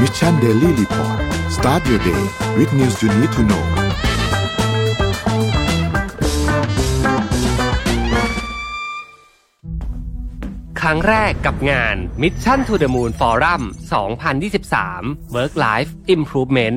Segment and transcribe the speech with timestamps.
[0.00, 1.18] Mission Daily Report
[1.56, 2.22] start your day
[2.58, 3.64] with news you need to know
[10.80, 13.62] ครั้งแรกกับงาน Mission to the Moon Forum
[14.48, 16.76] 2023 Work Life Improvement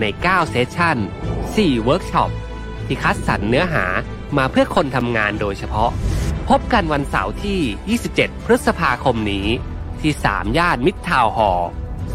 [0.00, 0.96] ใน 9 session
[1.40, 2.30] 4 เวิร์กช็อป
[2.86, 3.84] ที่คัดสรรเนื้อหา
[4.36, 5.90] มาเพื่อคนทำงานโดยเฉพาะ
[6.48, 9.46] พบกันวันเสาร์ที่ 27 พฤษภาคมนี้
[10.00, 11.68] ที่ สามย่านมิตรทาวน์ฮอลล์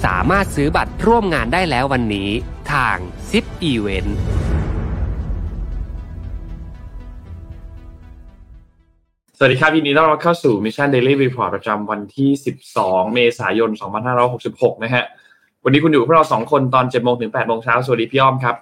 [0.05, 2.30] สามารถซื้อบัตรร่วมงานได้แล้ววันนี้
[2.73, 2.98] ทาง
[3.30, 4.17] Zipevent
[9.39, 12.30] สวัสดีครับยินดีต้อนรับเข้าสู่ Mission Daily Report ประจำวันที่
[12.73, 13.70] 12 เมษายน
[14.28, 15.03] 2566 นะฮะ
[15.68, 18.56] วันนี้คุณอยู่กับพวกเราสองคนตอน7โมงถึง8โมงเช้าสวัสดีพี่อ้อมครับ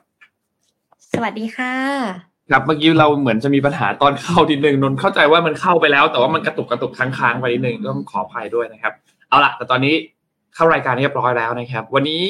[1.13, 1.73] สวัสดีค่ะ
[2.51, 8.93] ครับเมื่อกี้เราเหมือนจะมีปัญหาตอนเข้าทีหนึ่งนนท์เข้าใจว่ามันเข้าไปแล้ว แต่ว่ามันกระตุกกระตุกค้างๆไปนิดนึงก็ขออภัยด้วยนะครับ
[9.29, 9.95] เอาล่ะ แต่ตอนนี้
[10.55, 12.23] เข้ารายการเรียบร้อยแล้วนะครับ วันนี้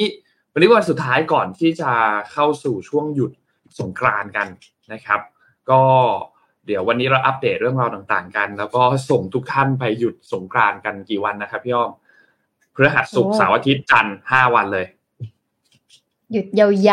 [0.52, 1.92] วันนี้วันสุดท้ายก่อนที่จะ
[2.32, 3.30] เข้าสู่ช่วงหยุด
[3.80, 4.46] สงกรานต์กัน
[4.92, 5.20] นะครับ
[5.70, 5.80] ก็
[6.66, 11.92] เดี๋ยววันนี้เราอัปเดตเรื่องราวต่างๆกัน แล้วก็ส่งทุกท่านไปหยุดสงกรานต์กันกี่วันนะครับพี่อ้อม
[12.76, 14.86] พฤหัสศุกร์โอ้เสาร์อาทิตย์จันทร์ห้าวันเลย
[16.32, 16.92] หยุดยาวย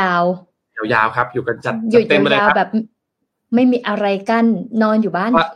[0.99, 2.69] าวๆครับ อยู่กันจัดๆหยุดเต็มไปเลยยาวครับๆแบบ
[3.53, 4.45] ไม่มีอะไรกั้น
[4.81, 5.49] นอนอยู่บ้านว่า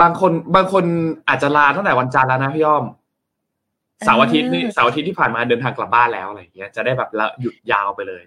[0.00, 0.84] บางคนบางคน
[1.28, 2.84] อาจจะลาตั้งแต่วันจันทร์แล้วนะพี่อ้อม
[4.04, 8.22] เสาร์อาทิตย์นี่เออเสาร์อาทิตย์ที่ผ่านมาเดินทางกลับบ้านแล้วอะไรอย่างเงี้ยจะได้แบบละหยุดยาวไปเลย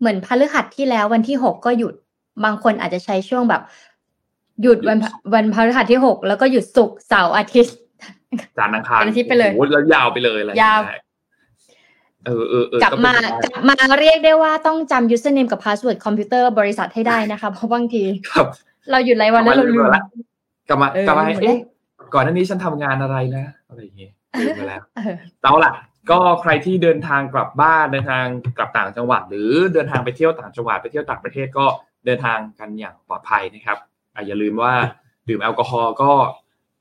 [0.00, 1.94] เหมือนพฤหัสที่แล้ววันที่หกก็หยุด
[2.44, 3.62] บางคนอาจจะใช้ช่วงแบบ
[4.62, 7.76] หยุดวันพวันพฤหัสที่หกแล้วก็หยุดศุกร์เสาร์อาทิตย์
[8.56, 10.80] จานทร์อังคารเป็นอาทิตย์ไปเลยโอ้โหแล้วยาวไปเลยอะไรองเงี้ยาว
[12.26, 18.46] เออเออเออกลับมาเป็นไปกได้ลับมาเรียกได้ว่าต้องจำ username กับ password คอมพิวเตอร์บริษัทให้ได้นะคะเพราะบางทีครับ
[18.90, 20.02] เราหยุดรายวันแล้วเราลืมละ
[20.68, 21.58] กลับมาเออกลับมาลืมไปเอ๊ะ
[21.96, 25.72] แล้วก่อนหน้านี้ฉันทำงานอะไรนะอะไรอย่างเงี้ยลืมไปแล้วเออเอาล่ะ
[26.10, 28.24] ก็ใครที่เดินทางกลับบ้านเดินทาง
[28.56, 31.66] กลับต่างจังหวัด หรือเดินทางไปเที่ยวต่างจังหวัดไปเที่ยวต่างประเทศก็
[32.06, 33.78] เดินทางกันอย่างปลอดภัยนะครับ
[34.14, 34.72] อะอย่าลืมว่า
[35.28, 36.12] ดื่มแอลกอฮอล์ก็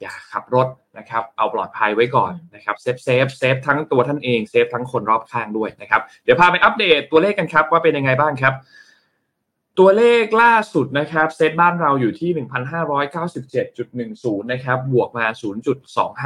[0.02, 8.54] อย่าขับรถ นะครับเอาปลอดภัยไว้ก่อนนะครับ save save save ทั้งตัวท่านเอง save ทั้งคนรอบข้างด้วยนะครับเดี๋ยวพาไปอัปเดตตัวเลขกันครับว่าเป็นยังไงบ้างครับ
[9.80, 12.30] ตัวเลขล่าสุดนะครับเซตบ้านเราอยู่ที่
[13.36, 15.26] 1,597.10 นะครับบวกมา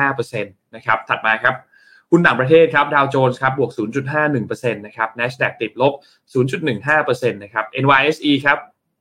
[0.09, 1.55] 0.25%นะครับถัดมาครับ
[2.11, 3.71] หุ้นต่างประเทศครับดาวโจนส์ครับบวก
[4.21, 5.93] 0.51%นะครับ NASDAQ ติดลบ
[6.73, 8.57] 0.15%นะครับ NYSE ครับ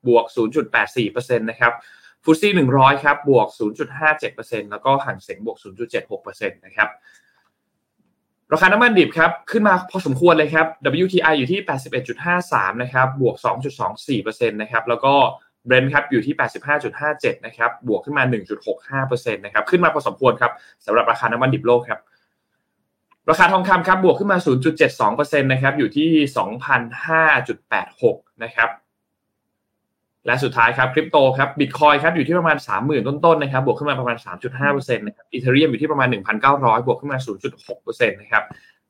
[0.09, 0.25] บวก
[0.87, 1.73] 0.84%นะครับ
[2.25, 3.47] ฟุตซี่100ครับบวก
[4.09, 5.57] 0.57%แล้วก็ห่างเสียงบวก
[6.03, 6.89] 0.76%นะครับ
[8.53, 10.67] ราคาน้ำมันดิบครับขึ้นมาพอสมควรเลยครับ
[11.05, 11.61] WTI อยู่ที่
[12.21, 13.37] 81.53 นะครับบวก
[13.97, 15.15] 2.24%นะครับแล้วก็
[15.69, 16.35] Brent ครับอยู่ที่
[16.91, 18.25] 85.57 นะครับบวกขึ้นมา
[19.05, 20.53] 1.65%นะครับขึ้นมาพอสมควรครับ
[20.87, 22.01] สำหรับราคาน้ำมันดิบโลกครับ
[23.31, 24.39] ราคาทองคำครับบวกขึ้นมา
[24.95, 26.11] 0.72%นะครับอยู่ที่
[27.47, 28.69] 2,005.86 นะครับ
[30.27, 34.17] และสุดท้ายครับคริปโตครับบิตคอยครับอยู่ที่ประมาณ 30,000 ต้นๆนะครับบวกขึ้นมาประมาณ
[34.57, 36.09] 3.5%นะครับอีเทเรียมอยู่ที่ประมาณ
[36.47, 37.19] 1,900 บวกขึ้นมา
[37.65, 38.43] 0.6%นะครับ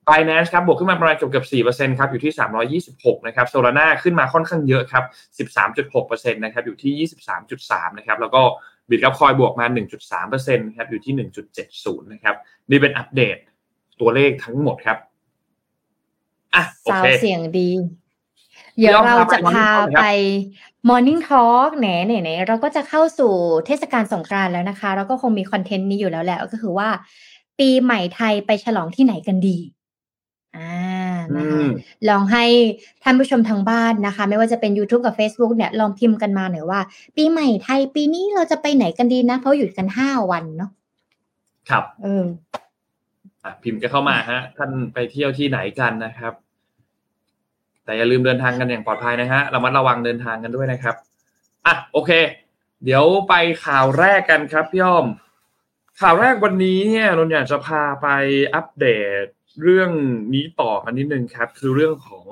[0.08, 1.46] Binance ครับบวกขึ้นมาประมาณเกือบเกือบ
[1.76, 2.32] 4%ครับอยู่ที่
[2.92, 5.04] 326 นะครับ Solana ขึ้นมาค่อนข้างเยอะครับ
[5.68, 7.08] 13.6%นะครับอยู่ที่
[7.48, 8.42] 23.3 นะครับแล้วก็
[8.88, 9.66] บิตครับคอยบวกมา
[10.10, 11.28] 1.3%นะครับอยู่ที่
[11.62, 12.34] 1.70 นะครับ
[12.70, 13.36] นี่เป็นอัปเดต
[14.00, 14.98] ตัวเลขทั้งหมดครับ
[16.54, 17.68] อะโอสาวเคเสียงดี
[18.78, 20.00] เดี๋ยวเราจะพาไป
[20.88, 23.32] Morning Talk แหนไหนไหนเราก็จะเข้าสู่
[23.66, 26.88] เทศกาลสงกรานต์แล้วนะคะ เราก็คงมีคอนเทนต์นี้อยู่แล้วแหละก็คือว่า
[27.58, 29.58] ปีใหม่ไทยไปฉลองที่ไหนกันดี
[30.56, 30.72] อ่า
[31.32, 31.68] อืนะคะม
[32.08, 32.44] ลองให้
[33.02, 36.80] ท่านผู้ชมทางบ้านนะคะ ไม่ว่าจะเป็น YouTube กับ Facebook เนี่ยลองพิมพ์กันมาหน่อยว่า
[37.16, 40.70] ปีใหม่ไทยปีนี้เราจะไปไหนกันดีนะ เพราะหยุดกันห้าวันเนาะ
[41.70, 42.24] ครับ เออ
[43.44, 46.34] อะพิมพ์กันเข้ามาฮะ ท่านไปเที่ยวที่ไหนกันนะครับ
[47.84, 50.94] แต่อย่าลืมเดินทางกันอย่างปลอดภัยนะฮะระมัดระวังเดินทางกันด้วยนะครับ
[51.66, 52.10] อะโอเค
[52.84, 53.34] เดี๋ยวไป
[53.64, 55.06] ข่าวแรกกันครับพี่อ้อม
[56.00, 58.06] ข่าวแรกวันนี้เนี่ยนนอยากจะพาไป
[58.54, 58.86] อัปเด
[59.22, 59.24] ต
[59.62, 59.90] เรื่อง
[60.34, 62.26] นี้ต่อกันนิดนึงครับ คือเรื่องของ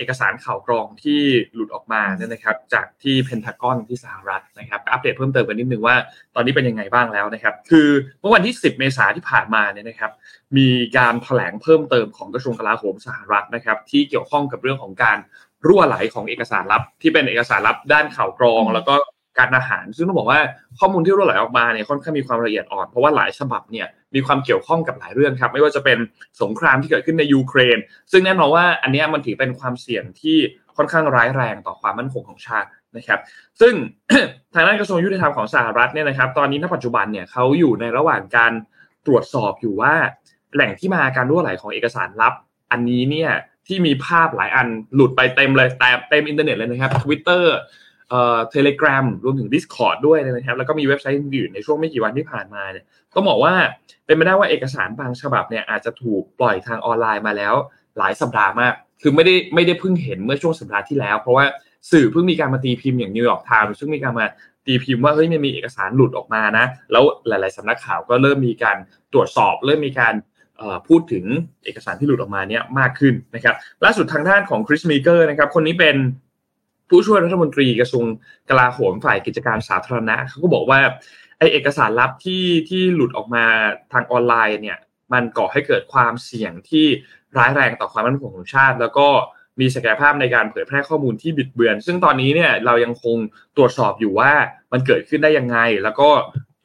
[0.00, 1.20] เอกสารข่าวกรองที่
[1.54, 5.96] หลุดออกมาเนี่ยนะครับ จากที่เพนทากอนที่สหรัฐนะครับอัปเดตเพิ่มเติมกันนิดนึงว่า
[6.34, 7.88] ตอนนี้เป็นยังไงบ้างแล้วนะครับ คือ
[8.20, 10.12] เมื่อวันที่ 10 เมษาที่ผ่านมาเนี่ยนะครับ
[10.56, 15.18] มีการแถลงเพิ่มเติมของกระทรวงกลาโหมสหรัฐนะครับ ที่เกี่ยวข้องกับเรื่องของการ
[15.66, 18.94] รั่วไหลของเอกสารลับที่เป็นเอกสารลับด้านข่าวกรอง แล้วก็
[19.38, 20.40] การอาหาร ซึ่งต้องบอกว่า
[20.78, 25.98] ข้อมูลที่รั่วไหลออกมาเนี่ยค่อนข้างมีความละเอียดอ่อนเพราะว่าหลายฉบับเนี่ยมีความเกี่ยวข้องกับหลายเรื่องครับไม่ว่าจะเป็น
[26.42, 27.78] สงครามที่เกิดขึ้นในยูเครน
[28.12, 30.36] ซึ่งแน่นอนว่าอันนี้มันถือเป็นความเสี่ยงที่
[30.76, 33.20] ค่อนข้างร้ายแรงต่อความมั่นคงของชาตินะครับ
[33.60, 33.74] ซึ่ง
[34.54, 38.52] ทางด้านกระทรวงยุติธรรมของสหรัฐเนี่ยนะครับ ตอนนี้ณปัจจุบันเนี่ยเขาอยู่ในระหว่างการ
[39.06, 39.94] ตรวจสอบอยู่ว่า
[40.54, 42.34] แหล่งที่มาการรั่วไหลของเอกสารลับ
[42.72, 43.30] อันนี้เนี่ย
[43.66, 47.62] ที่มีภาพหลายอันหลุดไปเต็มเลยแต่เต็มอินเทอร์เน็ตเลยนะครับ Twitter เอ่
[48.36, 52.84] อ Telegram รวมถึง Discord ด้วยนะครับ แล้วก็มีเว็บไซต์อื่นในช่วงไม่กี่วันที่ผ่านมาเนี่ย
[53.14, 53.54] ต้องบอกว่า
[54.06, 57.54] เป็นไปได้ว่าเอกสารบางฉบับเนี่ยอาจจะถูกปล่อยทางออนไลน์มาแล้ว
[57.98, 61.44] หลายสัปดาห์มาก คือไม่ได้ไม่ได้เพิ่งเห็นเมื่อช่วงสัปดาห์ที่แล้ว เพราะว่า
[61.90, 64.26] สื่อเพิ่งมีการมาตีพิมพ์อย่าง New York Times ซึ่งมีการมา
[64.66, 68.76] ตีพิมพ์ว่าเฮ้ยมันมีเอกสารหลุดออกมานะ แล้วหลาย ๆสำนักข่าวก็เริ่มมีการ
[69.12, 70.14] ตรวจสอบ เริ่มมีการ
[70.88, 71.24] พูดถึง
[71.64, 73.54] เอกสารที่หลุดออกมาเนี่ยมากขึ้นนะครับ
[73.84, 75.96] ล่าสุดทางด้านของคริสมีเกอร์นะครับคนนี้เป็น
[76.90, 78.04] ผู้ช่วยรัฐมนตรีกระทรวง
[78.50, 80.80] กลาโหมฝ่ายกิจการสาธารณะเขาก็บอกว่า
[81.38, 83.44] ไอ้เอกสารลับที่ที่หลุดออกมา
[83.92, 84.78] ทางออนไลน์เนี่ย
[85.12, 86.86] มันก่อให้เกิดความเสี่ยงที่
[87.38, 89.08] ร้ายแรงต่อความมั่นคงของชาติ แล้วก็
[89.60, 93.16] มีศักยภาพในการเผยแพร่ข้อมูลที่บิดเบือน ซึ่งตอนนี้เนี่ยเรายังคง
[93.56, 94.32] ตรวจสอบอยู่ว่า
[94.72, 96.08] มันเกิดขึ้นได้ยังไง แล้วก็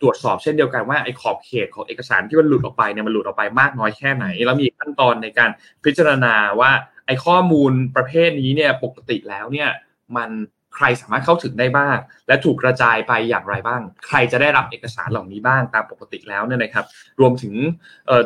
[0.02, 5.50] ตรวจสอบเช่นเดียวกันว่าไอ้ขอบเขตของเอกสารที่มันหลุดออกไปเนี่ยมันหลุดออกไปมากน้อยแค่ไหน แล้วมีขั้นตอนในการ
[5.84, 6.72] พิจารณาว่า
[7.06, 9.70] ไอ้ข้อมูลประเภทนี้เนี่ยปกติแล้วเนี่ย
[10.18, 10.30] มัน
[10.76, 11.98] ใครสามารถเข้าถึงได้บ้าง
[12.28, 16.86] และถูกกระจายไปอย่างไรบ้าง ใครจะได้รับเอกสารเหล่านี้บ้างตามปกติแล้วเนี่ยนะครับ
[17.20, 17.54] รวมถึง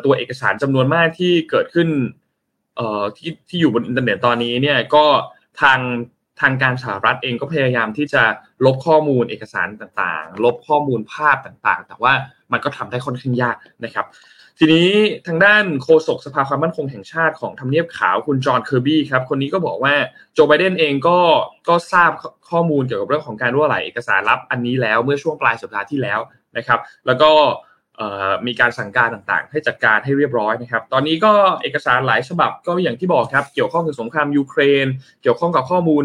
[0.06, 1.90] ตัวเอกสารจำนวนมากที่เกิดขึ้น
[3.18, 5.06] ที่ที่อยู่บนอินเทอร์เน็ตตอนนี้เนี่ยก็
[5.62, 5.80] ทาง
[6.42, 8.24] ทางการสหรัฐเองก็พยายามที่จะ
[8.66, 12.14] ลบข้อมูลเอกสารต่างๆ ลบข้อมูลภาพต่างๆ แต่ว่า
[12.52, 13.56] มันก็ทำได้ค่อนข้างยาก
[13.86, 14.06] นะครับ
[14.62, 14.90] ทีนี้
[15.28, 19.96] ทางด้านโฆษกสภาความมั่นคงแห่งชาติของทำเนียบขาวคุณจอห์นเคอร์บี้ครับ คนนี้ก็บอกว่า
[20.34, 21.20] โจไบเดนเองก็
[21.70, 22.12] ก็ทราบ
[22.50, 26.20] ข้อมูลเกี่ยวกับเรื่องของการรั่วไหลเอกสารลับอันนี้แล้วเมื่อช่วงปลายสัปดาห์ที่แล้ว
[26.58, 27.32] นะครับ แล้วก็
[28.48, 31.32] มีการสั่งการต่างๆ ให้จัดการให้เรียบร้อยนะครับ ตอนนี้ก็
[31.62, 34.88] เอกสารหลายฉบับก็อย่างที่บอกครับ เกี่ยวข้องกับสงครามยูเครน
[35.22, 36.04] เกี่ยวข้องกับข้อมูล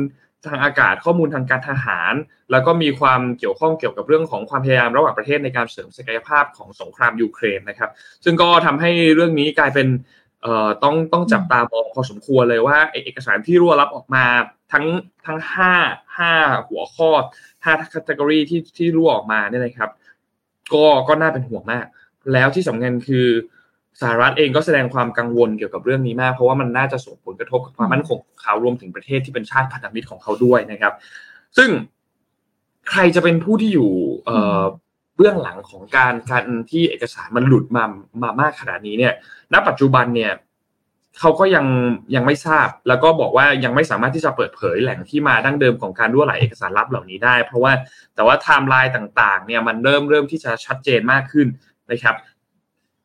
[0.49, 2.14] ทางอากาศข้อมูลทางการทหาร
[2.50, 7.91] แล้วก็มีความเกี่ยวข้องเกี่ยวกับเรื่องของความพยายามระหว่างประเทศในการเสริมศักยภาพของสงครามยูเครนนะครับ
[8.25, 9.88] ซึ่งก็ทำให้เรื่องนี้กลายเป็น
[10.43, 14.25] เอ่อต้องต้องจับตามองพอสมควรเลยว่าเอกสารที่รั่วรับออกมา
[14.73, 14.85] ทั้ง
[15.26, 15.73] ทั้งห้า
[16.19, 16.32] ห้า
[16.69, 17.11] หัวข้อ
[17.64, 19.90] ห้าคัตเกอรีที่ที่รั่วออกมาเนี่ยนะครับ
[20.75, 21.87] ก็ก็น่าเป็นห่วงมาก
[22.32, 23.26] แล้วที่สำคัญคือ
[24.00, 30.94] สหรัฐเองก็แสดงความกังวลเกี่ยวกับเรื่องนี้มาก เพราะว่ามันน่าจะส่งผลกระทบกับความมั่นคงของเขารวมถึงประเทศที่เป็นชาติพันธมิตรของเขาด้วยนะครับ
[31.56, 31.70] ซึ่ง
[32.91, 33.91] ใครจะเป็นผู้ที่อยู่
[35.17, 37.85] เบื้องหลังของการการที่เอกสารมันหลุดมา
[38.23, 39.12] มามากขนาดนี้เนี่ย
[39.52, 40.32] ณ ปัจจุบันเนี่ย
[41.20, 41.67] เขาก็ยัง
[42.14, 47.73] ยังไม่ทราบ แล้วก็บอกว่ายังไม่สามารถที่จะเปิดเผยแหล่งที่มาดั้งเดิมของการรั่วไหลเอกสารลับเหล่านี้ได้ เพราะว่า
[48.14, 51.47] แต่ว่าไทม์ไลน์ต่างๆ เนี่ยมันเริ่มเริ่มที่จะชัดเจนมากขึ้น
[51.90, 52.14] นะครับ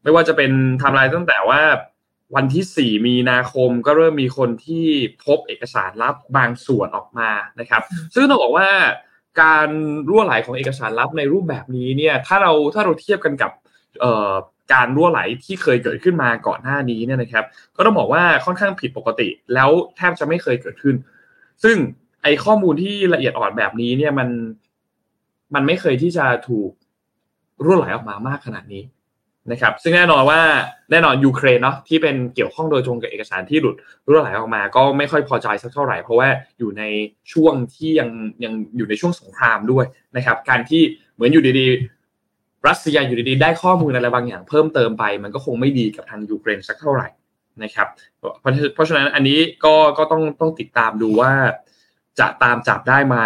[0.04, 1.62] ไม่ว่าจะเป็นไทม์ไลน์ตั้งแต่ว่า
[2.36, 4.86] วันที่ 4 มีนาคมก็เริ่มมีคนที่
[5.26, 7.30] พบเอกสารลับบางส่วนออกมา
[7.60, 7.82] นะครับ
[8.14, 8.70] ซึ่งต้องบอกว่า
[9.42, 9.68] การ
[10.10, 13.52] รั่วไหลของเอกสารลับในรูปแบบนี้เนี่ยถ้าเราถ้าเราเทียบกันกับ
[14.74, 17.46] การรั่วไหลที่เคยเกิดขึ้นมาก่อนหน้านี้เนี่ยนะครับ
[17.76, 20.96] ก็ต้องบอกว่าค่อนข้างผิดปกติ แล้วแทบจะไม่เคยเกิดขึ้น
[21.64, 21.76] ซึ่ง
[22.24, 24.30] ไอข้อมูลที่ละเอียดอ่อนแบบนี้เนี่ยมัน
[25.54, 26.72] มันไม่เคยที่จะถูก
[27.64, 28.84] รั่วไหลออกมามากขนาดนี้
[29.52, 30.42] นะครับซึ่งแน่นอนว่า
[30.92, 33.76] แน่นอนยูเครนเนาะที่เป็นเกี่ยวข้องโดยตรงกับเอกสารที่หลุด
[34.08, 36.30] รั่วไหลออกมา ก็ไม่ค่อยพอใจสักเท่าไหร่ เพราะว่า
[36.60, 36.84] อยู่ใน
[37.34, 38.10] ช่วงที่ยัง
[38.44, 40.82] ยังอยู่ในช่วงสงครามด้วยนะครับ การที่
[41.14, 47.08] เหมือนอยู่ดีๆ รัสเซียอยู่ดีๆ ได้ข้อมูลอะไรบางอย่างเพิ่มเติมไป มันก็คงไม่ดีกับทางยูเครนสักเท่าไหร่
[47.64, 48.34] นะครับ เพราะ
[48.74, 51.34] เพราะฉะนั้นอันนี้ก็ก็ต้องต้องติดตามดูว่า
[52.20, 53.18] จะตามจับได้ไหม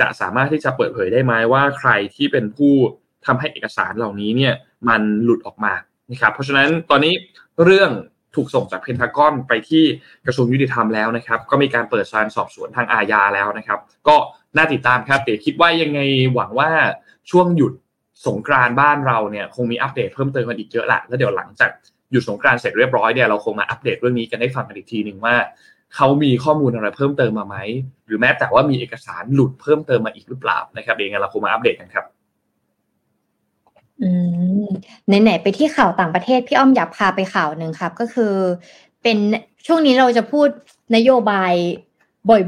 [0.00, 2.74] จะสามารถที่จะเปิดเผยได้ไหมว่าใครที่เป็นผู้
[3.26, 4.54] ทำให้เอกสารเหล่านี้เนี่ย
[4.88, 5.72] มันหลุดออกมา
[6.10, 7.14] นะครับเพราะฉะนั้นตอนนี้
[7.64, 7.90] เรื่อง
[8.34, 9.84] ถูกส่งจากเพนทากอนไปที่
[10.26, 14.16] กระทรวงยุติธรรมแล้วนะครับ ก็มีการเปิดการสอบสวนทางอาญาแล้วนะครับ ก็
[14.56, 16.00] น่าติดตามครับเดี๋ยวคิดว่ายังไง
[16.34, 16.70] หวังว่า
[17.30, 17.72] ช่วงหยุด
[18.26, 21.70] สงกรานบ้านเราเนี่ยคงมีอัปเดตเพิ่มเติมกันอีกเยอะแหละแล้วเดี๋ยวหลังจาก
[22.12, 25.36] หยุดสงกรานเสร็จเรียบร้อยเนี่ยเราคงมาอัปเดตเรื่องนี้กันให้ฟังกันอีกทีหนึ่งว่า
[25.96, 27.56] เขามีข้อมูลอะไรเพิ่มเติมมาไหม
[28.06, 32.04] หรือแม้แต่ว่ามีเอกสารหลุดเพิ่มเติมมาอีกหรือเปล่านะครับเดี๋ยวเราคงมาอัปเดตกันครับ
[34.04, 34.10] อื
[34.62, 34.64] ม
[35.06, 38.34] ไหนๆไปที่ข่าวต่างประเทศพี่อ้อมอยากพาไปข่าวหนึ่งครับ ก็คือ
[39.02, 39.18] เป็น
[39.66, 40.48] ช่วงนี้เราจะพูด
[40.96, 41.52] นโยบาย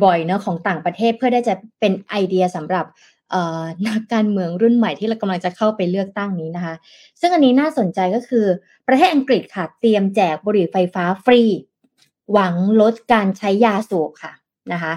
[0.05, 2.87] บ่อยๆเนาะของต่างประเทศเพื่อได้จะเป็นไอเดียสำหรับ
[3.89, 6.75] นักการเมืองรุ่นใหม่ที่เรากำลังจะเข้าไปเลือกตั้งนี้นะคะ
[7.21, 8.47] ซึ่งอันนี้น่าสนใจก็คือ
[8.89, 11.43] ประเทศอังกฤษค่ะ เตรียมแจกบุหรี่ไฟฟ้าฟรี
[12.33, 14.33] หวังลดการใช้ยาสูบค่ะ
[14.73, 14.95] นะคะ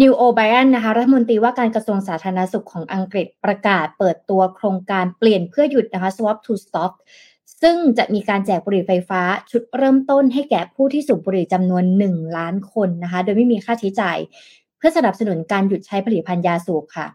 [0.00, 6.92] นิวโอไบรอนนะคะรัฐมนตรีว่าการกระทรวงสาธารณสุขของอังกฤษประกาศเปิดตัวโครงการเปลี่ยนเพื่อหยุดนะคะ swap to stop
[7.62, 14.18] ซึ่งจะมีการแจกบุหรี่ไฟฟ้าชุดเริ่มต้นให้แก่ผู้ที่สูบบุหรี่จำนวน 1 ล้านคนนะคะ โดยไม่มีค่าใช้จ่าย
[14.78, 17.06] เพื่อสนับสนุนการหยุดใช้ผลิตภัณฑ์ยาสูบค่ะ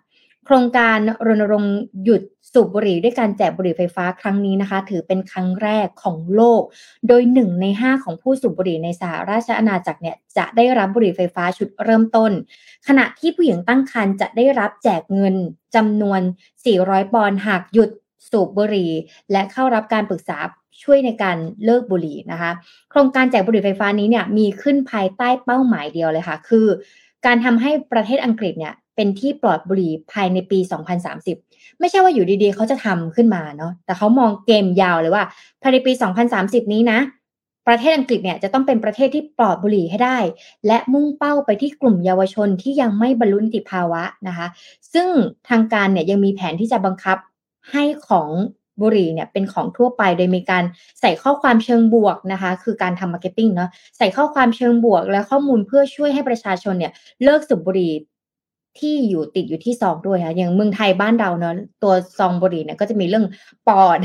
[0.45, 0.97] โครงการ
[1.27, 2.21] รณรงค์หยุด
[2.53, 6.61] สูบบุหรี่ด้วยการแจกบุหรี่ไฟฟ้าครั้งนี้นะคะ ถือเป็นครั้งแรกของโลก
[7.07, 12.31] โดยหนึ่งในห้าของผู้สูบบุหรี่ในสหราชอาณาจักรเนี่ยจะได้รับบุหรี่ไฟฟ้าชุดเริ่มต้น
[12.87, 15.35] ขณะที่ผู้หญิงตั้งครรภ์จะได้รับแจกเงิน
[15.75, 16.21] จำนวน
[16.67, 17.89] 400 ปอนด์หากหยุด
[18.31, 18.91] สูบบุหรี่
[19.31, 20.37] และเข้ารับการปรึกษา
[20.83, 22.51] ช่วยในการเลิกบุหรี่นะคะ
[22.91, 26.67] โครงการแจกบุหรี่ไฟฟ้านี้เนี่ยมีขึ้นภายใต้เป้าหมายเดียวเลยค่ะ คือ
[27.25, 30.59] การทำให้ประเทศอังกฤษเนี่ย เป็นที่ปลอดบุหรี่ภายในปี
[31.19, 35.23] 2030 ไม่ใช่ว่าอยู่ดีๆ เขาจะทำขึ้นมาเนาะแต่เขามองเกมยาวเลยว่า
[35.61, 35.91] ภายในปี
[36.33, 36.99] 2030 นี้นะ
[37.67, 40.17] ประเทศอังกฤษเนี่ยจะต้องเป็นประเทศที่ปลอดบุหรี่ให้ได้
[40.67, 44.47] และมุ่งเป้าไปที่กลุ่มเยาวชนที่ยังไม่บรรลุนิติภาวะนะคะ
[44.93, 45.07] ซึ่ง
[45.49, 47.17] ทางการเนี่ยยังมีแผนที่จะบังคับ
[47.71, 48.29] ให้ซอง
[48.81, 50.63] บุหรี่เนี่ยเป็นซองทั่วไปโดยมีการ
[51.01, 56.91] ใส่ข้อความเชิงบวกนะคะ คือการทำ marketing เนาะใส่ข้อความเชิงบวก และข้อมูลเพื่อช่วยให้ประชาชนเนี่ย
[57.23, 57.91] เลิกสูบบุหรี่
[58.79, 61.53] ที่อยู่ติดอยู่ที่ซองด้วยค่ะอย่างเมืองไทยบ้านเราเนาะ
[61.83, 63.25] ตัวซองบุหรี่เนี่ยก็จะมีเรื่อง
[63.67, 63.99] ปอด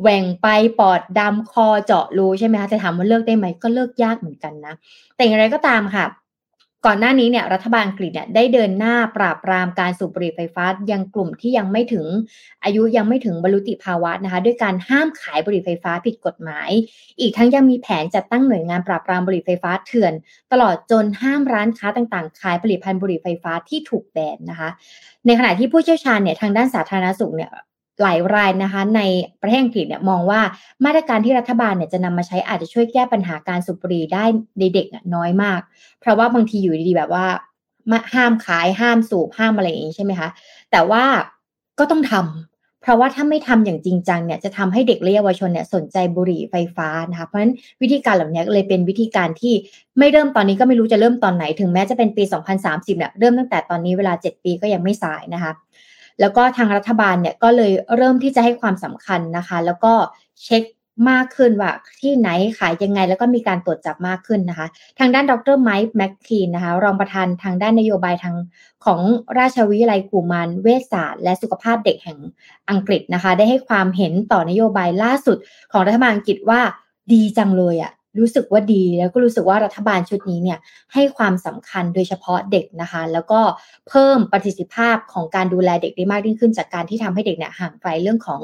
[0.00, 0.46] แหว่งไป
[0.80, 4.74] ปอดดำคอเจาะรูใช่ไหมคะจะถามว่าเลิกได้ไหมก็เลิกยากเหมือนกันนะ
[5.16, 6.04] แต่อย่างไรก็ตามค่ะ
[6.86, 12.06] ก่อนหน้านี้เนี่ยรัฐบาลอังกฤษเนี่ยได้เดินหน้าปราบปรามการสูบบุหรี่ไฟฟ้ายังกลุ่มที่ยังไม่ถึง
[12.64, 16.70] อายุยังไม่ถึงบรรลุติภาวะนะคะด้วยการห้ามขายบุหรี่ไฟฟ้าผิดกฎหมาย
[17.20, 20.12] อีกทั้งยังมีแผนจัดตั้งหน่วยงานปราบปรามบุหรี่ไฟฟ้าเถื่อน
[20.52, 24.68] ตลอดจนห้ามร้านค้าต่างๆ ขายผลิตภัณฑ์บุหรี่ไฟฟ้าที่ถูกแบนนะคะ
[25.26, 27.50] ในขณะที่ผู้เชี่ยวชาญเนี่ยทางด้านสาธารณสุขเนี่ย
[28.02, 29.00] หลายรายนะคะใน
[29.42, 30.40] ประเทศอังกฤษเนี่ยมองว่า
[30.84, 34.24] มาตรการที่รัฐบาลเนี่ยจะนำมาใช้อาจจะช่วยแก้ปัญหาการสูบบุหรี่ได้
[34.58, 35.60] ในเด็กน้อยมาก
[36.00, 37.26] เพราะว่าบางทีอยู่ดีๆแบบว่า
[38.14, 40.28] ห้ามขายห้ามสูบห้ามอะไรอย่างนี้ใช่ไหมคะ
[40.70, 41.04] แต่ว่า
[41.78, 49.54] ก็ต้องทำเพราะว่าถ้าไม่ทำอย่างจริงจังเนี่ยจะทำให้เด็กและเยาวชนเนี่ยสนใจบุหรี่ไฟฟ้านะคะเพราะฉะนั้นวิธีการเหล่านี้เลยเป็นวิธีการที่
[49.98, 52.22] ไม่เริ่มตอนนี้ก็ไม่รู้จะเริ่มตอนไหนถึงแม้จะเป็นปี
[52.60, 55.52] 2030เนี่ยเริ่มตั้งแต่ตอนนี้เวลา 7 ปีก็ยังไม่สายนะคะ
[56.20, 59.92] แล้วก็ทางรัฐบาลเนี่ยก็เลยเริ่มที่จะให้ความสำคัญนะคะ แล้วก็
[60.44, 60.62] เช็ค
[61.10, 62.28] มากขึ้นว่าที่ไหน
[62.58, 64.66] ขายยังไง แล้วก็มีการตรวจจับมากขึ้นนะคะ
[64.98, 68.36] ทางด้านดรไมค์แมคคีนนะคะ รองประธานทางด้านนโยบายทาง
[68.84, 69.00] ของ
[69.38, 72.18] ราชวิทยาลัยกูมานเวชศาสตร์ และสุขภาพเด็กแห่ง
[72.70, 75.36] อังกฤษนะคะ ได้ให้ความเห็นต่อนโยบายล่าสุด
[75.72, 76.60] ของรัฐบาลอังกฤษว่า
[77.12, 80.58] ดีจังเลยอะ รู้สึกว่าดีแล้วก็รู้สึกว่ารัฐบาลชุดนี้เนี่ย
[80.94, 83.40] ให้ความสำคัญโดยเฉพาะเด็กนะคะ แล้วก็
[83.88, 88.40] เพิ่มประสิทธิภาพของการดูแลเด็กได้มากยิ่งขึ้น จากการที่ทำให้เด็กเนี่ยห่างไกลเรื่องของ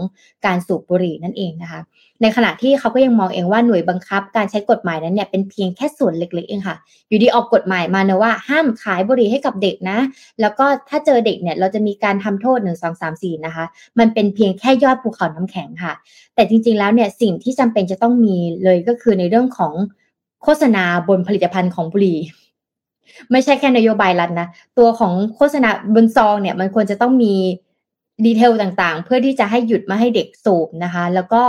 [0.46, 1.80] การสูบบุหรี่นั่นเองนะคะ
[2.22, 6.76] ในขณะที่เขาก็ยังมองเองว่าหน่วยบังคับ การใช้กฎหมายนั้นเนี่ยเป็นเพียงแค่ส่วนเล็กๆเองค่ะ
[7.08, 9.98] อยู่ดีออกกฎหมายมาเนะว่าห้ามขายบุหรี่ให้กับเด็กนะ
[10.40, 13.64] แล้วก็ถ้าเจอเด็กเนี่ยเราจะมีการทำโทษหนึ่งสองสามสี่นะคะ
[13.98, 15.92] มันเป็นเพียงแค่ยอดภูเขาน้ำแข็งค่ะ
[16.34, 19.72] แต่จริงๆแล้วเนี่ยสิ่งที่จำเป็นจะต้องมีเลยก็คือในเรื่องของ
[20.42, 22.18] โฆษณาบนผลิตภัณฑ์ของบุหรี่
[23.30, 24.48] ไม่ใช่แค่นโยบายรัฐนะ
[24.78, 27.34] ตัวของโฆษณาบนซองเนี่ยมันควรจะต้องมี
[28.24, 31.42] ดีเทลต่างๆ เพื่อที่จะให้หยุดมาให้เด็กสูบนะคะ แล้วก็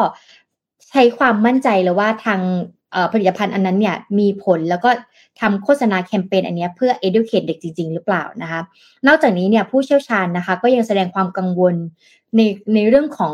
[0.90, 2.42] ใช้ความมั่นใจเลยว่าทาง
[3.12, 4.90] ผลิตภัณฑ์อันนั้นเนี่ยมีผลแล้วก็
[5.42, 8.62] ทำโฆษณาแคมเปญอันนี้เพื่อ educate เด็กจริง ๆ หรือเปล่านะคะ
[9.08, 11.76] นอกจากนี้เนี่ยผู้เชี่ยวชาญนะคะ ก็ยังแสดงความกังวล
[12.36, 12.42] ใน
[12.74, 13.34] ในเรื่องของ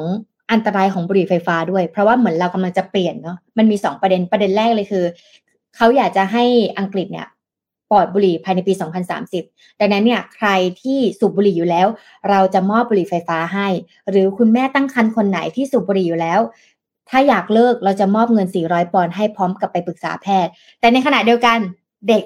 [0.51, 5.05] อันตรายของบุหรี่ไฟฟ้าด้วย เพราะว่าเหมือนเรากำลังจะเปลี่ยนเนาะมันมี 2 ประเด็นประเด็นแรกเลยคือ
[5.75, 6.43] เขาอยากจะให้
[6.79, 7.27] อังกฤษเนี่ย
[7.91, 8.74] ปลอดบุหรี่ภายในปี
[9.27, 10.50] 2030 ดังนั้นเนี่ยใคร
[10.81, 11.88] ที่สูบบุหรี่อยู่แล้ว
[12.29, 13.67] เราจะมอบบุหรี่ไฟฟ้าให้
[14.09, 16.39] หรือคุณแม่ตั้งครรภ์คนไหนที่สูบบุหรี่อยู่แล้ว
[17.09, 21.57] ถ้าอยากเลิกเราจะมอบเงิน 400 ปอนด์ให้พร้อมกับไปปรึกษาแพทย์ แต่ในขณะเดียวกัน
[22.07, 22.24] เด็ก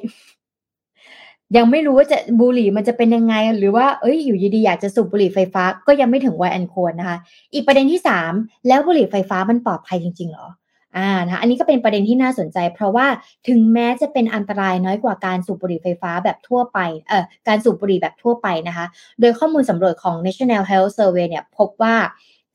[1.58, 7.18] ยังไม่รู้ว่าจะบุหรี่มันจะเป็นยังไง หรือว่าเอ้ยอยู่ดีๆอยากจะสูบบุหรี่ไฟฟ้าก็ยังไม่ถึงวัยอันควรนะคะ
[7.54, 8.32] อีกประเด็นที่สาม
[8.68, 10.48] แล้วบุหรี่ไฟฟ้ามันปลอดภัยจริงๆหรอ
[10.98, 13.08] อ่านะอันนี้ก็เป็นประเด็นที่น่าสนใจ เพราะว่า
[13.48, 18.86] ถึงแม้จะเป็นอันตรายน้อยกว่าการสูบบุหรี่ไฟฟ้าแบบทั่วไปเอ่อการสูบบุหรี่แบบทั่วไปนะคะ
[19.20, 21.96] โดยข้อมูลสำรวจของ National Health Survey เนี่ยพบว่า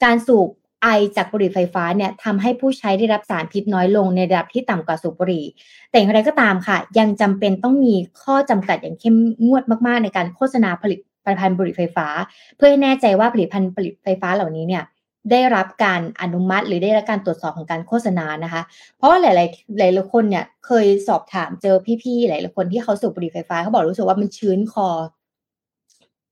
[0.05, 0.49] การสูบ
[0.85, 5.45] ไอจากบุหรี่ไฟฟ้าเนี่ยทำให้ผู้ใช้ได้รับสารพิษน้อยลงในระดับที่ต่ำกว่าสูบบุหรี่
[5.91, 12.07] แต่อย่างไรก็ตามค่ะ ยังจำเป็นต้องมีข้อจำกัดอย่างเข้มงวดมากๆ ในการโฆษณาผลิตผลิตภัณฑ์บุหรี่ไฟฟ้า
[12.57, 14.83] เพื่อให้แน่ใจว่าผลิตภัณฑ์ผลิตไฟฟ้าเหล่านี้เนี่ย
[15.31, 18.63] ได้รับการอนุมัติหรือได้รับการตรวจสอบของการโฆษณานะคะ
[18.97, 24.89] เพราะว่าหลายๆหลายๆคนเนี่ยเคยสอบถามเจอพี่ๆหลายๆคนที่เขาสูบบุหรี่ไฟฟ้าเขาบอกรู้สึกว่ามันชื้นคอ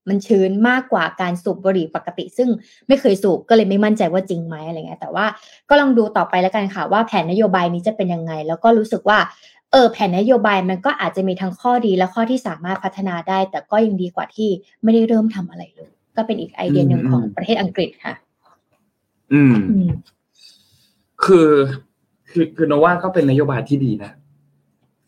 [0.08, 2.48] มันชื้นมากกว่าการสูบบุหรี่ปกติ ซึ่ง
[2.88, 5.26] ไม่เคยสูบก็เลยไม่มั่นใจว่าจริงไหมอะไรเงี้ยแต่ว่า
[5.68, 9.18] ก็ลองดูต่อไปแล้วกันค่ะว่าแผนนโยบายนี้จะเป็นยังไง แล้วก็รู้สึกว่า
[9.70, 14.50] เออแผนนโยบายมันก็อาจจะมีทั้งข้อดีและข้อที่สามารถพัฒนาได้ แต่ก็ยังดีกว่าที่
[14.82, 18.14] ไม่ได้เริ่มทำอะไรเลย ก็เป็นอีกไอเดียหนึ่งของประเทศอังกฤษค่ะ
[19.32, 19.88] อืมอืม
[21.24, 21.50] คือ
[22.30, 24.12] คือคือโนว่าก็เป็นนโยบายที่ดีนะ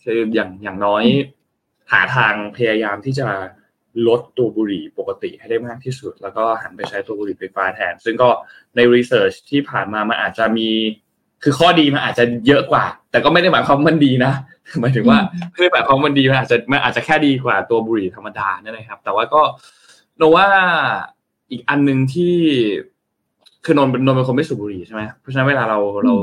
[0.03, 1.05] คืออย่างอย่างน้อย
[1.93, 3.29] หาทางพยายามที่จะ
[4.09, 8.29] ลดตัวบุหรี่ปกติให้ได้มากที่สุด แล้วก็หันไปใช้ตัวบุหรี่ไฟฟ้าแทน ซึ่งก็
[8.77, 10.69] ในรีเสิร์ชที่ผ่านมามันอาจจะมี
[11.43, 14.33] คือข้อดีมันอาจจะเยอะกว่า แต่ก็ไม่ได้หมายความว่ามันดีนะ
[14.81, 15.19] หมายถึงว่า
[15.53, 19.43] ไม่ได้หมายความว่ามันดีมันอาจจะมันอาจจะแค่ดีกว่าตัวบุหรี่ธรรมดานั่นนะครับ แต่ว่าก็
[20.19, 20.47] โนว่า
[21.51, 22.35] อีกอันหนึ่งที่
[23.65, 26.15] คือนนท์เป็นนนท์เป็นคนไม่สูบบุหรี่ใช่ไหมเพราะฉะนั้นเวลาเราเรา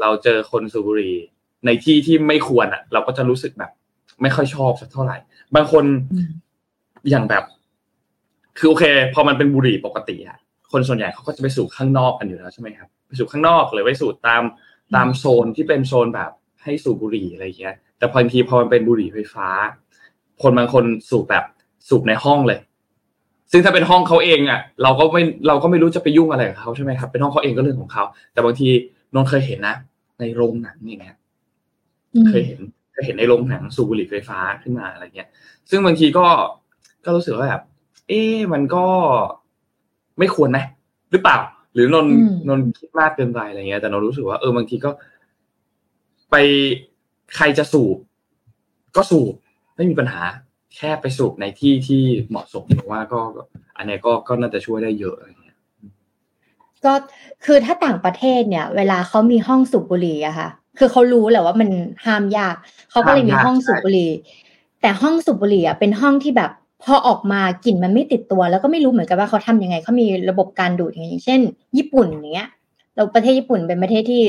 [0.00, 1.14] เราเจอคนสูบบุหรี่
[1.66, 3.70] ในที่ที่ไม่ควรอะ เราก็จะรู้สึกแบบ
[4.22, 5.16] ไม่ค่อยชอบสักเท่าไหร่
[5.54, 5.84] บางคน
[7.02, 7.44] อืมอย่างแบบ
[8.58, 10.38] คือโอเค พอมันเป็นบุหรี่ปกติอะ
[10.72, 14.42] คนส่วนใหญ่เขาก็จะไปสูบข้างนอกกันอยู่แล้วใช่ไหมครับไปสูบข้างนอกหรือไปสูบตาม
[14.94, 16.30] ตามโซนที่เป็นโซนแบบ
[16.62, 19.48] ให้สูบบุหรี่อะไรอย่างเงี้ย แต่พอบางทีพอมันเป็นบุหรี่ไฟฟ้า
[20.42, 21.44] คนบางคนสูบแบบ
[21.88, 22.60] สูบในห้องเลย
[23.52, 28.68] ซึ่งถ้าเป็นห้องเขาเองอะ เราก็ไม่เราก็ไม่รู้จะไปยุ่งอะไรกับเขาใช่ไหมครับเป็นห้องเขาเองก็เรื่องของเขาแต่บางที
[29.14, 29.76] นนท์เคยเห็นนะ
[30.20, 31.16] ในโรงหนังอย่างเงี้ย
[32.14, 32.60] อืมเคยเห็น
[32.92, 35.28] เคยเห็นในโรงหนังสูบบุหรี่ไฟฟ้าขึ้นมาอะไรเงี้ย
[35.70, 36.26] ซึ่งบางทีก็
[37.04, 37.62] ก็รู้สึกว่าแบบ
[38.08, 38.86] เอ๊ะมันก็
[40.18, 40.64] ไม่ควรนะ
[41.10, 41.38] หรือเปล่า
[41.74, 44.90] หรือนนท์อืมนนท์คิดมากเกินไปอะไรเงี้ย แต่นนท์รู้สึกว่าเออบางทีก็
[46.30, 46.36] ไป
[47.36, 47.96] ใครจะสูบ
[48.96, 49.34] ก็สูบ
[49.76, 50.22] ไม่มีปัญหา
[50.76, 53.42] แค่ไปสูบในที่ที่เหมาะสมผมว่าก็ก็
[53.76, 55.56] อันเนี้ยก็ก็น่าจะช่วยได้เยอะอะไรเงี้ย
[56.84, 56.92] ก็
[57.44, 61.70] คือถ้าต่างประเทศเนี่ย เวลาเขามีห้องสูบบุหรี่อะค่ะ คือเขารู้แหละว่ามัน
[62.04, 62.54] ห้ามยาก
[62.90, 64.10] เขาก็เลยมีห้องสูบบุหรี่
[64.80, 66.50] แต่ห้องสูบบุหรี่อะเป็นห้องที่แบบ
[66.84, 71.40] พอออกมากลิ่นมันไม่ติดตัว แล้วก็ไม่รู้เหมือนกันว่าเขาทำยังไงเขามีระบบการดูดยังไงอย่างเช่น
[71.76, 72.48] ญี่ปุ่นอย่างเงี้ย
[72.96, 74.22] เราประเทศญี่ปุ่นเป็นประเทศที่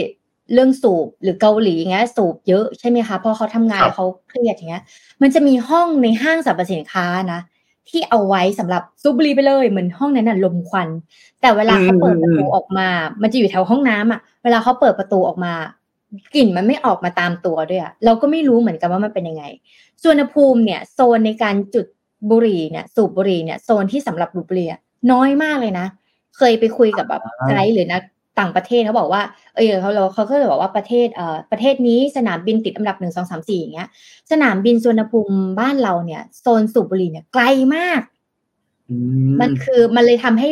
[0.53, 4.83] เรื่องสูบหรือเกาหลีอย่างเงี้ยสูบเยอะใช่ไหมคะเพราะเขาทำงานครับแล้วเขาเครียดอย่างเงี้ย
[5.22, 7.39] มันจะมีห้องในห้างสรรพสินค้านะ
[7.89, 10.89] ที่เอาไว้สำหรับสูบบุหรี่ไปเลยเหมือนห้องนั้นน่ะลมควัน
[11.42, 12.87] แต่เวลาเขาเปิดประตูออกมา
[13.22, 15.53] มันจะอยู่แถวห้องน้ำอะ เวลาเขาเปิดประตูออกมา
[16.35, 19.44] กลิ่นมันไม่ออกมาตามตัวด้วยอะเราก็ไม่รู้เหมือนกันว่ามันเป็นยังไง
[20.03, 21.85] ส่วนอุณหภูมิเนี่ย โซนในการจุด
[22.31, 24.79] บุหรี่เนี่ยสูบบุหรี่เนี่ยโซนที่สำหรับดูดบุหรี่อะ
[25.12, 25.88] น้อยมากเลยนะ
[26.38, 28.01] เคยไปคุยกับแบบไกด์หรือนัก
[28.40, 29.22] ต่างประเทศเขาบอกว่า
[29.55, 33.88] เออเขาเราเขาก็เลยบอกว่าประเทศเอ่อประเทศนี้สนามบินติดอันดับหนึ่งสองสามสี่อย่างเงี้ย
[34.31, 37.44] สนามบินสุวรรณภูมิบ้านเราเนี่ยโซนสูบบุหรี่เนี่ยไกล
[37.75, 38.01] มาก
[38.90, 38.96] อื
[39.42, 40.50] มันคือมันเลยทำให้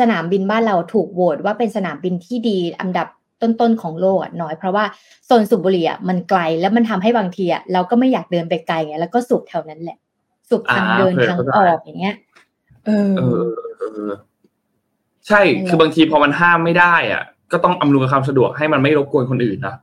[0.00, 3.08] สนามบินบ้านเราถูกโหวตว่าเป็นสนามบินที่ดีอันดับ
[3.42, 4.84] ต้นๆของโลกอะน้อยเพราะว่า
[5.26, 9.98] โซนสูบบุหรี่อะมันไกลแล้วมันทำให้บางทีอะเราก็ไม่อยากเดินไปไกลไงแล้วก็สูบแถวนั้นแหละ
[10.48, 12.14] สูบทางเดินทางออกอย่างเงี้ย
[12.86, 14.12] เออเออเออเออ
[15.28, 19.76] ใช่ คือบางทีพอมันห้ามไม่ได้ อะ ก็ต้องอำนวยความสะดวกให้มันไม่รบกวนคนอื่นนะ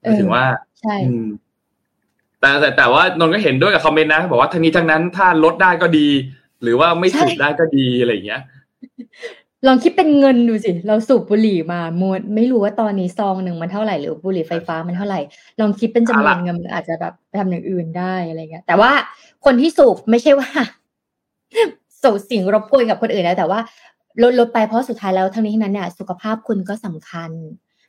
[0.00, 0.44] หมายถึงว่า
[0.80, 1.26] ใช่อืม
[2.40, 6.08] แต่แต่แต่ว่านนท์ก็เห็นด้วยกับคอมเมนต์นะบอกว่าทั้งนี้ทั้งนั้นถ้าลดได้ก็ดี
[6.62, 8.42] หรือว่าไม่สูบได้ก็ดีอะไรอย่างเงี้ย
[9.66, 15.20] ลองคิดเป็นเงินดูสิ เราสูบบุหรี่มามวดไม่รู้ว่าตอนนี้ซองหนึ่งมันเท่าไหร่หรือบุหรี่ไฟฟ้ามันเท่าไหร่
[15.60, 18.92] ลองคิดเป็นจำนวนเงินอาจจะแบบทำอย่างอื่นได้อะไรเงี้ยแต่ว่า
[19.44, 20.50] คนที่สูบไม่ใช่ว่า
[22.02, 23.60] สูบสิ่งรบกวนกับคนอื่นแล้วแต่ว่า
[24.22, 27.30] ลดลดไปเพราะสุดท้ายแล้วทั้งนี้ทั้งนั้นเนี่ยสุขภาพคุณก็สำคัญ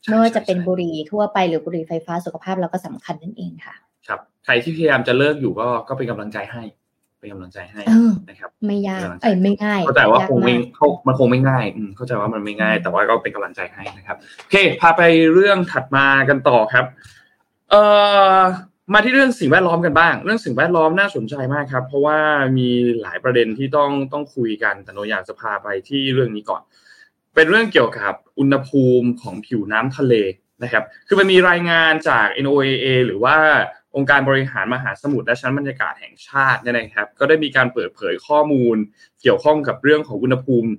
[0.07, 3.75] ไม่ว่าจะเป็นบุหรี่ทั่วไปหรือบุหรี่ไฟฟ้าสุขภาพเราก็สำคัญนั่นเองค่ะ
[4.07, 6.63] ครับ ใครที่พยายามจะเลิกอยู่ก็ก็เป็นกำลังใจให้
[7.25, 15.01] เป็นกำลังใจให้เออนะครับ ไม่ยากเป็นกำลังใจเอ้ยไม่ง่ายเข้าใจว่ายากคงไม่มากเขามันคงไม่ง่ายอืมเข้าใจว่ามันไม่ง่าย แต่ว่าก็เป็นกำลังใจให้นะครับโอเค พาไป
[15.33, 16.85] เรื่องถัดมากันต่อครับ
[17.69, 17.81] เอ่
[18.37, 18.39] อ
[18.93, 22.17] มาที่เรื่องสิ่งแวดล้อมกันบ้าง เรื่องสิ่งแวดล้อมน่าสนใจมากครับ เพราะว่า
[22.57, 22.69] มี
[23.01, 26.61] หลายประเด็นที่ต้องต้องคุยกันแต่โนอยากจะพาไปที่เรื่องนี้ก่อน
[27.35, 30.15] เป็นเรื่องเกี่ยวกับอุณหภูมิของผิวน้ำทะเล
[30.63, 33.35] นะครับ คือมันมีรายงานจาก NOAA หรือว่า
[33.95, 38.77] องค์การบริหารมหาสมุทรและชั้นบรรยากาศแห่งชาติเนี่ยนะครับ ก็ได้มีการเปิดเผยข้อมูล
[39.21, 40.69] เกี่ยวข้องกับเรื่องของอุณหภูมิ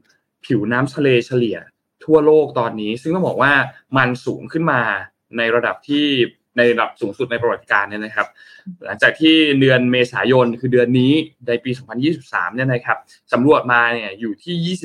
[0.45, 1.57] ผิวน้ำทะเลเฉลี่ย
[2.05, 3.53] ทั่วโลกตอนนี้ ซึ่งต้องบอกว่า
[3.97, 4.81] มันสูงขึ้นมา
[5.37, 6.07] ในระดับที่
[6.57, 8.27] ในระดับสูงสุดในประวัติการเนี่ยนะครับ
[8.85, 11.13] หลังจากที่เดือนเมษายนคือเดือนนี้
[11.49, 11.71] ในปี
[12.13, 12.99] 2023 เนี่ยนะครับ
[13.33, 14.77] สำรวจมาเนี่ยอยู่ที่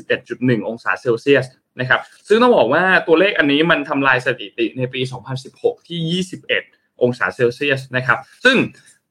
[0.60, 1.46] 21.1 องศาเซลเซียส
[1.80, 5.02] นะครับ ซึ่งต้องบอกว่าตัวเลขอันนี้มันทำลายสถิติในปี
[5.44, 8.58] 2016 ที่ 21 องศาเซลเซียสนะครับ ซึ่ง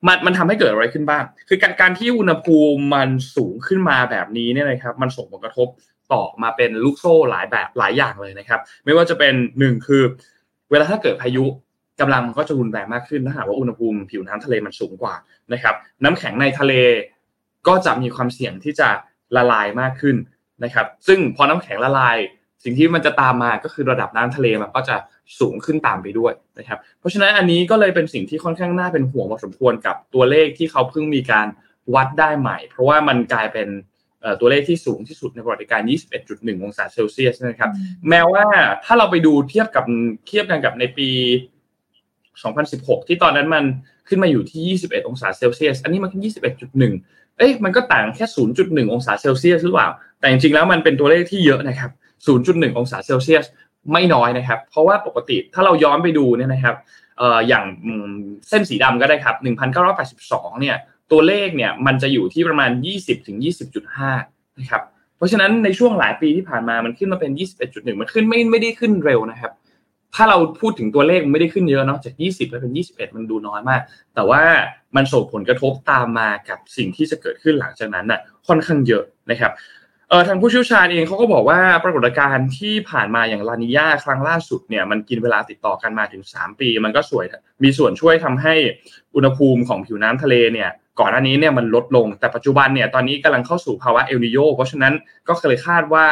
[0.07, 5.69] มันมันทำให้เกิดอะไรขึ้นบ้าง คือการการที่อุณหภูมิมันสูงขึ้นมาแบบนี้เนี่ยนะครับ มันส่งผลกระทบ
[6.13, 10.03] ต่อมาเป็นลูกโซ่หลายแบบหลายอย่างเลยนะครับ ไม่ว่าจะเป็นหนึ่งคือ
[10.71, 11.45] เวลาถ้าเกิดพายุ
[12.01, 15.15] กำลังมันก็จะรุนแรงมากขึ้นถ้าหากว่าอุณหภูมิผิวน้ำทะเลมันสูงกว่า
[15.53, 15.75] นะครับ
[16.05, 16.73] น้ำแข็งในทะเล
[17.69, 18.89] ก็จะมีความเสี่ยงที่จะ
[19.37, 20.17] ละลายมากขึ้น
[20.65, 22.17] นะครับ ซึ่งพอน้ำแข็งละลาย
[22.65, 24.97] สิ่งที่มันจะตามมาก็คือระดับน้ำทะเลมันก็จะ
[25.41, 31.47] สูงขึ้นตามไปด้วยนะครับ เพราะฉะนั้นอันนี้ก็เลยเป็นสิ่งที่ค่อนข้างน่าเป็นห่วงพอสมควรกับตัวเลขที่เขาเพิ่งมีการ
[31.95, 33.69] วัดได้ใหม่ เพราะว่ามันกลายเป็น
[34.41, 35.81] ตัวเลขที่สูงที่สุดในประวัติการ
[36.23, 37.71] 21.1 องศาเซลเซียสนะครับ
[38.09, 38.45] แม้ว่า
[38.85, 39.85] ถ้าเราไปดูเทียบกับ
[40.27, 41.09] เทียบกันกับในปี
[42.29, 43.65] 2016 ที่ตอนนั้นมัน
[44.09, 46.23] ขึ้นมาอยู่ที่ 21 องศาเซลเซียส อันนี้มันขึ้น
[46.81, 48.27] 21.1 เอ้ยมันก็ต่างแค่
[48.61, 49.89] 0.1 องศาเซลเซียสหรือเปล่า
[50.21, 51.91] แต่จริงๆแล้วมันเป็นตัวเลขที่เยอะนะครับ
[52.27, 53.45] 0.1 องศาเซลเซียส
[53.93, 56.77] ไม่น้อยนะครับ เพราะว่าปกติถ้าเราย้อนไปดูเนี่ยนะครับ
[57.19, 57.65] เอ่ออย่าง
[58.49, 59.37] เส้นสีดำก็ได้ครับ
[59.99, 60.77] 1982 เนี่ย
[61.13, 63.37] ตัวเลขเนี่ยมันจะอยู่ที่ประมาณ 20ถึง
[63.99, 64.83] 20.5 นะครับ
[65.17, 67.31] เพราะฉะนั้นในช่วงหลายปีที่ผ่านมามันขึ้นมาเป็น
[67.67, 69.53] 21.1 มันขึ้นไม่ไม่ได้ขึ้นเร็วนะครับ
[70.15, 73.81] ถ้าเราพูดถึงตัวเลขมันไม่ได้ขึ้นเยอะเนาะจาก 20ไปเป็น 21 มันดูน้อยมาก
[74.15, 74.43] แต่ว่า
[74.97, 79.53] มันส่งผลกระทบตามมากับสิ่งที่จะเกิดขึ้นหลังจากนั้นน่ะค่อนข้างเยอะนะครับ
[80.11, 87.25] เออทางผู้เชี่ยวชาญเองเขาก็บอกว่าปรากฏการณ์ที่ผ่านมาอย่างลานิยาครั้งล่าสุดเนี่ยมันกินเวลาติดต่อกันมาถึง 3 ปี มันก็สวย
[87.63, 88.55] มีส่วนช่วยทำให้
[89.15, 90.71] อุณหภูมิของผิวน้ำทะเลเนี่ย
[91.01, 94.95] ก่อนหน้านี้เนี่ยมันลดลงแต่ปัจจุบันเนี่ยตอนนี้กำลังเข้าสู่ภาวะเอลนิโยเพราะฉะนั้น
[95.29, 96.07] ก็เคยคาดว่า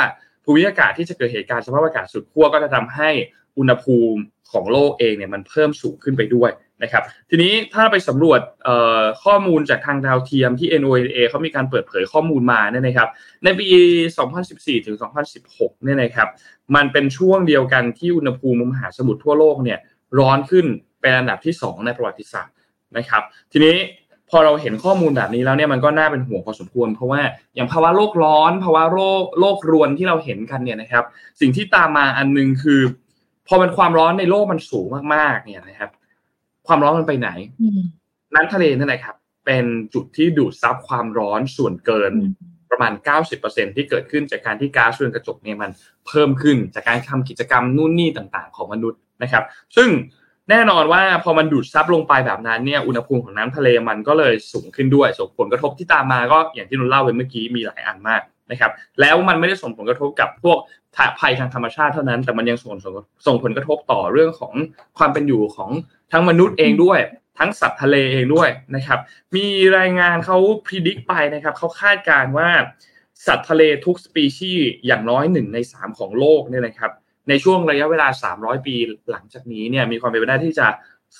[0.44, 3.10] ภูมิอากาศที่จะเกิดเหตุการณ์สภาพอากาศสุดขั้วก็จะทำให้
[3.58, 4.20] อุณหภูมิ
[4.52, 6.50] ของโลกเองเนี่ยมันเพิ่มสูงขึ้นไปด้วย
[6.82, 8.40] นะครับทีนี้ถ้าไปสำรวจ
[9.24, 13.08] ข้อมูลจากทางดาวเทียมที่ NOAA เขามีการเปิดเผยข้อมูลมาเนี่ยนะครับ
[13.44, 13.66] ในปี
[14.26, 14.96] 2014 ถึง
[15.40, 16.28] 2016 เนี่ยนะครับ
[16.74, 19.78] มันเป็นช่วงเดียวกันที่อุณหภูมิมหาสมุทรทั่วโลกเนี่ย
[20.18, 20.66] ร้อนขึ้น
[21.00, 22.54] เป็นอันดับที่ 2 ในประวัติศาสตร์
[22.96, 23.76] นะครับทีนี้
[24.30, 27.20] พอเราเห็นข้อมูลแบบนี้แล้วเนี่ยมันก็น่าเป็นห่วงพอสมควร เพราะว่า
[27.54, 31.04] อย่างภาวะโลกร้อนภาวะโลกโลกรวนที่เราเห็นกันเนี่ยนะครับ
[31.40, 32.80] สิ่งที่ตามมาอันนึงคือ
[33.48, 35.90] พอมันความร้อนในโลกมันสูงมากๆเนี่ยนะครับ
[36.68, 37.30] ความร้อนมันไปไหน
[38.34, 42.12] น้ำทะเลนั่นแหละครับ เป็นจุดที่ดูดซับความร้อนส่วนเกิน
[42.70, 42.92] ประมาณ
[43.34, 45.70] 90%ที่เกิดขึ้นจากการที่ก๊าซเรือนกระจกเนี่ยมัน
[46.06, 49.44] เพิ่มขึ้นจากการทำกิจกรรมนู่นนี่ต่างๆ ของมนุษย์นะครับ
[49.76, 49.88] ซึ่ง
[50.50, 60.58] แน่นอนว่าพอมันดูดซับลงไปแบบนั้นเนี่ยอุณหภูมิของน้ำทะเลมันก็เลยสูงขึ้นด้วยส่งผลกระทบที่ตามมาก็อย่างที่นุนเล่าไปเมื่อกี้มีหลายอันมากนะครับ แล้วมันไม่ได้ส่งผลกระทบกับพวก
[61.20, 62.72] ภัยทางธรรมชาติเท่านั้น แต่มันยังส่ง
[63.26, 64.54] ส่งผลกระทบต่อเรื่องของ
[64.98, 65.70] ความเป็นอยู่ของ
[66.12, 66.98] ทั้งมนุษย์เองด้วย
[67.38, 68.98] ทั้งสัตว์ทะเลเองด้วยนะครับ
[69.36, 69.46] มี
[69.78, 72.48] รายงานเขาพิจิตรไปนะครับเขาคาดการณ์ว่า
[73.26, 76.90] สัตว์ทะเลทุกสปีชีส์อย่างน้อยหนึ่งในสามของโลกเนี่ยนะครับ
[77.28, 78.76] ในช่วงระยะเวลา 300 ปี
[79.10, 80.66] หลังจากนี้เนี่ยมีความเป็นไปได้ที่จะ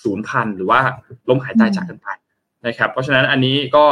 [0.03, 0.81] สูญพันธุ์หรือว่า
[1.29, 2.09] ล้มหายตายจากกันไป
[2.66, 3.87] นะครับ เพราะฉะนั้นอันนี้ก็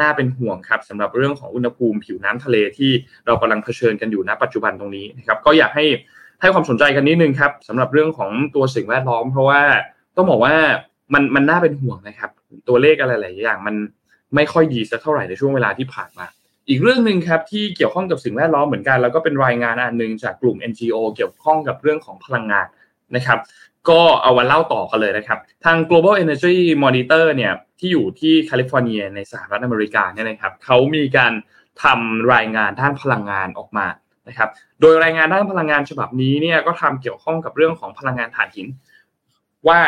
[0.00, 2.90] น่าเป็นห่วงครับสำหรับเรื่องของอุณหภูมิผิวน้ำทะเลที่
[3.26, 5.86] เรากำลังเผชิญกันอยู่ณปัจจุบันตรงนี้นะครับ ก็อยากให้
[6.40, 9.62] ให้ความสนใจกันนิดนึงครับสำหรับเรื่องของตัวสิ่งแวดล้อม เพราะว่า
[10.16, 10.54] ต้องบอกว่า
[11.14, 12.30] มันมันน่าเป็นห่วงนะครับ
[12.68, 13.74] ตัวเลขอะไรหลายอย่าง มัน
[14.34, 16.26] ไม่ค่อยดีสักเท่าไหร่ในช่วงเวลาที่ผ่านมา
[16.68, 22.66] อีกเรื่องหนึ่งครับที่เกี่ยวข้องกับสิ่งแวดล้อมเหมือนกัน แล้วก็เป็นรายงานอันหนึ่งจากกลุ่ม NGO เกี่ยวข้องกับเรื่องของพลังงาน
[23.16, 23.38] นะครับ
[23.88, 31.32] ก็เอาวันเล่าต่อกันเลยนะครับ ทาง global energy monitor เนี่ยที่อยู่ที่แคลิฟอร์เนียในสหรัฐอเมริกาเนี่ยนะครับเขามีการ
[31.82, 33.86] ทำรายงานด้านพลังงานออกมา
[34.28, 34.48] นะครับ
[34.80, 38.66] โดยรายงานด้านพลังงานฉบับนี้เนี่ยก็ทำเกี่ยวข้องกับเรื่องของพลังงานถ่านหิน
[39.68, 39.80] ว่า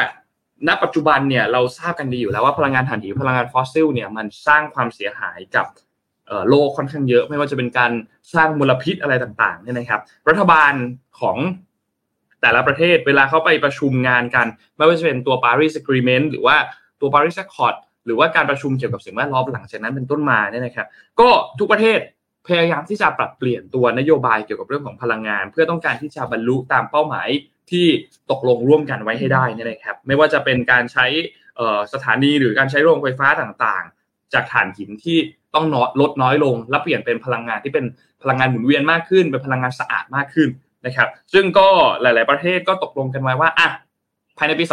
[0.68, 5.66] ณปัจจุบันเนี่ยเราทราบกันดีอยู่แล้วว่าพลังงานถ่านหินพลังงานฟอสซิลเนี่ยมันสร้างความเสียหายกับ
[6.48, 7.92] โลกค่อนข้างเยอะ ไม่ว่าจะเป็นการ
[8.34, 10.72] สร้างมลพิษอะไรต่างๆเนี่ยนะครับ รัฐบาล
[11.20, 11.36] ของ
[12.40, 16.56] แต่ละประเทศเวลาเขาไปประชุมงานกัน ไม่ว่าจะเป็นตัว Paris Agreement หรือว่า
[17.00, 20.86] ตัว Paris Accord หรือว่าการประชุมเกี่ยวกับสิ่งแวดล้อมหลังจากนั้นเป็นต้นมาเนี่ยนะครับ
[21.20, 21.98] ก็ทุกประเทศ
[22.46, 27.28] พยายามที่จะปรับเปลี่ยนตัวนโยบายเกี่ยวกับเรื่องของพลังงาน เพื่อต้องการที่จะบรรลุตามเป้าหมาย
[27.70, 27.86] ที่
[28.30, 31.06] ตกลงร่วมกันไว้ให้ได้นี่นะครับ ไม่ว่าจะเป็นการใช้
[31.92, 35.18] สถานีหรือการใช้โรงไฟฟ้าต่างๆ จากถ่านหินที่
[35.54, 35.64] ต้อง
[36.00, 37.84] ลดน้อยลง และเปลี่ยนเป็นพลังงานที่เป็น
[38.22, 40.48] พลังงานหมุนเวียนมากขึ้น เป็นพลังงานสะอาดมากขึ้น
[40.86, 41.68] นะครับ ซึ่งก็
[42.02, 43.68] หลาย ๆประเทศก็ตกลงกันไว้ว่าอะ
[44.38, 44.64] ภายในปี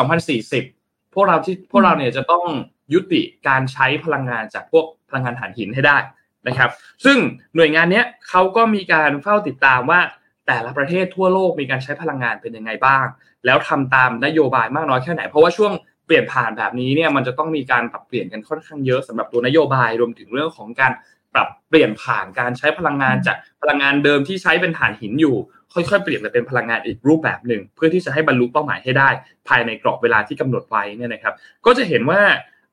[0.53, 2.45] 2040 พวกเราที่พวกเราเนี่ยจะต้อง
[2.93, 5.97] ยุติการใช้พลังงานจากพวกพลังงานถ่านหินให้ได้
[6.47, 6.69] นะครับ
[7.05, 7.17] ซึ่ง
[7.55, 9.99] หน่วยงานเนี้ยเขาก็มีการเฝ้าติดตามว่า
[10.47, 13.05] แต่ละประเทศทั่วโลกมีการใช้พลังงานเป็นยังไงบ้าง
[13.45, 15.71] แล้วทำตามนโยบายมากน้อยแค่ไหน เพราะว่าช่วง
[16.05, 20.91] เปลี่ยนผ่านแบบนี้เนี่ยมันจะต้องมีการปรับเปลี่ยนกันค่อนข้างเยอะสำหรับตัวนโยบายรวมถึงเรื่องของการ
[21.33, 25.35] ปรับเปลี่ยนผ่านการใช้พลังงานจากพลังงานเดิมที่ใช้เป็นถ่านหินอยู่
[25.73, 29.09] ค่อยๆ เปลี่ยนไปเป็นพลังงานอีกรูปแบบหนึ่ง เพื่อที่จะให้บรรลุเป้าหมายให้ได้
[29.47, 31.33] ภายในกรอบเวลาที่กำหนดไว้เนี่ยนะครับ
[31.65, 32.21] ก็จะเห็นว่า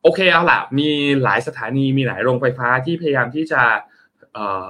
[0.03, 0.89] โอเคเอาล่ะมี
[1.23, 3.63] หลายสถานีมีหลายโรงไฟฟ้าที่พยายามที่จะ
[4.33, 4.65] เอ่อ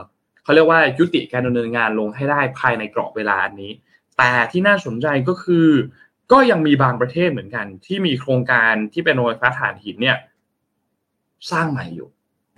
[0.44, 3.72] เขเขาเรียกว่ายุติการดำเนินงานลงให้ได้ภายในกรอบเวลาอันนี้
[4.18, 5.68] แต่ที่น่าสนใจก็คือ
[6.32, 10.16] ก็ยังมีบางประเทศเหมือนกัน ที่มีโครงการที่เป็นโรงไฟฟ้าถ่านหินเนี่ย
[11.50, 12.08] สร้างใหม่อยู่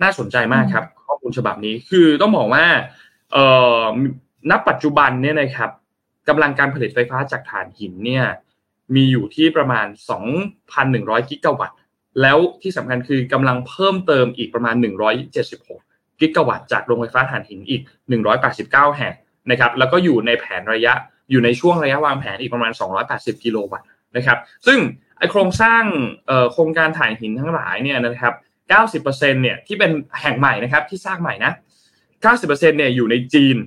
[0.03, 2.65] น่าสนใจมากครับ ข้อมูลฉบับนี้คือต้องบอกว่า
[3.33, 3.45] เอ่
[3.83, 3.91] อ
[4.49, 5.71] ณปัจจุบันเนี่ยนะครับ
[6.27, 8.25] กำลังการผลิตไฟฟ้าจากถ่านหินเนี่ย
[8.95, 9.87] มีอยู่ที่ประมาณ
[10.57, 11.77] 2,100 กิกะวัตต์
[12.21, 14.75] แล้วที่สำคัญคือกำลังเพิ่มเติมอีกประมาณ
[15.43, 17.81] 176 กิกะวัตต์จากโรงไฟฟ้าถ่านหินอีก
[18.39, 19.13] 189 แห่ง
[19.51, 20.93] นะครับแล้วก็อยู่ในแผนระยะ
[21.31, 22.71] อยู่ในช่วงระยะวางแผนอีกประมาณ
[23.07, 24.79] 280 กิโลวัตต์นะครับซึ่ง
[25.17, 25.83] ไอโครงสร้าง
[26.51, 28.33] โครงการถ่านหินทั้งหลายเนี่ยนะครับ
[29.03, 31.51] 90%เนี่ยที่เป็นแห่งใหม่นะครับที่สร้างใหม่นะ
[32.11, 33.57] 90%เนี่ยอยู่ในจีน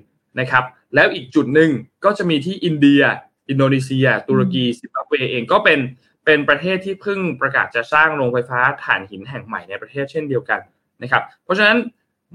[0.41, 1.71] นะครับแล้วอีกจุดหนึ่ง
[2.05, 3.03] ก็จะมีที่อินเดีย
[3.49, 5.79] อินโดนีเซีย ตุรกีซิบับเวเองก็เป็น
[6.27, 10.61] เป็นประเทศที่เพิ่งประกาศจะสร้างโรงไฟฟ้าถ่านหินแห่งใหม่ในประเทศเช่นเดียวกัน
[11.03, 11.79] นะครับ เพราะฉะนั้น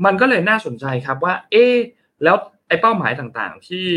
[0.05, 1.65] มันก็เลยน่าสนใจครับว่า เอ๊
[2.23, 2.35] แล้ว
[2.67, 3.89] ไอ้เป้าหมายต่างๆที่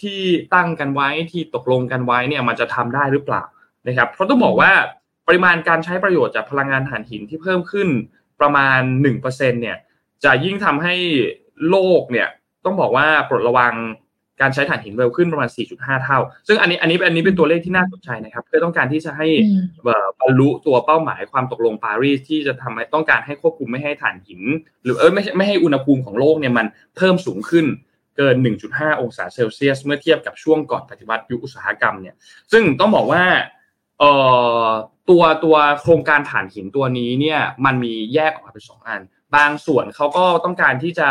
[0.00, 0.20] ที่
[0.54, 3.42] ตั้งกันไว้ที่ตกลงกันไว้เนี่ยมันจะทำได้หรือเปล่า
[3.86, 4.72] นะครับ เพราะต้องบอกว่า
[5.26, 7.88] ปริมาณการใช้ประโยชน์จากพลังงานถ่านหินที่เพิ่มขึ้น
[8.40, 9.78] ประมาณ1%เนี่ย
[10.24, 10.94] จะยิ่งทำให้
[11.68, 12.28] โลกเนี่ย
[12.64, 13.74] ต้องบอกว่าปลดระวัง
[14.40, 19.28] การใช้ถ่านหินเร็วขึ้นประมาณ 4.5 เท่า ซึ่งอันนี้อันนี้อันนี้เป็นตัวเลขที่น่าสนใจนะครับเพื่อต้องการที่จะให้
[20.20, 24.40] บรรลุตัวเป้าหมายความตกลงปารีสที่จะทำให้ต้องการให้ควบคุมไม่ให้ถ่านหิน
[24.82, 27.66] หรือเออไม่ไม่ให้อุณหภูมิของโลกเนี่ยมันเพิ่มสูงขึ้น
[28.16, 28.36] เกิน
[28.68, 32.14] 1.5 องศาเซลเซียส เมื่อเทียบกับช่วงก่อนปฏิวัติยุคอุตสาหกรรมเนี่ย
[32.52, 33.24] ซึ่งต้องบอกว่า
[33.98, 34.12] เอ่
[34.64, 34.66] อ
[35.10, 39.00] ตัวตัวโครงการถ่านหินตัวนี้เนี่ยมันมีแยกออกมาเป็นสองอัน
[39.36, 41.08] บางส่วนเขาก็ต้องการที่จะ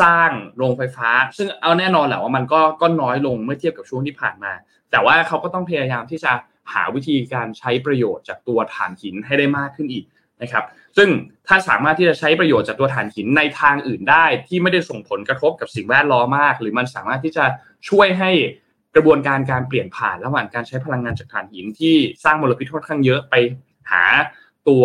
[0.00, 4.52] สร้างโรงไฟฟ้า ซึ่งเอาแน่นอนแหละว่ามันก็ก็น้อยลงเมื่อเทียบกับช่วงที่ผ่านมา
[4.90, 6.32] แต่ว่าเขาก็ต้องพยายามที่จะ
[6.72, 10.04] หาวิธีการใช้ประโยชน์จากตัวถ่านหินให้ได้มากขึ้นอีก
[10.42, 10.64] นะครับ
[10.96, 11.08] ซึ่ง
[11.46, 17.44] ถ้าสามารถที่จะใช้ประโยชน์จากตัวถ่านหินในทางอื่นได้ ที่ไม่ได้ส่งผลกระทบกับสิ่งแวดล้อมมาก หรือมันสามารถที่จะ
[17.88, 18.30] ช่วยให้
[18.94, 23.34] กระบวนการการเปลี่ยนผ่านระหว่างการใช้พลังงานจากถ่านหินที่สร้างมลพิษค่อนข้างเยอะไป
[23.90, 24.04] หา
[24.68, 24.84] ตัว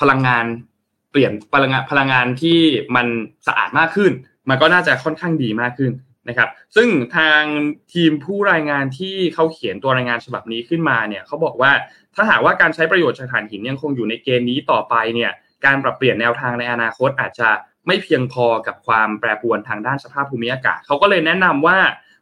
[0.00, 0.44] พลังงาน
[1.14, 2.60] เปลี่ยนพลังงานพลังงานที่
[2.96, 3.06] มัน
[3.46, 4.12] สะอาดมากขึ้น
[4.48, 5.92] มันก็น่าจะค่อนข้างดีมากขึ้น
[6.28, 7.42] นะครับ ซึ่งทาง
[7.94, 11.72] ทีมผู้รายงานที่เขาเขียนตัวรายงานฉบับนี้ขึ้นมาเนี่ยเขาบอกว่า
[12.14, 15.32] ถ้าหากว่าการใช้ประโยชน์จากถ่านหินยังคงอยู่ในเกณฑ์นี้ต่อไปเนี่ย
[15.64, 17.48] การปรับเปลี่ยนแนวทางในอนาคตอาจจะ
[17.86, 21.78] ไม่เพียงพอกับความแปรปรวนทางด้านสภาพภูมิอากาศเขาก็เลยแนะนำว่า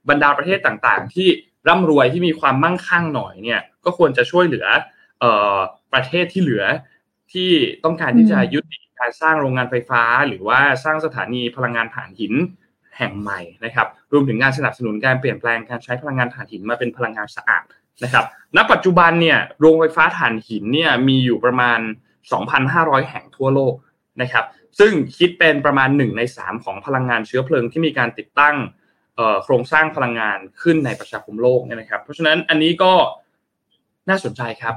[0.09, 1.29] บรรดาประเทศต่างๆ ที่
[1.69, 4.67] ร่ำรวยที่มีความมั่งคั่งหน่อยเนี่ยก็ควรจะช่วยเหลือ
[5.23, 5.25] อ
[5.55, 5.57] อ
[5.93, 6.65] ประเทศที่เหลือ
[7.33, 7.51] ที่
[7.85, 12.35] ต้องการที่จะยุติการสร้างโรงงานไฟฟ้า หรือว่าสร้างสถานีพลังงานถ่านหิน
[12.99, 17.65] แห่งใหม่นะครับ รวมถึงการสนับสนุนการเปลี่ยนแปลงการใช้พลังงานถ่านหินมาเป็นพลังงานสะอาด
[18.05, 18.25] นะครับ
[18.57, 21.81] ณ ปัจจุบันเนี่ยโรงไฟฟ้าถ่านหินเนี่ยมีอยู่ประมาณ
[22.45, 23.75] 2,500 แห่งทั่วโลก
[24.23, 24.45] นะครับ
[24.79, 28.57] ซึ่งคิดเป็นประมาณ 1 ใน 3 ของพลังงานเชื้อเพลิงที่มีการติดตั้ง
[29.45, 32.93] โครงสร้างพลังงานขึ้นในประชาคมโลกเนี่ยนะครับ เพราะฉะนั้นอันนี้ก็
[34.09, 34.75] น่าสนใจครับ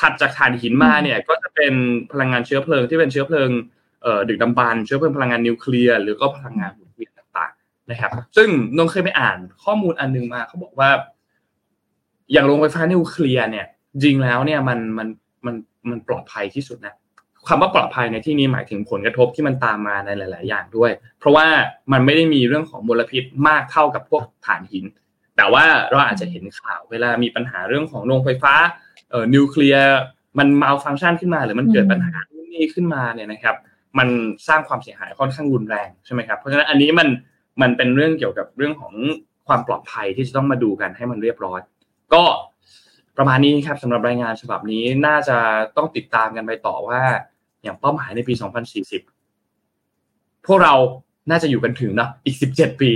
[0.00, 1.72] ถัดจากถ่านหินมาเนี่ยก็จะเป็น
[2.12, 3.50] พลังงานเชื้อเพลิงที่เป็นเชื้อเพลิง
[4.02, 10.90] เอ่อดึกดำบรรเชื้อเพลิงพลังงานนิวเคลียร์หรือก็พลังงานหมุนเวียนต่างๆนะครับ ซึ่งนงเคยไปอ่านข้อมูลอันนึงมาเขาบอกว่า
[12.32, 13.66] อย่างโรงไฟฟ้านิวเคลียร์เนี่ย
[14.02, 15.08] จริงแล้วเนี่ยมันมัน
[15.46, 15.54] มัน
[15.90, 16.94] มันปลอดภัยที่สุดนะ
[17.48, 21.46] คำว่าปลอดภัยในที่นี้หมายถึงผลกระทบที่มันตามมาในหลาย ๆ อย่างด้วย เพราะว่า
[21.92, 24.84] มันไม่ได้มีเรื่องของมลพิษมากเท่ากับพวกถ่านหิน
[25.36, 28.54] แต่ว่าเราอาจจะเห็นข่าวเวลามีปัญหาเรื่องของโรงไฟฟ้า
[29.10, 29.98] เอ่อนิวเคลียร์
[30.38, 33.56] มันมาฟังก์ชันขึ้นมาหรือมันเกิดปัญหาที่นี่ขึ้นมาเนี่ยนะครับ
[33.98, 34.08] มัน
[34.48, 37.08] สร้างความเสียหายค่อนข้างรุนแรงใช่ไหมครับเพราะฉะนั้นอันนี้มัน
[37.62, 38.94] มันเป็นเรื่องเกี่ยวกับเรื่องของ
[39.48, 41.60] ความปลอดภัยที่จะต้องมาดูกันให้มันเรียบร้อย
[42.14, 42.24] ก็
[43.16, 45.36] ประมาณนี้ครับสำหรับรายงานฉบับนี้น่าจะ
[45.76, 47.00] ต้องติดตามกันไปต่อว่า
[47.62, 48.34] อย่างเป้าหมายในปี
[49.20, 50.74] 2040 พวกเรา
[51.30, 52.90] น่าจะอยู่กันถึงเนาะอีก 17 ปี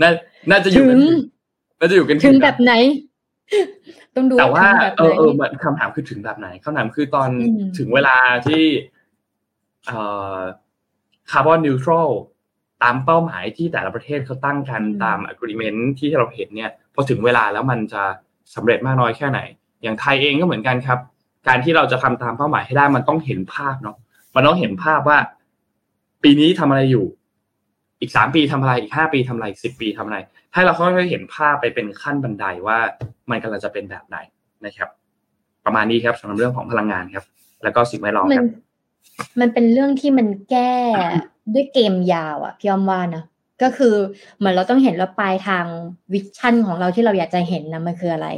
[0.00, 0.10] น่า
[0.50, 1.16] น่าจะอยู่กันถึง
[1.78, 2.72] น่าจะอยู่กันถึงแบบไหน
[4.18, 5.32] ต้องดูแต่ว่าเออเออ
[5.64, 7.28] คำถามคือถึงแบบไหนคำถามคือตอน
[7.78, 8.64] ถึงเวลาที่
[9.86, 10.00] เอ่
[10.36, 10.38] อ
[11.30, 12.08] คาร์บอนนิวทรัล
[12.82, 18.02] ตามเป้าหมายที่แต่ละประเทศเขาตั้งกันตามอะกริเมนต์ที่เราเห็นเนี่ยพอถึงเวลาแล้วมันจะ
[18.54, 19.40] สำเร็จมากน้อยแค่ไหน
[19.82, 20.98] อย่างไทยเองก็เหมือนกันครับ
[21.48, 23.96] การที่เราจะทำตามเป้าหมายให้ได้มันต้องเห็นภาพเนาะ
[24.34, 25.18] มันต้องเห็นภาพว่า
[26.22, 27.06] ปีนี้ทำอะไรอยู่
[28.00, 30.18] อีกสามปีทำอะไรอีกห้าปีทำอะไรสิบปีทำอะไร
[30.54, 32.78] ให้เราค่อยๆเห็นภาพไปเป็นขั้นบันไดว่า
[33.30, 34.18] มันกำลังจะเป็นแบบไหน
[34.66, 34.88] นะครับ
[35.64, 37.24] ประมาณนี้ครับสำหรับเรื่องของพลังงานครับ
[37.62, 38.46] แล้วก็สิ่งแวดล้อมครับ
[39.40, 40.74] มันเป็นเรื่องที่มันแก้
[41.54, 43.24] ด้วยเกมยาวอะพี่อ้อมว่านะ
[43.62, 43.94] ก็คือ
[44.38, 45.64] เหมือนเราต้องเห็นว่าปลายทาง
[46.12, 48.28] vision ของเราที่เราอยากจะเห็นนะมันคืออะไร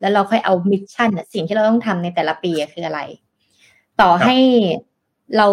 [0.00, 3.00] แล้วเราค่อยเอา mission สิ่งที่เราต้องทำในแต่ละปีคืออะไร
[4.00, 4.36] ต่อให้
[5.36, 5.46] เรา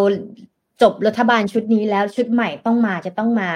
[0.82, 3.48] จบรัฐบาลชุดนี้แล้วชุดใหม่ต้องมาจะต้องมา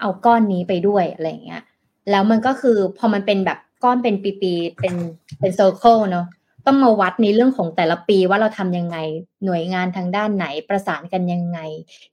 [0.00, 1.62] เอาก้อนนี้ไปด้วยอะไรเงี้ย
[2.10, 4.94] แล้วมันก็คือพอมันเป็นแบบก้อนเป็นปีๆเป็น
[5.40, 6.26] เป็นโซเคิลเนาะ
[6.66, 8.96] ต้องมาวัดในเรื่องของแต่ละปีว่าเราทำยังไง
[9.44, 11.58] หน่วยงานทางด้านไหนประสานกันยังไง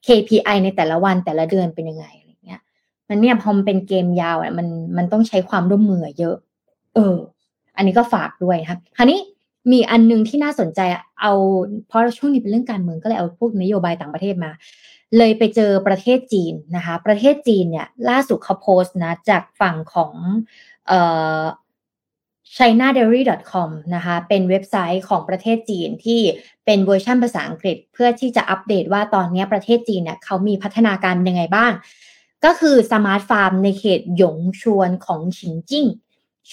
[0.07, 2.61] KPI ในแต่ละวันแต่ละเดือนเป็นยังไงอะไรเงี้ย
[3.07, 4.67] มันเนี่ยพอมันเป็นเกมยาวอะมัน
[4.97, 6.35] มันต้องใช้ความร่วมมือเยอะ
[6.95, 7.15] เออ
[7.77, 9.19] อันนี้ก็ฝากด้วยครับคราวนี้
[9.71, 10.79] มีอันนึงที่น่าสนใจ
[11.21, 11.33] เอา
[11.87, 14.51] เพราะช่วงนี้เป็นเรื่องการเมืองก็เลยเอาพวกนโยบายต่างประเทศมา
[15.17, 20.13] เลยไปเจอประเทศจีนนะคะ ประเทศจีนเนี่ยล่าสุดเขาโพสต์นะจากฝั่งของ
[20.87, 20.99] เอ่
[21.39, 21.43] อ
[22.55, 26.21] chinadaily.com นะคะ เป็นเว็บไซต์ของประเทศจีนที่
[26.65, 31.71] เป็นเวอร์ชันภาษาอังกฤษ เพื่อที่จะอัปเดตว่าตอนนี้ประเทศจีนเนี่ยเขามีพัฒนาการยังไงบ้าง
[32.45, 35.85] ก็คือ smart farm ในเขตหยงชวนของฉงชิ่ง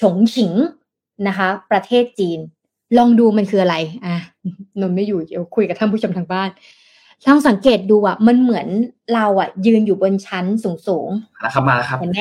[0.00, 0.52] ฉงฉิง
[1.26, 2.38] นะคะ ประเทศจีน
[2.98, 4.16] ลองดูมันคืออะไร อะ
[4.80, 6.48] นนไม่อยู่เดี๋ยวคุยกับท่านผู้ชมทางบ้าน
[7.26, 8.66] ลองสังเกตดูอะ มันเหมือน
[9.14, 12.20] เราอะ ยืนอยู่บนชั้นสูงๆนะครับมาแล้วครับเห็นไหม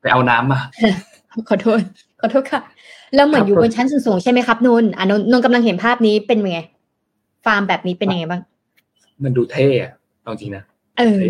[0.00, 0.60] ไปเอาน้ำมา
[1.48, 1.80] ขอโทษ
[2.20, 2.60] ขอโทษค่ะ
[3.14, 6.60] เราเหมือนอยู่บนชั้นสูงๆใช่ไหมครับนนอะนนนนกำลังเห็นภาพนี้เป็นไง
[7.44, 8.42] ฟาร์มแบบนี้เป็นยังไงบ้าง
[9.24, 9.92] มันดูเท่อะ
[10.40, 10.64] จริงนะ
[10.98, 11.20] เออ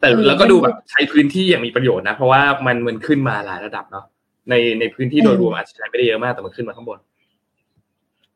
[0.00, 4.04] แต่แล้วก็ดูแบบใช้พื้นที่อย่างมีประโยชน์นะ เพราะว่ามันมันขึ้นมาหลายระดับเนาะ
[4.50, 6.98] ในในพื้นที่โดยรวมอาจจะใช้ไม่ได้เยอะมากแต่มันขึ้นมาข้างบน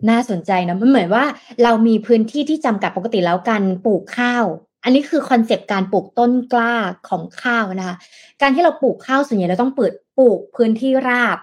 [0.08, 1.24] น่าสนใจนะมันเหมือนว่า
[1.62, 4.44] เรามีพื้นที่ที่จำกัดปกติแล้วการปลูกข้าว
[4.84, 6.74] อันนี้คือคอนเซปต์การปลูกต้นกล้า
[7.08, 7.96] ของข้าวนะคะ
[8.40, 11.38] การที่เราปลูกข้าวส่วนใหญ่เราต้องเปิดปลูกพื้นที่ราบ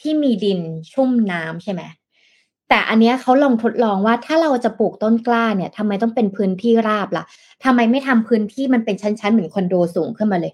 [0.00, 0.60] ที่มีดิน
[0.92, 1.82] ชุ่มน้ำใช่ไหม
[2.68, 7.24] แต่อันนี้เขาลองทดลองว่าถ้าเราจะปลูกต้นกล้าเนี่ยทำไมต้องเป็นพื้นที่ราบล่ะ
[7.64, 10.52] ทำไมไม่ทำพื้นที่มันเป็นชั้นๆเหมือนคอนโดสูงขึ้นมาเลย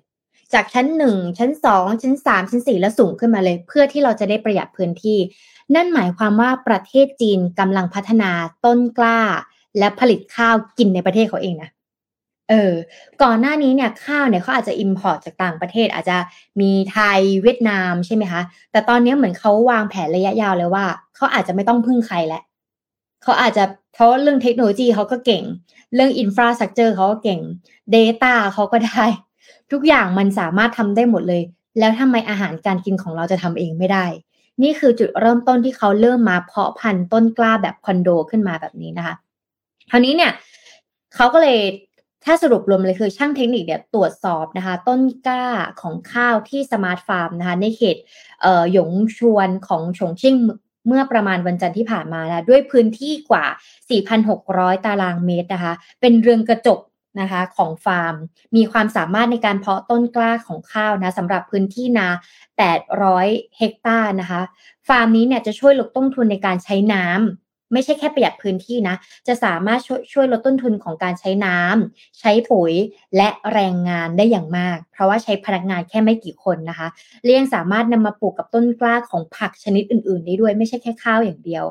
[0.55, 5.19] จากชั้นหนึ่งชั้นสองชั้นสามชั้นสี่แล้วสูงขึ้นมาเลย เพื่อที่เราจะได้ประหยัดพื้นที่
[5.75, 8.31] นั่นหมายความว่าประเทศจีนกำลังพัฒนา
[8.65, 9.21] ต้นกล้า
[9.79, 11.71] และผลิตข้าวกินในประเทศเขาเองนะ
[12.51, 12.73] เออ
[13.23, 16.17] ก่อนหน้านี้เนี่ยข้าวเนี่ยเขาอาจจะ import จากต่างประเทศอาจจะ
[16.61, 20.85] มีไทยเวียดนามใช่ไหมคะ แต่ตอนนี้เหมือนเขาวางแผนระยะยาวเลยว่า
[21.17, 22.43] เขาอาจจะไม่ต้องพึ่งใครแล้ว
[23.23, 25.45] เขาอาจจะเพราะเรื่องเทคโนโลยีเขาก็เก่ง
[25.95, 27.41] เรื่อง infrastructure เขาก็เก่ง
[27.95, 29.05] Data เขาก็ได้
[29.73, 31.43] ทุกอย่างมันสามารถทำได้หมดเลย
[31.79, 34.05] แล้วทำไมอาหารการกินของเราจะทำเองไม่ได้
[34.63, 39.15] นี่คือจุดเริ่มต้นที่เขาเริ่มมาเพาะพันธุ์ต้นกล้าแบบคอนโดขึ้นมาแบบนี้นะคะ
[39.91, 40.33] คราวนี้เนี่ย
[41.15, 41.59] เขาก็เลย
[42.25, 45.47] ถ้าสรุปรวมเลยคือช่างเทคนิคเนี่ยตรวจสอบนะคะ ต้นกล้า
[45.81, 47.97] ของข้าวที่ smart farm นะคะในเขต
[48.43, 50.35] เอ่อหยงชวนของฉงชิ่ง
[50.87, 53.45] เมื่อประมาณวันจันทร์ที่ผ่านมาแล้วด้วยพื้นที่กว่า
[54.17, 56.79] 4,600 ตารางเมตรนะคะ เป็นเรืองกระจก
[57.21, 58.15] นะคะของฟาร์ม
[58.57, 62.09] มีความสามารถในการเพาะต้นกล้าของข้าวนะสำหรับพื้นที่นา
[62.83, 64.41] 800 เฮกตาร์นะคะ
[64.89, 68.97] ฟาร์มนี้เนี่ยจะช่วยลดต้นทุนในการใช้น้ำไม่ใช่แค่ประหยัดพื้นที่นะ
[69.27, 72.73] จะสามารถช่วยช่วยลดต้นทุนของการใช้น้ำใช้ปุ๋ย
[73.17, 76.89] และแรงงานได้อย่างมาก เพราะว่าใช้พนักงานแค่ไม่กี่คนนะคะ
[77.25, 81.65] เลี้ยงสามารถนำมาปลูกกับต้นกล้าของผักชนิดอื่นๆ ได้ด้วยไม่ใช่แค่ข้าวอย่างเดียว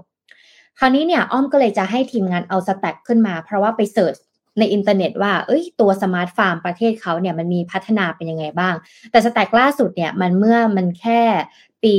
[0.80, 4.16] คราวนี้เนี่ยอ้อมก็เลยจะให้ทีมงานเอา stat ขึ้นมา เพราะว่าไป search
[4.60, 8.76] ในอินเทอร์เน็ตว่าเอ้ยตัว smart farm ประเทศเขาเนี่ยมันมีพัฒนาเป็นยังไงบ้าง
[9.12, 11.22] แต่ stat ล่าสุดเนี่ยมันเมื่อมันแค่
[11.84, 11.94] ปี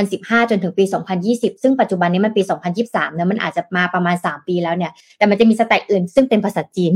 [0.00, 0.84] 2015 จนถึงปี
[1.24, 2.42] 2020 ซึ่งปัจจุบันนี้มันปี
[2.78, 6.92] 2023เนี่ยมันอาจจะมาประมาณ 3 ปีแล้วเนี่ย แต่มันจะมี stat อื่นซึ่งเป็นภาษาจีน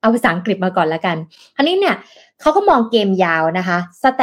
[0.00, 1.16] เอาภาษาอังกฤษมาก่อนแล้วกัน
[1.56, 1.96] คราวนี้เนี่ย
[2.40, 4.20] เขาก็มองเกมยาวนะคะ stat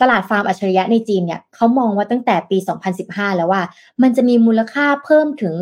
[0.00, 2.58] ตลาดฟาร์มอัจฉริยะในจีนเนี่ยเขามองว่าตั้งแต่ปี
[2.98, 3.62] 2015 แล้วว่า
[4.02, 5.54] มันจะมีมูลค่าเพิ่มถึง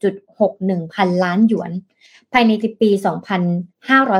[0.00, 1.70] 267.61 พันล้านหยวน
[2.32, 2.90] ภายในปี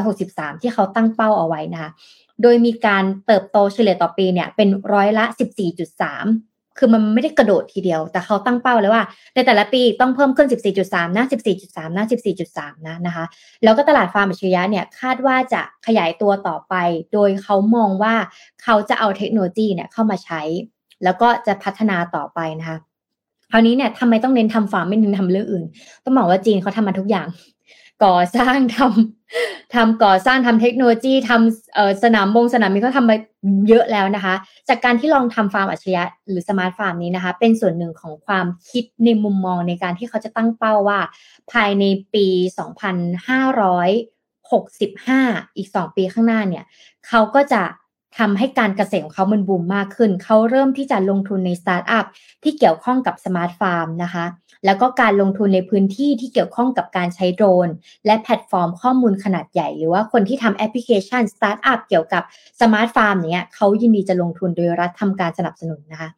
[0.06, 1.90] 2563 ที่เขาตั้งเป้าเอาไว้นะคะ
[2.42, 5.24] โดยมีการเติบโตเฉลี่ยต่อปีเนี่ยเป็นร้อยละ
[6.00, 9.02] 14.3 คือมันไม่ได้กระโดดทีเดียว แต่เขาตั้งเป้าเลยว่า
[9.34, 10.48] ในแต่ละปีต้องเพิ่มขึ้น
[10.82, 11.24] 14.3 นะ
[11.60, 12.04] 14.3 นะ
[12.46, 13.24] 14.3 นะนะคะ
[13.64, 16.74] แล้วก็ตลาดฟาร์มอัจฉริยะเนี่ยคาดว่าจะขยายตัวต่อไป
[17.12, 18.14] โดยเขามองว่า
[18.62, 20.40] เขาจะเอาเทคโนโลยีเนี่ยเข้ามาใช้
[21.04, 22.78] แล้วก็จะพัฒนาต่อไปนะคะ
[23.50, 25.64] คราวนี้เนี่ยทำไมต้องเน้นทำฟาร์มไม่เน้นทำเรื่องอื่น
[26.04, 27.26] ต้องบอกว่าจีนเขาทำมาทุกอย่าง
[28.04, 33.16] ก่อสร้างทำทำก่อสร้างทำเทคโนโลยีทำสนามบงสนามบินก็ทำมา
[33.68, 34.34] เยอะแล้วนะคะ
[34.68, 41.00] จากการที่ลองทำฟาร์มอัจฉริยะหรือ smart farm นี้นะคะ เป็นส่วนหนึ่งของความคิดในมุมมองในการที่เขาจะตั้งเป้าว่า
[41.52, 41.84] ภายใน
[42.14, 42.26] ปี
[43.92, 46.64] 2565 อีก 2 ปีข้างหน้าเนี่ย
[47.06, 47.62] เขาก็จะ
[48.18, 52.04] ทำให้การเกษตรของเขามันบูมมากขึ้น เขาเริ่มที่จะลงทุนในสตาร์ทอัพ
[52.42, 54.26] ที่เกี่ยวข้องกับ smart farm นะคะ
[54.66, 57.68] แล้วก็การลงทุนในพื้นที่ที่เกี่ยวข้องกับการใช้โดรน
[58.06, 62.22] และแพลตฟอร์มข้อมูลขนาดใหญ่ หรือว่าคนที่ทำแอปพลิเคชันสตาร์ทอัพเกี่ยวกับ
[62.60, 66.08] smart farm เนี้ยเขายินดีจะลงทุนโดยรัฐทำการสนับสนุนนะคะ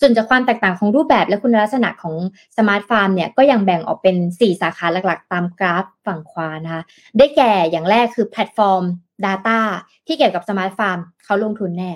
[0.00, 2.14] ส่วนจากความแตกต่างของรูปแบบและคุณลักษณะของ
[2.58, 6.82] smart farm เนี่ยก็ยังแบ่งออกเป็น 4 สาขาหลักๆ ตามกราฟฝั่งขวานะคะ
[7.18, 8.84] ได้แก่อย่างแรกคือแพลตฟอร์ม
[9.26, 9.58] Data
[10.06, 11.92] ที่เกี่ยวกับ smart farm เขาลงทุนแน่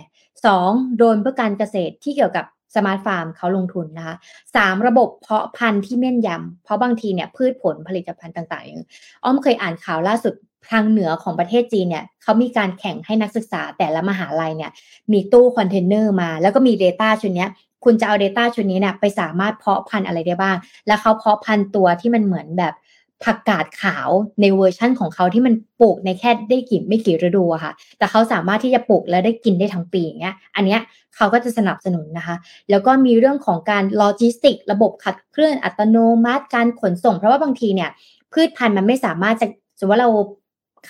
[0.47, 0.99] 2.
[0.99, 2.45] โดรนเพื่อการเกษตรที่เกี่ยวกับ
[2.77, 4.17] smart farm เขาลงทุนนะคะ
[4.57, 8.83] สามระบบเพาะพันธุ์ที่แม่นยำเพราะบางทีเนี่ยพืชผลผลิตภัณฑ์ต่างๆอย่าง
[9.25, 10.35] อ้อมเคยอ่านข่าวล่าสุด
[10.71, 14.71] ทางเหนือของประเทศจีนเนี่ยเขามีการแข่งให้นักศึกษาแต่ละมหาลัยเนี่ย
[15.13, 17.47] มีตู้คอนเทนเนอร์มา แล้วก็มี Data ชุดนี้
[17.85, 20.57] คุณจะเอา Data ชุดนี้เนี่ยไปสามารถเพาะพันธุ์อะไรได้บ้าง
[20.87, 22.75] แล้วเขาเพาะพันธุ์ตัวที่มันเหมือนแบบ
[23.23, 24.09] ผักกาดขาว
[24.41, 30.81] ในเวอร์ชั่นของเขาที่มันปลูกในแค่ได้กี่ไม่กี่ฤดูอะค่ะ แต่เขาสามารถที่จะปลูกแล้วได้กินได้ทั้งปีอย่างเงี้ย อันเนี้ย
[31.17, 32.37] เขาก็จะสนับสนุนนะคะ
[32.71, 37.91] แล้วก็มีเรื่องของการโลจิสติก ระบบขับเคลื่อนอัตโนมัติ การขนส่ง เพราะว่าบางทีเนี่ย
[38.33, 39.47] พืชพันธุ์มันไม่สามารถจะ
[39.79, 40.09] สมมติว่าเรา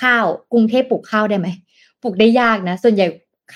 [0.03, 1.49] ข้าวกรุงเทพปลูกข้าวได้ไหม
[2.03, 3.07] ปลูกได้ยากนะ ส่วนใหญ่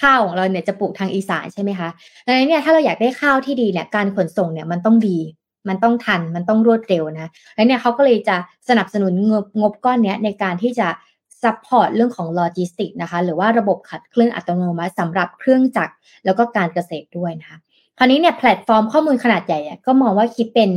[0.01, 1.89] ข้าวของเราเนี่ยจะปลูกทางอีสานใช่ไหมคะ
[2.27, 5.19] ดังนั้นเนี่ยถ้าเราอยากได้ข้าวที่ดีเนี่ยการขนส่งเนี่ยมันต้องดี
[5.69, 8.37] มันต้องทันมันต้องรวดเร็วนะแล้วเนี่ยเขาก็เลยจะ
[8.69, 10.89] สนับสนุนงบงบก้อนเนี้ยในการที่จะ
[11.43, 15.95] support เรื่องของโลจิสติกนะคะหรือว่าระบบขับเคลื่อนอัตโนมัติสำหรับเครื่องจักร
[16.25, 17.59] แล้วก็การเกษตรด้วยนะคะ
[17.99, 20.71] คราวนี้เนี่ยแพลตฟอร์มข้อมูลขนาดใหญ่ก็มองว่าคิดเป็น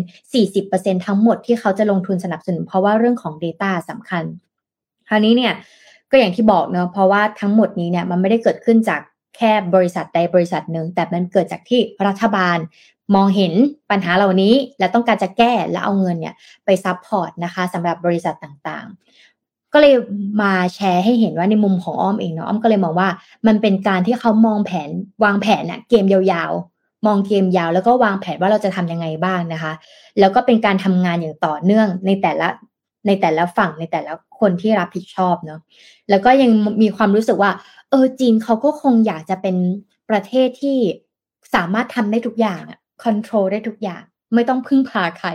[0.49, 4.23] 40%ทั้งหมดที่เขาจะลงทุนสนับสนุน เพราะว่าเรื่องของ Data สำคัญ
[5.07, 5.53] คราวนี้เนี่ย
[6.11, 9.01] ก็อย่างที่บอกเนาะเพราะว่าทั้งหมดนี้เนี่ยมันไม่ได้เกิดขึ้นจาก
[9.37, 12.57] แค่บริษัทใดบริษัทหนึ่ง แต่มันเกิดจากที่รัฐบาล
[13.15, 13.53] มองเห็น
[13.89, 16.35] ปัญหาเหล่านี้ และต้องการจะแก้และเอาเงินเนี่ย
[16.65, 19.93] ไปซัพพอร์ตนะคะสำหรับบริษัทต่างๆ ก็เลย
[20.41, 23.09] มาแชร์ให้เห็นว่าในมุมของอ้อมเองเนาะอ้อมก็เลยมองว่า
[23.47, 24.89] มันเป็นการที่เขามองแผน
[25.23, 29.73] วางแผนเนี่ยเกมยาวๆ มองเกมยาวแล้วก็วางแผนว่าเราจะทำยังไงบ้างนะคะ
[30.19, 32.47] แล้วก็เป็นการทำงานอย่างต่อเนื่องในแต่ละ
[33.07, 35.59] ในแต่ละฝั่งในแต่ละคนที่รับผิดชอบเนาะ
[36.09, 36.51] แล้วก็ยัง
[36.81, 37.51] มีความรู้สึกว่า
[37.89, 39.55] เออจีนเขาก็คงอยากจะเป็น
[40.09, 40.77] ประเทศที่
[41.55, 45.29] สามารถทำได้ทุกอย่างอะ คอนโทรลได้ทุกอย่าง ไม่ต้องพึ่งพาใคร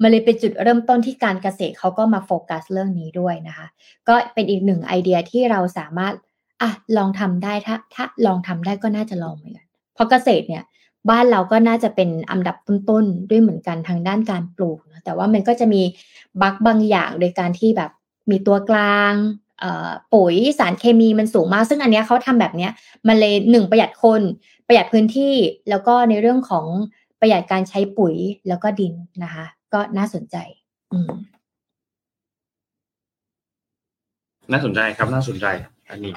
[0.00, 3.66] มันเลยเป็นจุดเริ่มต้นที่การเกษตรเขาก็มาโฟกัสเรื่องนี้ด้วยนะคะ
[4.08, 6.14] ก็เป็นอีกหนึ่งไอเดียที่เราสามารถ
[6.62, 10.64] อะลองทำได้ถ้าถ้าลองทำได้ก็น่าจะลองเหมือนกันเพราะเกษตรเนี่ย
[11.10, 15.82] บ้านเราก็น่าจะเป็นอันดับต้นๆด้วยเหมือนกันทางด้านการปลูกนะแต่ว่ามันก็จะมี
[16.40, 17.90] บั๊กบางอย่างโดยการที่แบบ
[18.30, 19.12] มีตัวกลาง
[20.14, 22.72] ปุ๋ยสารเคมีมันสูงมาก ซึ่งอันนี้เขาทำแบบเนี้ย
[23.08, 24.22] มันเลยหนึ่งประหยัดคน
[24.66, 25.34] ประหยัดพื้นที่
[25.70, 26.66] แล้วก็ในเรื่องของ
[27.20, 28.14] ประหยัดการใช้ปุ๋ย
[28.48, 28.94] แล้วก็ดิน
[29.24, 30.36] นะคะ ก็น่าสนใจ
[30.92, 31.12] อืม
[34.52, 35.46] น่าสนใจครับน่าสนใจ
[35.90, 36.14] อันนี้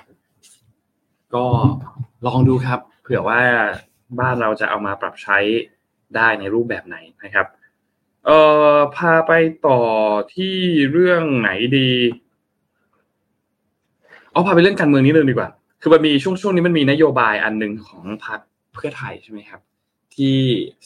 [1.33, 1.45] ก็
[2.25, 3.41] ลองดูครับ เผื่อว่า
[4.19, 5.37] บ้านเราจะเอามาปรับใช้
[6.15, 7.47] ได้ในรูปแบบไหนนะครับ
[8.25, 8.39] เอ่
[8.75, 9.31] อพาไป
[9.67, 9.81] ต่อ
[10.35, 10.55] ที่
[10.91, 11.91] เรื่องไหนดี
[14.31, 15.49] เอาพาไปเรื่องการเมืองนี้เลยดีกว่า
[15.81, 18.39] คือมันมีช่วงช่วงนี้มันมีนโยบายอันหนึ่งของพรรค
[18.73, 19.61] เพื่อไทยใช่ไหมครับ
[20.15, 20.35] ที่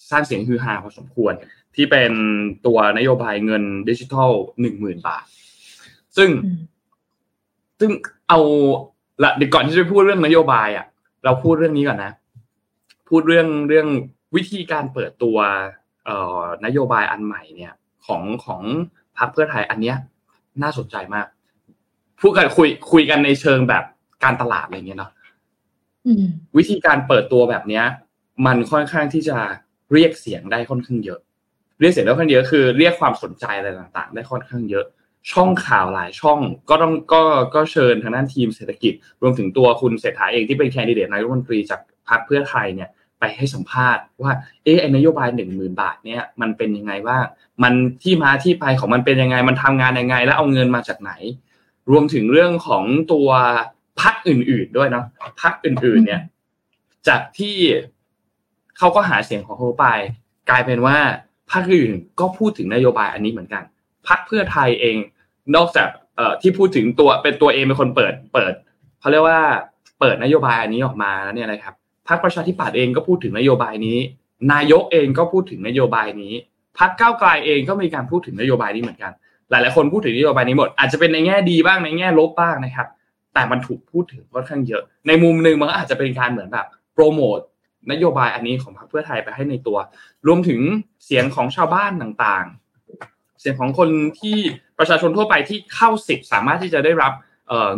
[0.10, 1.34] สร้างเสียงฮือฮาพอสมควร
[1.76, 2.12] ที่เป็น
[2.66, 4.32] ตัวนโยบายเงินดิจิทัล
[4.62, 5.26] หนึ่งหมื่นบาท
[6.18, 6.30] ซึ่ง
[7.80, 7.92] ซึ่ง
[8.30, 8.40] เอา
[9.24, 10.86] ละเดี๋ยวก่อนที่จะพูดเรื่องนโยบายอะ
[11.26, 12.12] เราพูดเรื่องนี้ก่อนนะ
[13.10, 13.88] พูดเรื่องเรื่อง
[14.36, 15.38] วิธีการเปิดตัว
[16.06, 17.74] เอ่อนโยบายอันใหม่เนี่ย
[18.06, 18.62] ของของ
[19.18, 19.98] พรรคเพื่อไทยอันเนี้ย
[20.64, 21.28] น่าสนใจมาก
[22.22, 23.84] พูดกันคุยคุยกันในเชิงแบบ
[24.24, 25.12] การตลาดอะไรเงี้ยเนาะ
[26.58, 27.86] วิธีการเปิดตัวแบบเนี้ย
[28.46, 29.38] มันค่อนข้างที่จะ
[29.94, 31.20] เรียกเสียงได้ค่อนข้างเยอะ
[31.80, 34.86] เรียกเสียงได้ค่อนข้างเยอะคือ เรียกความสนใจอะไรต่าง ๆ ได้ค่อนข้างเยอะ
[35.32, 37.22] ช่องข่าวหลายช่องก็ต้องก็
[37.56, 44.32] ก็เชิญทางด้านทีมเศรษฐกิจ รวมถึงตัวคุณเศรษฐาเองที่เป็นแคนดิเดตนายกรัฐมนตรีจากพรรคเพื่อไทยเนี่ยไปให้สัมภาษณ์ว่า
[44.64, 47.24] เออไอนโยบายหนึ่งหมื่นบาทเนี่ยมันเป็นยังไงบ้าง
[47.64, 51.12] มันที่มาที่ไปของมันเป็นยังไง มันทำงานยังไง แล้วเอาเงินมาจากไหน
[51.92, 53.30] รวมถึงเรื่องของตัว
[54.02, 55.06] พักอื่น ๆด้วยเนาะ
[55.42, 56.22] พักอื่น ๆ เนี่ย
[57.08, 57.58] จากที่
[58.78, 59.88] เขาก็หาเสียงของเขาไป
[60.50, 60.98] กลายเป็นว่า
[61.52, 63.64] พักอื่นก็พูดถึงนโยบายอันนี้เหมือนกัน
[64.08, 64.98] พักเพื่อไทยเอง
[65.56, 68.54] นอกจากเอ่อที่พูดถึงตัวเป็นตัวเองเป็นคนเปิดเปิด
[69.00, 69.42] เขาเรียกว่า
[70.00, 71.74] เปิดนโยบายอันนี้ออกมาแล้วเนี่ยนะครับ
[72.08, 73.98] พักประชาธิปัตย์เองก็พูดถึงนโยบายนี้
[74.52, 76.34] นายกเองก็พูดถึงนโยบายนี้
[76.80, 79.12] พักก้าวไกลเองก็มีการพูดถึงนโยบายนี้เหมือนกัน
[79.50, 82.88] หลาย ๆ คนพูดถึงนโยบายนี้หมด อาจจะเป็นในแง่ดีบ้างในแง่ลบบ้างนะครับ
[83.34, 87.40] แต่มันถูกพูดถึงค่อนข้างเยอะ ในมุมหนึ่งมันอาจจะเป็นการเหมือนแบบโปรโมท
[87.92, 89.78] นโยบายอันนี้ของพรรคเพื่อไทยไปให้ในตัว
[90.28, 90.62] รวมถึง
[91.06, 94.38] เสียงของชาวบ้านต่างๆ เสียงของคนที่
[94.80, 97.14] ประชาชนทั่วไปที่เข้าสิทธิ์สามารถที่จะได้รับ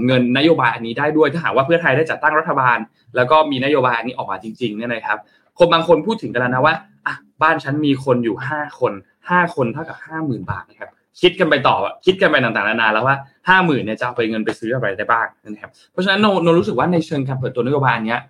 [0.05, 2.77] เงินนโยบายอันนี้ได้ด้วยถ้าหากว่าเพื่อไทยได้จัดตั้งรัฐบาล
[3.15, 5.17] แล้วก็มีนโยบายอันนี้ออกมาจริงๆเนี่ยนะครับ
[5.59, 6.75] คนบางคนพูดถึงกันแล้วนะว่า
[7.05, 8.93] อะบ้านฉันมีคนอยู่ห้าคน
[9.29, 10.89] ห้าคนเท่ากับห้าหมื่นบาทนะครับ
[11.21, 13.15] คิดกันไปต่อคิดกันไปต่างๆนานาแล้วว่า
[13.49, 18.21] ห้าหมื่นเนี่ยจะเอาไปเงินไปซื้ออะไรได้บ้างนะครับเพราะฉะนั้นโนโนรู้สึกว่าในเชิงการเปิดตัวนโยบายนี้ย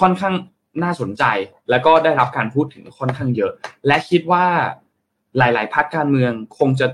[0.00, 0.34] ค่อนข้าง
[0.82, 1.24] น่าสนใจ
[1.70, 3.52] แล้วก็ได้รับการพูดถึงค่อนข้างเยอะ
[3.86, 4.44] และคิดว่า
[5.38, 6.86] หลาย ๆพรรคการเมืองคงจะ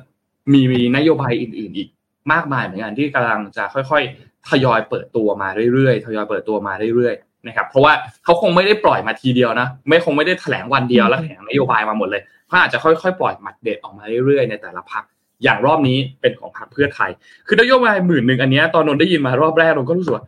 [0.53, 0.63] มี
[0.97, 1.89] นโยบายอื่น ๆ อีก
[2.33, 7.93] มากมายเหมือนกันที่กำลังจะค่อยๆทยอยเปิดตัวมาเรื่อยๆทยอยเปิดตัวมาเรื่อยๆนะครับเพราะว่า
[8.25, 15.05] เขาคงไม่ได้ปล่อยมาทีเดียวนะไม่คงไม่ได้แถลงวันเดียวแล้วแถลงนโยบายมาหมดเลยเขาอาจจะค่อยๆ ปล่อยหมัดเด็ดออกมาเรื่อยๆในแต่ละพรรค
[15.43, 17.11] อย่างรอบนี้เป็นของพรรคเพื่อไทย
[17.47, 20.25] คือนโยบายหมื่นหนึ่งอันนี้ตอนนนได้ยินมารอบแรกเราก็รู้สึกว่า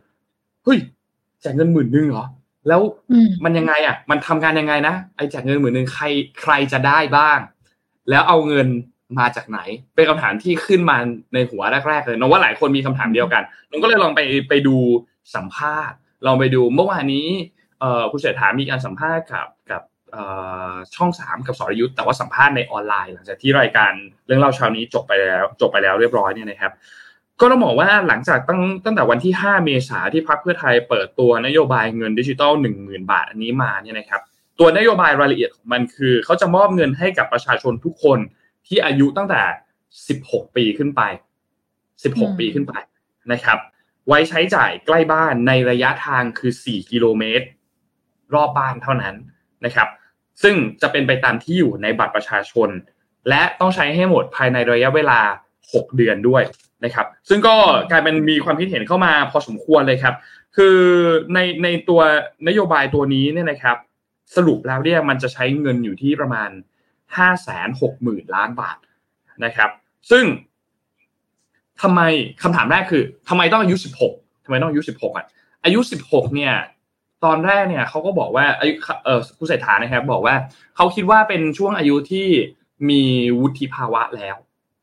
[0.63, 0.79] เฮ้ย
[1.41, 2.25] แจกเงินหมื่นหนึ่งเหรอ
[2.67, 2.81] แล้ว
[3.43, 6.05] มันยังไงอะ มันทำงานยังไงนะไอ้แจกเงินหมื่นหนึ่งใคร
[6.41, 7.39] ใครจะได้บ้าง
[8.09, 8.67] แล้วเอาเงิน
[9.19, 9.59] มาจากไหน
[9.95, 10.97] เป็นคำถามที่ขึ้นมา
[11.33, 14.75] ในหัวแรกๆเลยนว่าหลายคนมีคำถามเดียวกันนนก็เลยลองไปไปดู
[15.35, 17.27] สัมภาษณ์ลองไปดูเมื่อวานนี้
[17.79, 19.81] เอ่อคุณเศรษฐามีการสัมภาษณ์กับกับ
[20.95, 23.91] ช่องสามกับสรยุทธ์แต่ว่าสัมภาษณ์ในออนไลน์ หลังจากที่รายการ
[24.25, 26.71] เรื่องเล่าเช้านี้จบไปแล้ว จบไปแล้วเรียบร้อยเนี่ยนะครับ
[27.41, 34.21] ก็ต้องบอกว่าหลังจากตั้งตั้งแต่วันที่ 5 เมษาที่พรรคเพื่อไทยเปิดตัวนโยบายเงินดิจิตอล1 0,000 บาทอันนี้มาเนี่ยนะครับ
[34.59, 38.19] ตัวนโยบายรายละเอียดของมันคือ เขาจะมอบเงินให้กับประชาชนทุกคน
[38.67, 39.41] ที่อายุตั้งแต่
[39.99, 41.01] 16 ปีขึ้นไป
[41.71, 42.73] 16 ปีขึ้นไป
[43.31, 43.57] นะครับ
[44.07, 47.45] ไว้ใช้จ่ายใกล้บ้านในระยะทางคือ 4 กิโลเมตร
[48.33, 49.15] รอบบ้านเท่านั้น
[49.65, 49.87] นะครับ
[50.43, 52.69] ซึ่งจะเป็นไปตามที่อยู่ในบัตรประชาชน
[53.29, 55.19] และต้องใช้ให้หมดภายในระยะเวลา
[55.63, 56.43] 6 เดือนด้วย
[56.83, 57.55] นะครับ ซึ่งก็
[57.91, 60.15] กลายเป็นมีความคิดเห็นเข้ามาพอสมควรเลยครับ
[60.55, 60.77] คือ
[61.33, 62.01] ในในตัว
[62.47, 63.77] นโยบายตัวนี้เนี่ยนะครับ
[64.35, 66.49] สรุปแล้วเนี่ยมันจะใช้เงินอยู่ที่ประมาณ
[67.17, 67.49] 5 6 0
[67.81, 68.77] 0 0 0 ล้านบาท
[69.45, 69.69] นะครับ
[70.11, 70.25] ซึ่ง
[71.81, 72.01] ทำไม
[72.43, 73.75] คำถามแรกคือทำไมต้องอายุ
[74.09, 75.25] 16ทำไมต้องอายุ 16อะ
[75.63, 76.53] อายุ 16เนี่ย
[77.25, 78.73] ตอนแรกเนี่ยเขาก็บอกว่าอายุ
[79.05, 80.35] เออผู้เศรษฐานะครับ บอกว่า
[80.75, 82.27] เขาคิดว่าเป็นช่วงอายุที่
[82.89, 83.01] มี
[83.39, 84.35] วุฒิภาวะแล้ว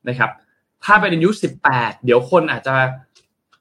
[0.08, 0.30] นะครับ
[0.84, 2.76] ถ้าเป็นอายุสิบแปดเดี๋ยวคนอาจจะ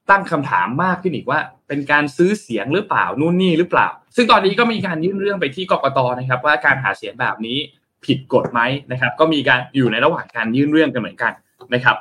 [0.10, 7.58] ตั้งคำถามมากขึ้นอีกว่า เป็นการซื้อเสียงหรือเปล่านู่นนี่หรือเปล่า ซึ่งตอนนี้ก็มีการยื่นเรื่องไปที่กกตนะครับ ว่าการหาเสียงแบบนี้
[8.06, 8.62] ผิดกฎไหม
[8.92, 11.34] นะครับ ก็มีการอยู่ในระหว่างการยื่นเรื่องกันเหมือนกัน
[11.74, 11.98] นะครับ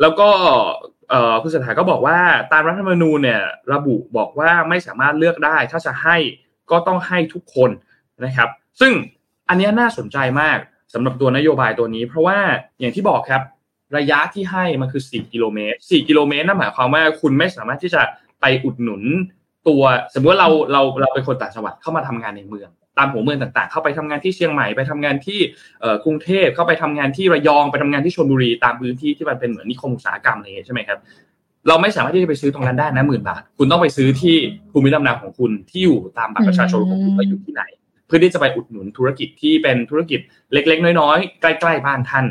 [0.00, 0.28] แล้วก็
[1.42, 2.18] คุณเศรษฐาก็บอกว่า
[2.52, 3.42] ตามรัฐธรรมนูญเนี่ย
[3.72, 6.16] ระบุบอกว่าไม่สามารถเลือกได้ ถ้าจะให้
[6.70, 7.70] ก็ต้องให้ทุกคน
[8.24, 8.48] นะครับ
[8.80, 8.92] ซึ่ง
[9.48, 10.58] อันนี้น่าสนใจมาก
[10.94, 12.38] สำหรับตัวนโยบายตัวนี้ เพราะว่า
[12.80, 13.42] อย่างที่บอกครับ
[13.96, 18.02] ระยะที่ให้มันคือ 4 กิโลเมตร 4 กิโลเมตรนั่นหมายความว่าคุณไม่สามารถที่จะ
[18.40, 19.02] ไปอุดหนุน
[19.68, 19.82] ตัว
[20.14, 25.40] สมมติว่าเราเราเราเป็นคนต่างจังหวัดเข้ามาทำงานในเมือง ตามหัวเมืองต่างๆ เข้าไปทำงานที่เชียงใหม่ไปทำงานที่
[26.04, 30.98] กรุงเทพเข้าไปทำงานที่ระยองไปทำงานที่ชลบุรีตามพื้นที่ที่มันเป็นเหมือนนิคมอุตสาหกรรมอะไรใช่ไหมครับ
[31.68, 34.36] เราไม่สามารถที่จะไปซื้อตรงนั้นได้นะหมื่นบาท คุณต้องไปซื้อที่
[34.72, 37.62] ภูมิลำเนาของคุณที่อยู่ตามบัตรประชาชนของคุณว่าอยู่ที่ไหน
[38.06, 40.20] เพื่อที่จะไปอุดหนุนธุรกิจที่เป็นธุรกิจ
[40.52, 42.26] เล็ก ๆ น้อยๆใกล้ๆบ้านท่าน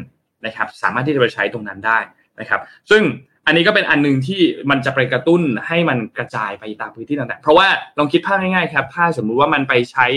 [0.45, 1.99] นะครับ สามารถที่จะไปใช้ตรงนั้นได้
[2.39, 2.61] นะครับ
[2.91, 3.03] ซึ่ง
[3.45, 10.07] อันนี้ก็เป็นอันหนึ่งที่มันจะไปกระตุ้นให้มันกระจายไปตามพื้นที่ต่างๆ เพราะว่าลองคิดภาพง่ายๆครับ ถ้าสมมุติว่ามันไปใช้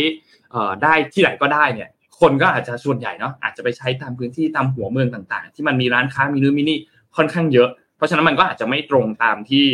[0.82, 1.88] ได้ที่ไหนก็ได้เนี่ย
[2.20, 6.78] คนก็อาจจะส่วนใหญ่เนาะอาจจะไปใช้ตามพื้นที่ตามหัวเมืองต่าง ๆ ที่มันมีร้านค้ามีนู่นมีนี่
[7.16, 9.64] ค่อนข้างเยอะ เพราะฉะนั้นมันก็อาจจะไม่ตรงตามที่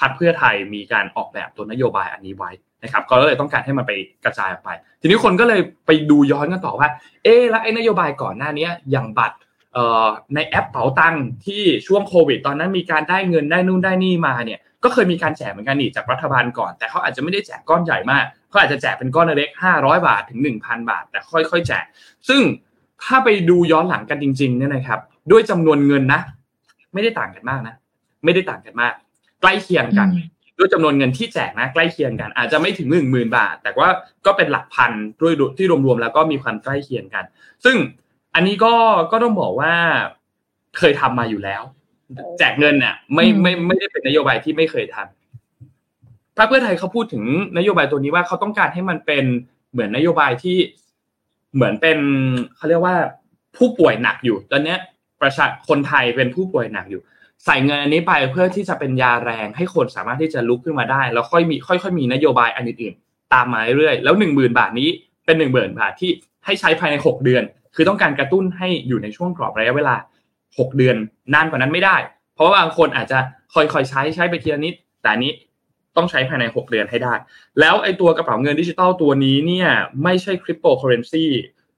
[0.00, 2.50] พรรคเพื่อไทยมีการออกแบบตัวนโยบายอันนี้ไว้
[2.82, 3.92] นะครับก็เลยต้องการให้มันไป
[4.24, 4.70] กระจายออกไป
[5.00, 6.88] ทีนี้คนก็เลยไปดูย้อนกันต่อว่า
[7.24, 9.36] เอ๊แล้วไอ้นโยบายก่อนหน้านี้อย่างบัตร
[10.34, 21.84] ในแอปเป๋าตังค์ที่ช่วงโควิด ตอนนั้นมีการได้เงินได้นู่นได้นี่มาเนี่ยก็เคยมีการแจกเหมือนกันนี่จากรัฐบาลก่อน แต่เขาอาจจะไม่ได้แจกก้อนใหญ่มาก เขาอาจจะแจกเป็นก้อนเล็กห้าร้อยบาทถึงหนึ่งพันบาท แต่ค่อยๆแจก
[22.28, 22.42] ซึ่ง
[23.04, 26.20] ถ้าไปดูย้อนหลังกันจริงๆเนี่ยนะครับ ด้วยจำนวนเงินนะ
[26.94, 27.74] ไม่ได้ต่างกันมากนะ
[28.24, 28.92] ไม่ได้ต่างกันมาก
[29.40, 30.08] ใกล้เคียงกัน
[30.58, 33.88] ด้วยจำนวนเงินที่แจกนะใกล้เคียงกัน อาจจะไม่ถึงหนึ่งหมื่นบาท แต่ว่า
[34.26, 37.24] ก็เป็นหลักพันด้วยที่รวมๆแล้วก็มีความใกล้เคียงกัน
[37.64, 37.76] ซึ่ง
[38.34, 38.74] อันนี้ก็
[39.12, 39.72] ก็ต้องบอกว่า
[40.78, 41.62] เคยทำมาอยู่แล้ว
[42.38, 45.25] แจกเงินเนี่ยไม่ไม่ไม่ได้เป็นนโยบายที่ไม่เคยทำ
[46.38, 47.24] พรรคเพื่อไทยเขาพูดถึง
[47.58, 49.24] นโยบายตัวนี้ว่าเขาต้องการให้มันเป็น
[49.72, 50.56] เหมือนนโยบายที่
[51.54, 51.98] เหมือนเป็น
[52.56, 52.96] เขาเรียกว่า
[53.56, 54.76] ผู้ป่วยหนักอยู่ ตอนนี้
[55.22, 57.02] ประชาคนไทยเป็นผู้ป่วยหนักอยู่
[57.44, 64.88] ใส่เงินอันนี้ไปเพื่อที่จะเป็นยาแรงให้คนสามารถที่จะลุกขึ้นมาได้ แล้วค่อยมีค่อยๆมีนโยบายอันอื่นๆตามมาเรื่อยๆแล้วหนึ่งหมื่นบาทนี้
[65.24, 66.10] เป็นหนึ่งหมื่นบาทที่
[66.44, 67.42] ให้ใช้ภายในหกเดือน
[67.74, 69.94] คือต้องการกระตุ้นให้อยู่ในช่วงกรอบระยะเวลา
[70.58, 70.96] หกเดือน
[71.34, 71.96] นานกว่านั้นไม่ได้
[72.34, 73.18] เพราะว่าบางคนอาจจะ
[73.54, 75.32] ค่อยๆใช้ใช้ไปทีละนิดแต่นี้
[75.96, 77.14] ต้องใช้ภายใน 6 เดือนให้ได้
[77.60, 79.68] แล้วไอ้ตัวกระเป๋าเงินดิจิตอลตัวนี้เนี่ย
[80.02, 81.26] ไม่ใช่คริปโตเคอเรนซี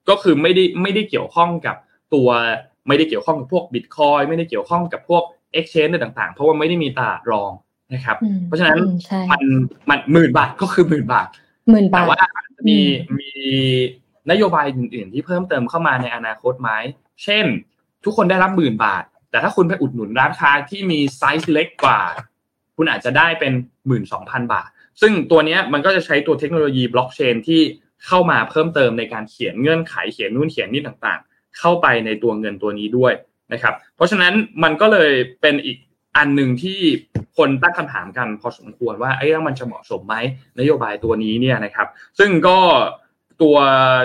[0.08, 1.76] ก็คือไม่ได้ไม่ได้เกี่ยวข้องกับ
[2.14, 2.28] ตัว
[2.88, 5.22] ไม่ได้เกี่ยวข้องกับพวกบิตคอยน์ไม่ได้เกี่ยวข้องกับพวก
[5.58, 7.52] exchange ต่างๆ เพราะว่าไม่ได้มีตลาดรอง
[7.94, 8.16] นะครับ
[8.46, 8.78] เพราะฉะนั้น
[9.30, 9.42] มัน
[9.90, 11.28] มันหมื่นบาทก็คือหมื่นบาท
[11.70, 12.18] หมื่นบาทแต่ว่า
[12.56, 12.80] จะมี
[13.18, 13.30] มี
[14.30, 16.70] นโยบายอื่น ๆ ที่เพิ่มเติมเข้ามาในอนาคตไหม
[17.24, 17.44] เช่น
[18.04, 22.00] ทุกคนได้รับหมื่นบาท แต่ถ้าคุณไปอุดหนุนร้านค้าที่มีไซส์เล็กกว่า
[22.78, 23.52] คุณอาจจะได้เป็น
[23.86, 24.68] หมื่นสองพันบาท
[25.00, 27.60] ซึ่งตัวนี้มันก็จะใช้ตัวเทคโนโลยีบล็อกเชนที่
[28.06, 33.12] เข้ามาเพิ่มเติมในการเขียนเงื่อนไขเขียนนู่นเขียนนี่ต่างๆ เข้าไปในตัวเงินตัวนี้ด้วย
[33.52, 35.10] นะครับ เพราะฉะนั้นมันก็เลย
[35.42, 35.78] เป็นอีก
[36.16, 36.78] อันหนึ่งที่
[37.36, 40.16] คนตั้งคำถามกันพอสมควรว่าไอ้แล้วมันจะเหมาะสมไหม
[40.58, 41.86] นโยบายตัวนี้เนี่ยนะครับ
[42.18, 42.58] ซึ่งก็
[43.42, 43.56] ตัว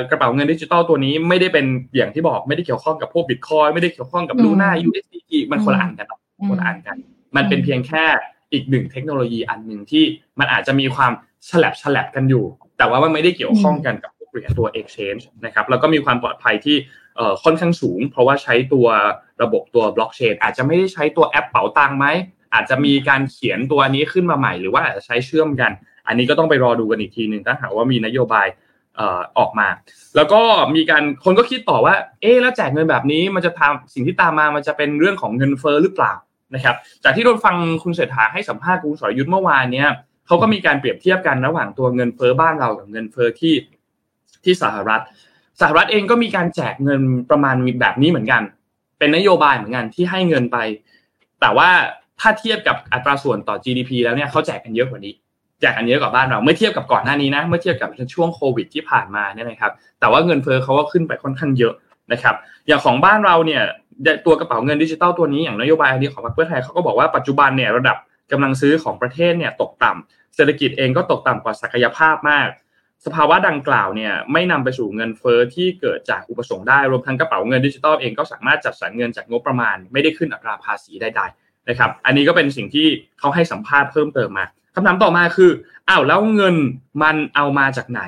[0.10, 1.66] กระเป๋าเงินดิจิตอลตัวนี้ไม่ได้เป็น
[1.96, 6.08] อย่างที่บอกไม่ได้เกี่ยวข้องกับพวกบิตคอยน์ไม่ได้เกี่ยวข้องกับลูน่า USDT มันคนละอันกัน
[6.50, 6.98] คนละอันกัน
[7.36, 8.06] มันเป็นเพียงแค่
[8.54, 10.04] อีกหนึ่งเทคโนโลยีอันหนึ่งที่
[10.39, 11.12] มันอาจจะมีความ
[11.49, 12.45] ฉลับฉลับกันอยู่
[12.78, 16.78] แต่ว่ามันไม่ได้เกี่ยวข้องกันกับพวกเหรียญตัว exchange นะครับแล้วก็มีความปลอดภัยที่
[17.43, 18.88] ค่อนข้างสูง เพราะว่าใช้ตัว
[19.43, 22.08] ระบบตัวบล็อกเชนอาจจะไม่ได้ใช้ตัวแอปเป๋าตังค์ไหม
[22.54, 25.72] อาจจะมีการเขียนตัวนี้ขึ้นมาใหม่ หรือว่าอาจจะใช้เชื่อมกัน
[26.08, 28.47] อันนี้ก็ต้องไปรอดูกันอีกทีหนึ่งถ้าหากว่ามีนโยบาย
[29.38, 29.68] ออกมา
[30.16, 30.41] แล้วก็
[30.76, 36.14] มีการคนก็คิดต่อว่า เอ๊แล้วแจกเงินแบบนี้มันจะทำสิ่งที่ตามมามันจะเป็นเรื่องของเงินเฟอ้อหรือเปล่า
[36.56, 39.88] นะครับจากที่เราฟังคุณเศรษฐาให้สัมภาษณ์คุณสรยุทธ์เมื่อวานเนี้ย
[40.28, 43.54] เขาก็มีการเปรียบเทียบกันระหว่างตัวเงินเฟอ้อบ้านเรากับเงินเฟอ้อที่
[44.43, 45.01] ที่สหรัฐ
[45.62, 48.41] สหรัฐเองก็มีการแจกเงินประมาณแบบนี้เหมือนกัน
[48.99, 50.58] เป็นนโยบายเหมือนกันที่ให้เงินไป
[51.41, 51.70] แต่ว่า
[52.20, 55.14] ถ้าเทียบกับอัตราส่วนต่อ GDP แล้วเนี่ยเขาแจกกันเยอะกว่านี้
[55.62, 61.74] แจกกันเยอะกว่าบ้านเราเมื่อเทียบกับก่อนหน้านี้นะเมื่อเทียบกับช่วงโควิดที่ผ่านมาเนี่ยนะครับ แต่ว่าเงินเฟ้อเขาก็ขึ้นไปค่อนข้างเยอะ
[62.12, 62.36] นะครับ
[62.68, 63.64] อย่างของบ้านเราเนี่ย
[64.26, 67.98] ตัวกระเป๋าเงินดิจิตอลตัวนี้อย่างนโยบายอันนี้ของพรรคเพื่อไทยเขาก็บอกว่าปัจจุบันเนี่ยระดับ
[68.32, 72.50] กำลังซื้อของประเทศเนี่ยตกต่ำเศรษฐกิจเองก็ตกต่ำกว่าศักยภาพมาก
[73.06, 82.88] สภาวะดังกล่าวเนี่ยไม่นำไปสู่เงินเฟ้อที่เกิดจากอุปสงค์ได้รวมทั้งกระเป๋าเงินดิจิตอลเองก็สามารถจัดสรรเงินจากงบประมาณ ไม่ได้ขึ้นอัตราภาษีใดๆนะครับ อันนี้ก็เป็นสิ่งที่
[83.20, 85.52] เขาให้สัมภาษณ์เพิ่มเติมมาคำถามต่อมาคือ
[85.89, 86.56] อ้าวแล้วเงิน
[87.04, 88.02] มันเอามาจากไหน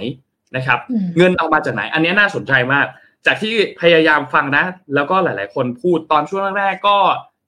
[0.56, 0.80] นะครับ
[1.18, 2.86] เงินเอามาจากไหน อันนี้น่าสนใจมาก
[3.26, 4.66] จากที่พยายามฟังนะ
[4.96, 6.98] แล้วก็หลาย ๆ คนพูดตอนช่วงแรกๆก็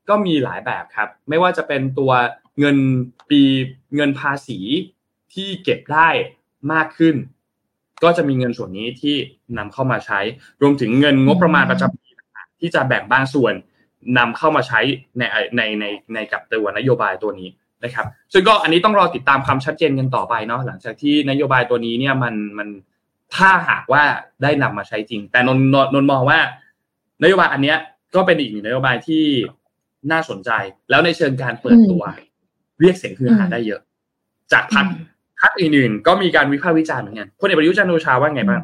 [0.10, 2.12] ก็มีหลายแบบครับ ไม่ว่าจะเป็นตัว
[2.60, 2.78] เงิน
[3.30, 3.42] ปี
[3.96, 4.60] เงินภาษี
[5.34, 6.10] ที่เก็บได้
[6.74, 7.16] มากขึ้น
[8.04, 9.16] ก็จะมีเงินส่วนนี้ที่
[9.58, 10.20] นำเข้ามาใช้
[10.62, 12.10] รวมถึงเงินงบประมาณประจำปี
[12.60, 13.54] ที่จะแบ่งบางส่วน
[14.18, 14.80] นำเข้ามาใช้
[15.18, 15.24] ใน
[15.56, 17.50] ในในในกับตัวนโยบายตัวนี้
[17.84, 22.68] นะครับ ซึ่งก็อันนี้ต้องรอติดตามความชัดเจนกันต่อไปเนาะหลังจากที่นโยบายตัวนี้เนี่ยมันมัน
[23.36, 24.04] ถ้าหากว่า
[24.44, 25.60] ได้นำมาใช้จริง แต่นน
[25.94, 26.40] นนมองว่า
[27.24, 27.78] นโยบายอันเนี้ย
[28.16, 29.26] ก็เป็นอีกหนึ่งนโยบายที่
[30.12, 30.52] น่าสนใจ
[30.90, 32.04] แล้วในเชิงการเปิดตัว
[32.82, 33.82] เรียกเสียงคือหาได้เยอะ
[34.52, 34.86] จากพัก
[35.42, 38.62] พักอื่นๆก็มีการวิพากษ์วิจารณ์เหมือนกันพลเอกประยุทธ์จันโอชาว่าไงบ้าง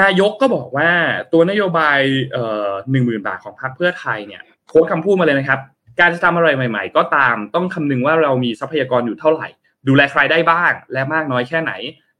[0.00, 0.90] นายกก็บอกว่า
[1.32, 2.00] ตัวนโยบาย
[2.32, 5.60] เอ่อหนึ่งหมื่นบาทของพรรคเพื่อไทยเนี่ยโค้ดคำพูดมาเลยนะครับ
[6.00, 9.48] การจะทำอะไรใหม่ ๆ ก็ตามต้องคำนึงว่าเรามีทรัพยากรอยู่เท่าไหร่
[9.88, 11.72] ดูแลใครได้บ้าง และมากน้อยแค่ไหน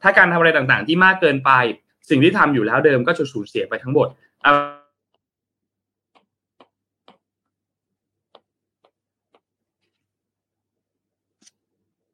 [0.02, 1.50] ถ้าการทำอะไรต่างๆ ที่มากเกินไป
[2.10, 4.08] สิ่งที่ทำอยู่แล้วเดิมก็จะสูญเสียไปทั้งหมด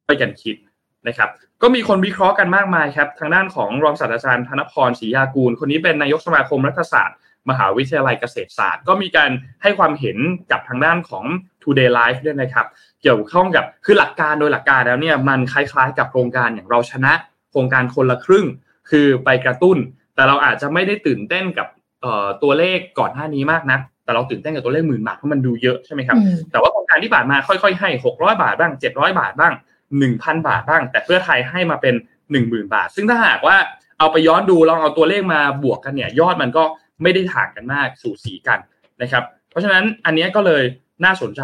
[0.07, 0.57] ไปกันคิด
[1.09, 1.28] นะครับ
[1.62, 7.16] ก็มีคนวิเคราะห์กันมากมายครับ ทางด้านของรองศาสตราจารย์ธนพรศรียากูล คนนี้เป็นนายกสมาคมรัฐศาสตร์
[7.51, 9.30] มหาวิทยาลัยเกษตรศาสตร์ ก็มีการ
[9.62, 10.18] ให้ความเห็น
[10.51, 11.24] กับทางด้านของ
[11.62, 12.66] Today Life ด้วยนะครับ
[13.03, 17.12] เกี่ยวข้องกับคือหลักการโดยหลักการแล้วเนี่ยมันคล้ายๆ กับโครงการอย่างเราชนะ
[17.53, 18.47] โครงการคนละครึ่ง
[18.91, 19.79] คือไปกระตุ้น
[20.15, 21.67] แต่เราอาจจะไม่ได้ตื่นเต้นกับ
[22.43, 26.19] ตัวเลขก่อนหน้านี้มากนะแต่เราตื่นเต้นกับตัวเลขหมื่นบาทเพราะมันดูเยอะใช่ไหมครับ
[26.51, 29.55] แต่ว่าโครงการที่ผ่านมาค่อยๆให้ 600 บาทบ้าง 700 บาทบ้าง
[30.01, 31.95] 1,000 บาทบ้าง แต่เพื่อไทยให้มาเป็น
[32.35, 33.57] 10,000 บาท ซึ่งถ้าหากว่า
[33.99, 36.65] เอาไปย้อนดูลองเอาตัวเลขมาบวกกันเนี่ยยอดมันก็
[37.03, 38.59] ไม่ได้ถ่างกันมากสู่สีกัน
[39.03, 40.63] นะครับ เพราะฉะนั้นอันนี้ก็เลย
[41.05, 41.43] น่าสนใจ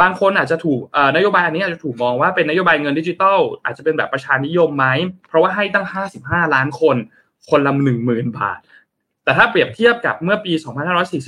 [0.00, 0.80] บางคนอาจจะถูก
[1.16, 4.86] นโยบายอันนี้อาจจะถูกมองว่าเป็นนโยบายเงินดิจิตอลอาจจะเป็นแบบประชานิยมไหม
[5.28, 5.86] เพราะว่าให้ตั้ง
[6.18, 6.96] 55 ล้านคน
[7.48, 8.60] คนละหนึ่งหมื่นบาท
[9.24, 10.52] แต่ถ้าเปรียบเทียบกับเมื่อปี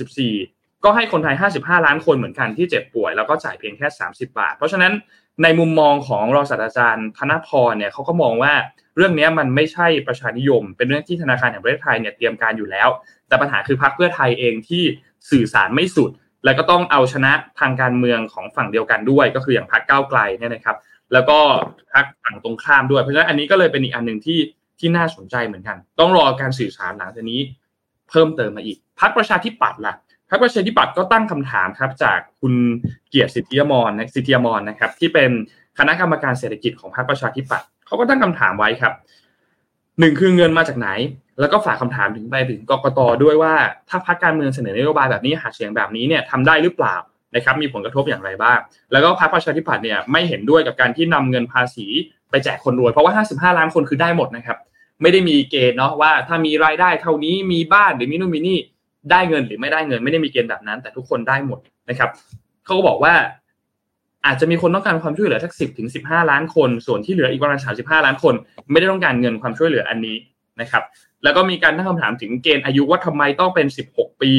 [0.05, 4.93] 2544 ก็ให้คนไทย 55 ล้านคนเหมือนกันที่เจ็บป่วย แล้วก็จ่ายเพียงแค่ 30 บาท เพราะฉะนั้น
[5.43, 8.53] ในมุมมองของรองศาสตราจารย์ธนพรเนี่ยเขาก็มองว่า
[8.97, 12.89] เรื่องนี้มันไม่ใช่ประชานิยม เป็นเรื่องที่ธนาคารแห่งประเทศไทยเนี่ยเตรียมการอยู่แล้ว
[13.27, 14.83] แต่ปัญหาคือพรรคเพื่อไทยเองที่
[15.31, 16.11] สื่อสารไม่สุด
[16.45, 20.77] แล้วก็ต้องเอาชนะทางการเมืองของฝั่งเดียวกันด้วย ก็คืออย่างพรรคก้าวไกลเนี่ยนะครับ
[21.13, 21.39] แล้วก็
[21.93, 24.39] พรรคฝั่งตรงข้ามด้วย เพราะฉะนั้นอันนี้ก็เลยเป็นอีกอันหนึ่งที่
[24.79, 27.39] ที่น่าสนใจเหมือนกัน ต้องรอการสื่อสารหลังจากนี้
[28.09, 29.95] เพิ่มเติมมาอีกพรรคประชาธิปัตย์ล่ะ
[30.29, 32.53] พรรคประชาธิปัตย์ก็ตั้งคำถามครับ จากคุณ
[33.09, 35.31] เกียรติสิทธิยมรสิทธิยมรนะครับ ที่เป็น
[35.77, 38.93] คณะกรรมการเศรษฐกิจของพรรคประชาธิปัตย์เขาก็ตั้งคำถามไว้ครับ
[39.99, 40.89] หนึ่งคือเงินมาจากไหน
[41.39, 43.53] แล้วก็ฝากคำถามถึงไปถึงกกตด้วยว่า
[43.89, 46.95] ถ้าพรรคการเมืองเสนอนโยบายแบบนี้หาเสียงแบบนี้เนี่ยทำได้หรือเปล่า
[47.35, 48.59] นะครับมีผลกระทบอย่างไรบ้าง
[48.91, 51.87] แล้วก็พรรคประชาธิปัตย์เนี่ยไม่เห็นด้วยกับการที่นำเงินภาษี
[52.29, 54.57] ไปแจกคนรวย เพราะว่า 55 ล้านคนคือได้หมดนะครับ
[55.01, 58.59] ไม่ได้มีเกณฑ์เนาะว่าถ้ามีรายได้เท่านี้มีบ้านหรือมีนู่นมีนี่
[59.11, 61.59] ได้เงินหรือไม่ได้เงิน ไม่ได้มีเกณฑ์แบบนั้น แต่ทุกคนได้หมด
[61.89, 62.09] นะครับ
[62.65, 63.13] เขาก็บอกว่า
[64.25, 68.33] อาจจะมีคนต้องการความช่วยเหลือสักสิบถึงสิบห้าล้านคน ส่วนที่เหลืออีกประมาณสามสิบห้าล้านคน
[68.71, 70.15] ไม่ได้ต้องการเงินความช่วยเหลืออันนี้
[70.61, 70.83] นะครับ
[71.23, 74.31] แล้วก็มีการตั้งคำถามถึงเกณฑ์อายุว่าทำไมต้องเป็นสิบหกปี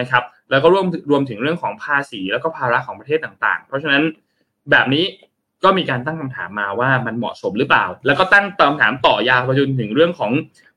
[0.00, 4.02] นะครับ แล้วก็รวมรวมถึงเรื่องของภาษีแล้วก็ภาระของประเทศต่างๆ เพราะฉะนั้น
[4.70, 5.04] แบบนี้
[5.64, 10.30] ก็มีการตั้งคำถามมาว่ามันเหมาะสมหรือเปล่า แล้วก็ตั้งคำถามต่อยาวไปจนถึงเรื่องของ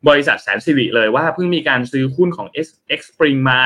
[0.08, 2.48] บริษัทแสนสิริเลยว่าเพิ่งมีการซื้อหุ้นของ
[2.98, 3.62] X Spring มา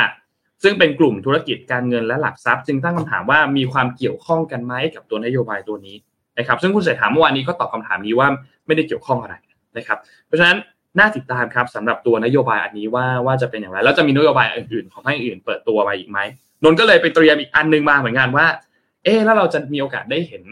[0.64, 5.96] ซึ่งเป็นกลุ่มธุรกิจการเงินและหลักทรัพย์ จึงตั้งคำถามว่ามีความเกี่ยวข้องกันไหมกับตัวนโยบายตัวนี้
[6.40, 8.28] นะครับ ซึ่งคุณเศรษฐาเมื่อวานนี้ก็ตอบคาถามนี้ว่า
[8.66, 9.36] ไม่ได้เกี่ยวข้องอะไร
[9.78, 9.98] นะครับ
[10.28, 10.58] เพราะฉะนั้น
[11.00, 16.20] น่าติดตามครับสำหรับตัวนโยบายอันนี้ว่าว่าจะเป็นอย่างไรแล้วจะมีนโยบายอื่นๆ ของภาคอื่นเปิดตัวมาอีกไหม
[16.64, 18.48] นนก็เลยไปเตรียมอีกอันนึงมาเหมือนกันว่า
[19.04, 20.44] เอ๊แล้วเราจะมีโอกาสได้เห็น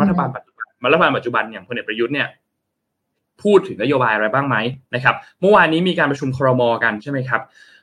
[0.00, 2.28] รัฐบาลปัจจุบันรัฐบาลปัจจุบันอย่างพลเอกประยุทธ์เนี่ย
[3.42, 4.56] พูดถึงนโยบายอะไรบ้างไหม
[4.94, 7.42] นะครับเมื่อวานนี้มีการประชุมครมกันใช่ไหมครับ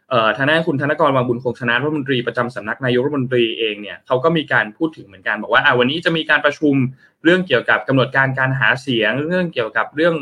[0.09, 6.75] เอ่อทางด้านคุณธนกรวังบุญคงชนะรัฐมนตรีประจำสำนักนายกรัฐมนตรีเองเนี่ยเขาก็มีการพูดถึงเหมือนกันบอกว่าอ่าวันนี้จะมีการประชุม
[7.23, 10.15] เรื่องเกี่ยวกับกำหนดการการหาเสียงเรื่องเกี่ยวกับเรื่อง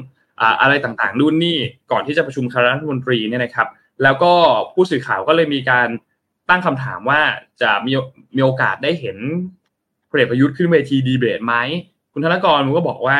[0.62, 1.58] อะไรต่างๆนู่นนี่
[1.92, 3.68] ก่อนที่จะประชุมคณะรัฐมนตรีเนี่ยนะครับ
[4.04, 4.34] แล้วก็
[4.74, 5.88] ผู้สื่อข่าวก็เลยมีการ
[6.50, 7.22] ตั้งคำถามว่า
[7.62, 7.92] จะมี
[8.36, 9.18] มีโอกาสได้เห็น
[10.10, 11.56] พลเอกประยุทธ์ขึ้นเวทีดีเบตไหม
[12.14, 13.20] คุณธนกรมันก็บอกว่า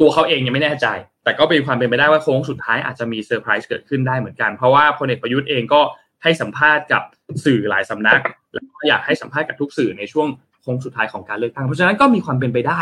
[0.00, 0.86] ตัวเขาเองยังไม่แน่ใจ
[1.24, 5.80] แต่ก็เป็นความเป็นไปได้ว่าโค้งสุดท้ายอาจจะมีเซอร์ไพรส์เกิดขึ้นได้เหมือนกัน เพราะว่าพลเอกประยุทธ์เองก็
[6.22, 7.02] ให้สัมภาษณ์กับ
[7.44, 8.20] สื่อหลายสำนัก
[8.52, 10.28] แล้วก็อยากให้สัมภาษณ์กับทุกสื่อในช่วง
[10.62, 12.80] โค้งสุดท้ายของการเลือกตั้งเพราะฉะนั้นก็มีความเป็นไปได้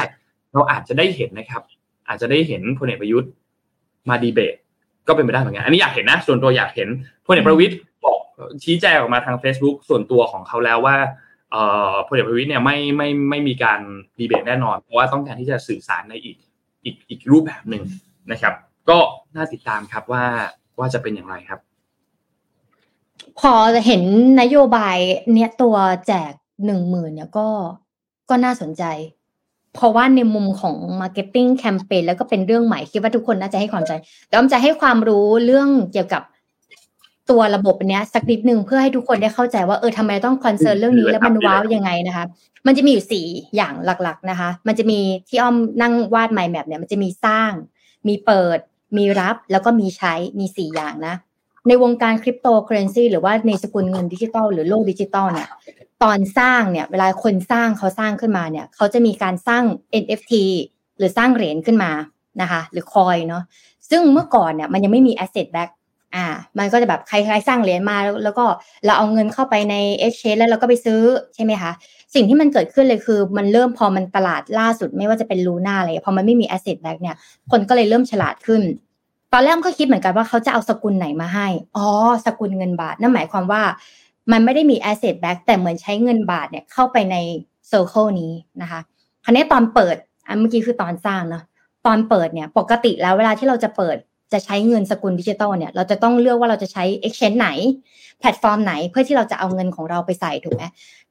[0.52, 1.62] เราอาจจะได้เห็นนะครับ
[2.08, 3.30] อาจจะได้เห็นพลเอกประยุทธ์
[4.08, 4.54] มาดีเบต
[5.08, 6.88] ก็เป็นไปได้เหมือนกัน อันนี้อยากเห็นนะ ส่วนตัวอยากเห็น
[7.26, 8.18] พลเอกประวิตยบอก
[8.64, 10.96] ชี้แจงออกมาทาง Facebook ส่วนตัวของเขาแล้วว่า
[12.06, 13.80] พลเอกประวิตยเนี่ยไม่ไม่ไม่มีการ
[14.18, 16.36] ดีเบตแน่นอน เพราะว่าต้องการที่จะสื่อสารในอีก
[16.84, 17.82] อีกอีกรูปแบบหนึ่ง
[18.32, 18.54] นะครับ
[18.90, 18.98] ก็
[19.36, 20.24] น่าติดตามครับว่า
[20.78, 21.60] ว่าจะเป็นอย่างไรครับ
[23.40, 23.52] พอ
[23.86, 24.02] เห็น
[24.40, 24.96] นโยบาย
[25.32, 25.76] เนี้ยตัว
[26.06, 26.32] แจก
[26.66, 27.48] หนึ่งหมื่นเนี่ยก็
[28.30, 28.84] ก็น่าสนใจ
[29.76, 33.92] เพราะว่าในมุมของ Marketing Campaign แล้วก็เป็นเรื่องใหม่คิดว่าทุกคนน่าจะให้ความสนใจ
[34.28, 36.22] แต่อ้อมจะให้ความรู้เรื่องเกี่ยวกับ
[37.30, 42.24] ตัวระบบเนี้ยสักนิดนึงเพื่อให้ทุกคนได้เข้าใจว่าเออทำไมต้อง concern เรื่องนี้แล้วมัน wow ยังไงนะคะ
[42.66, 44.98] มันจะมีอยู่สี่อย่างหลักๆนะคะ มันจะมี
[45.28, 47.52] ที่อ้อมนั่งวาด mind map เนี่ยมันจะมีสร้าง
[48.08, 48.58] มีเปิด
[48.96, 51.14] มีรับแล้วก็มีใช้มีสี่อย่างนะ
[51.68, 55.48] ในวงการคริปโตเคอเรนซีหรือว่าในสกุลเงินดิจิตอลหรือโลกดิจิตอลเนี่ย
[56.02, 59.64] ตอนสร้างเนี่ยเวลาคนสร้างเขาสร้างขึ้นมาเนี่ย เขาจะมีการสร้าง
[60.02, 60.32] NFT
[60.98, 61.90] หรือสร้างเหรียญขึ้นมา
[62.40, 63.42] นะคะ หรือคอยเนาะ
[63.90, 65.70] ซึ่งเมื่อก่อนเนี่ยมันยังไม่มี asset back
[66.14, 66.26] อ่า
[66.58, 68.44] มันก็จะแบบใครๆสร้างเหรียญมาแล้วก็
[68.84, 71.00] เราเอาเงินเข้าไปใน exchange แล้วเราก็ไปซื้อ
[71.34, 71.72] ใช่ไหมคะ
[72.14, 77.16] สิ่งที่มันเกิดขึ้นเลยคือ มันเริ่มพอมันตลาดล่าสุดไม่ว่าจะเป็นลูน่าอะไรพอมันไม่มี asset back เนี่ย
[77.50, 78.62] คนก็เลยเริ่มฉลาดขึ้น
[79.32, 81.46] ตอนแรกก็คิดเหมือนกันว่าเขาจะเอาสกุลไหนมาให้
[81.76, 81.86] อ๋อ
[82.26, 83.62] สกุลเงินบาท นั่นหมายความว่า
[84.32, 87.16] มันไม่ได้มี asset back แต่เหมือนใช้เงินบาทเนี่ยเข้าไปใน
[87.70, 88.80] circle นี้นะคะ
[89.24, 89.96] คราวนี้ตอนเปิด
[90.26, 91.44] อันเมื่อกี้คือตอนสร้างเนาะ
[91.86, 93.96] ตอนเปิดเนี่ย ปกติแล้วเวลาที่เราจะเปิด
[94.32, 97.48] จะใช้เงินสกุลดิจิตอลเนี่ย เราจะต้องเลือกว่าเราจะใช้ exchange ไหน
[98.20, 100.62] แพลตฟอร์มไหน เพื่อที่เราจะเอาเงินของเราไปใส่ถูกไหม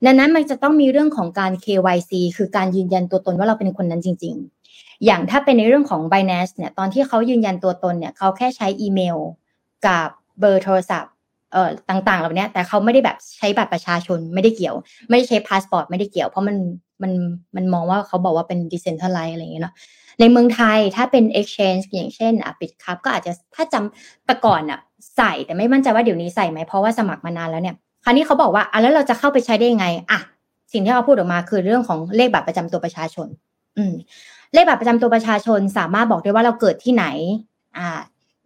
[0.06, 4.55] ดังนั้นมันจะต้องมีเรื่องของการ KYC คือการยืนยันตัวตนว่าเราเป็นคนนั้นจริง ๆ
[5.06, 9.18] อย่างถ้าเป็นในเรื่องของ Binance เนี่ยตอนที่เขายืนยันตัวตนเนี่ยเขาแค่ใช้อีเมล
[9.86, 10.08] กับ
[10.40, 11.14] เบอร์โทรศัพท์
[11.52, 14.76] เอ่อต่างๆเหล่านี้แต่เขาไม่ได้แบบใช้บัตรประชาชนไม่ได้เกี่ยว
[15.10, 16.58] ไม่ได้ใช้พาสปอร์ตไม่ได้เกี่ยว เพราะมัน
[17.02, 17.12] มัน
[17.56, 19.74] มันมองว่าเขาบอกว่าเป็น decentralized อะไรอย่างเงี้ยเนาะ
[20.20, 24.80] ในเมืองไทยถ้าเป็น exchange อย่างเช่นอะ Bitkub ก็อาจจะถ้าจำแต่ก่อนอะ
[25.18, 30.20] ใส่แต่ไม่มั่นใจว่าเดี๋ยวนี้ใส่ไหมเพราะว่าสมัครมานานแล้วเนี่ยคราวนี้เขาบอกว่าอะแล้วเราจะเข้าไปใช้ได้ยังไงอะ
[30.72, 33.28] สิ่งที่เขาพูดออกมาคือเรื่องของเลขบัตรประจำตัวประชาชน
[33.78, 33.94] อืม
[34.56, 37.06] เลขบัตรประจำตัวประชาชนสามารถบอกได้ว่าเราเกิดที่ไหน
[37.78, 37.90] อ่า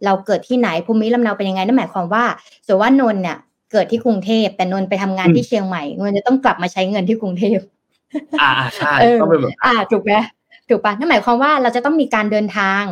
[0.06, 2.24] เราเกิดที่ไหนภูมิลำเนาเป็นยังไงนั่นหมายความว่า
[2.66, 3.38] สมมติว่านนเนี่ย
[3.72, 7.60] เกิดที่กรุงเทพแต่นนไปทำงานที่เชียงใหม่นนจะต้องกลับมาใช้เงินที่กรุงเทพ
[8.42, 10.14] อ่าใช่ต้องเป็นแบบอ่าถูกไหม
[10.70, 12.84] ถูกปะนั่นหมายความว่าเราจะต้องมีการเดินทาง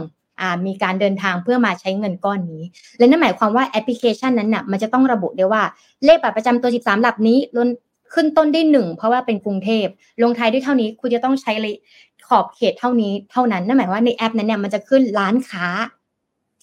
[0.42, 2.64] อ่ามีการเดินทางเพื่อมาใช้เงินก้อนนี้
[2.98, 5.64] และนั่นหมายความว่าแอปพลิเคชันนั้นน่ะมันจะต้องระบุได้ว่า
[6.06, 7.70] เลขบัตรประจำตัว 13 หลักนี้ลน
[8.14, 9.86] ขึ้นต้นได้หนึ่งเพราะว่าเป็นกรุงเทพ
[10.22, 11.74] ลงท้ายด้วยเท่านี้คุณจะต้องใช้เลย
[12.28, 15.68] ขอบเขตเท่านี้เท่านั้นนั่นหมายว่าในแอปนั้นเนี่ยมันจะขึ้นร้านค้า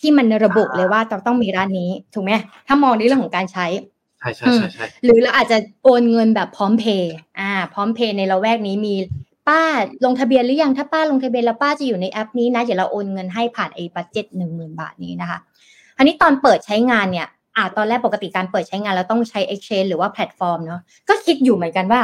[0.00, 2.32] ที่มันระบุเลยว่าจะต้องมีร้านนี้ถูกไหม
[2.66, 3.66] ถ้ามองในเรื่องของการใช้
[4.18, 8.94] ใช่ใช่ใช่หรือเราอาจจะโอนเงินแบบพร้อมเพย์อ่า พร้อมเพย์ในละแวกนี้มี
[9.48, 9.62] ป้า
[10.04, 15.38] ลงทะเบียนหรือยังถ้าป้าลงทะเบียนแล้วป้าจะอยู่ในแอปนี้นะเดี๋ยวเราโอนเงินให้ผ่านไอ้ budget หนึ่งหมื่นบาทนี้นะคะ
[15.98, 22.00] อันนี้ตอนเปิดใช้งานเนี่ยอ่าตอนแรกปกติการเปิดใช้งานแล้วต้องใช้ Exchange หรือว่าแพลตฟอร์มเนาะก็คิดอยู่เหมือนกันว่า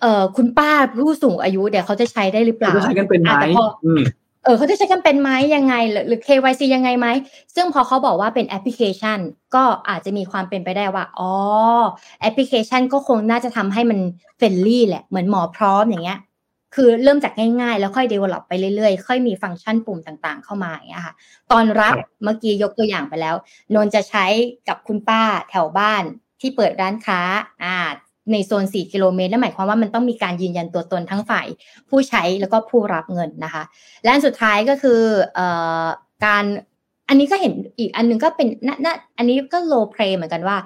[0.00, 0.70] เออคุณป้า
[1.04, 4.02] ผู้สูงอายุเดี๋ยวเขาจะใช้ได้หรือเปล่าจะใช้กันเป็นไหมอะแต่พออ้อม
[4.44, 7.06] เออเขาจะใช้กันเป็นไหมยังไงหรือหรือ KYC ยังไงไหม
[7.54, 9.18] ซึ่งพอเขาบอกว่าเป็นแอปพลิเคชัน
[9.54, 11.32] ก็อาจจะมีความเป็นไปได้ว่า อ๋อ
[12.20, 13.98] แอปพลิเคชันก็คงน่าจะทำให้มัน
[14.36, 16.18] friendly แหละ เหมือนหมอพร้อมอย่างเงี้ย
[16.74, 21.14] คือเริ่มจากง่ายๆ แล้วค่อย develop ไปเรื่อยๆ ค่อยมีฟังก์ชันปุ่มต่างๆ เข้ามาอย่างเงี้ยค่ะ
[21.52, 23.34] ตอนรับครับเมื่อกี้ยกตัวอย่างไปแล้ว
[23.74, 24.26] นนท์จะใช้
[24.68, 26.04] กับคุณป้าแถวบ้าน
[26.40, 27.20] ที่เปิดร้านค้า
[27.62, 27.76] อ่า
[28.32, 31.46] ในโซน 4 กิโลเมตรนั่นหมายความว่ามันต้องมีการยืนยันตัวตนทั้งฝ่าย
[31.88, 33.62] ผู้ใช้แล้วก็ผู้รับเงินนะคะ
[34.02, 35.00] และอันสุดท้ายก็คือ
[35.34, 35.46] เอ่
[35.82, 35.84] อ
[36.24, 36.44] การ
[37.08, 40.56] อันนี้ก็เห็นอีกอันหนึงก็เป็นน่าน่าอันนี้ก็โลเพลเหมือนกันว่า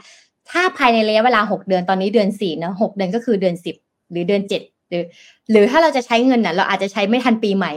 [0.50, 3.76] ถ้าภายในระยะเวลาหกเดือนตอนนี้เดือนสี่เนอะหกเดือนก็คือเดือนสิบ
[4.10, 5.04] หรือเดือนเจ็ดหรือ
[5.50, 7.72] หรือถ้าเราจะใช้เงินน่ะ เราอาจจะใช้ไม่ทันปีใหม่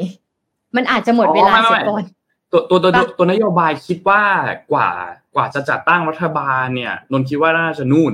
[0.75, 2.03] มันอาจจะหมดเวลาอ๋อไม่ไม่เสียก่อน
[2.51, 4.21] ตัวตัวตัวปะตัวนโยบายคิดว่า
[4.71, 4.89] กว่า
[5.35, 8.13] กว่าจะจัดตั้งรัฐบาลเนี่ยนนท์คิดว่าน่าจะนู่น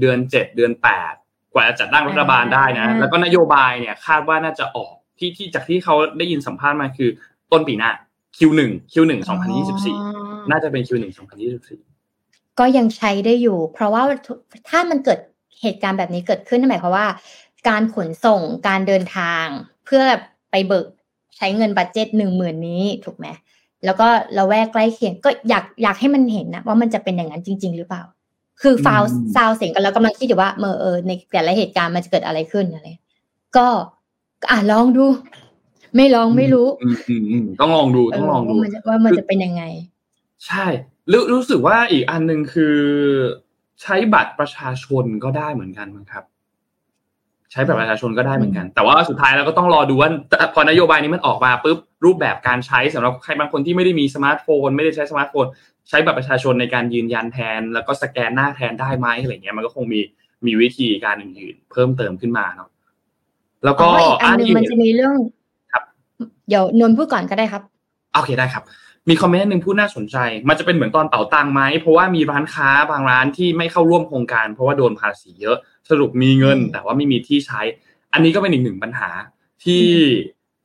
[0.00, 1.12] เดือนเจ็ดเดือนแปด
[1.54, 7.10] กว่าจะจัดตั้งรัฐบาลได้นะ แล้วก็นโยบายเนี่ยคาดว่าน่าจะออกที่ที่จากที่เขาได้ยินสัมภาษณ์มาคือ
[7.52, 7.90] ต้นปีหน้า
[8.36, 8.60] Q1
[8.92, 9.12] Q1
[9.80, 11.04] 2024 น่าจะเป็น Q1
[11.82, 14.02] 2024 ก็ยังใช้ได้อยู่ เพราะว่า
[14.68, 15.18] ถ้ามันเกิด
[15.62, 17.06] เหตุการณ์แบบนี้เกิดขึ้นนั่นหมายความว่า
[17.68, 19.44] การขนส่งการเดินทาง
[19.84, 20.02] เพื่อ
[20.50, 20.86] ไปเบิก
[21.36, 23.26] ใช้เงิน budget หนึ่งหมื่นนี้ถูกไหม
[23.84, 28.02] แล้วก็ละแวกใกล้เคียงก็อยากอยากให้มันเห็นนะว่ามันจะเป็นอย่างนั้นจริง ๆ หรือเปล่า
[28.60, 32.88] คือฟาวอืมซาวเสียงกันแล้วกำลังคิดอยู่ว่าเมื่อเออในแต่ละเหตุการณ์มันจะเกิดอะไรขึ้นอะไร
[33.56, 33.66] ก็
[34.50, 35.04] อะลองดู
[35.96, 39.62] ไม่ลองไม่รู้อืมอืมอืมต้องลองดูเอต้องอลองดูว่ามันจะว่ามันจะเป็นยังไง
[40.46, 40.66] ใช่
[41.12, 42.78] รู้รู้สึกว่าอีกอันหนึ่งคือ
[43.82, 46.24] ใช้บัตรประชาชนก็ได้เหมือนกันมั้งครับ
[47.52, 50.10] ใช้บัตรประชาชนก็ได้เหมือนกัน แต่ว่าสุดท้ายเราก็ต้องรอดูว่า
[50.54, 55.46] พอนโยบายนี้มันออกมาปุ๊บรูปแบบการใช้สำหรับใครบางคนที่ไม่ได้มีสมาร์ทโฟน ไม่ได้ใช้สมาร์ทโฟน
[55.88, 60.00] ใช้บัตรประชาชนในการยืนยันแทน แล้วก็สแกนหน้าแทนได้ไหมอะไรเงี้ยมันก็คงมี
[60.46, 62.70] มีวิธีการอื่นๆ เพิ่มเติมขึ้นมาเนาะ
[63.64, 65.14] แล้วก็อ๋ออีกอันหนึ่งที่มันจะมีเรื่อง
[65.72, 65.82] ครับ
[66.48, 67.62] เดี๋ยวนนท์พูดก่อนก็ได้ครับ
[68.14, 68.64] โอเคได้ครับ
[69.08, 70.16] มีคอมเมนต์หนึ่งพูดน่าสนใจ
[70.48, 75.56] มันจะเป็นเหมือนตอนเป๋าตังค์ไหม เพราะว่ามีร้านค้าบางร้านที่ไม่เข้าร่วมโครงการ เพราะว่าโดนภาษีเยอะ
[75.90, 77.60] สรุปมีเงินอืมแต่ว่าไม่มีที่ใช้
[78.12, 79.10] อันนี้ก็เป็นอีกหนึ่งปัญหา
[79.64, 79.86] ที่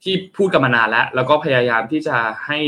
[0.04, 2.60] ที่พูดกันมานานแล้ว แล้วก็พยายามที่จะให้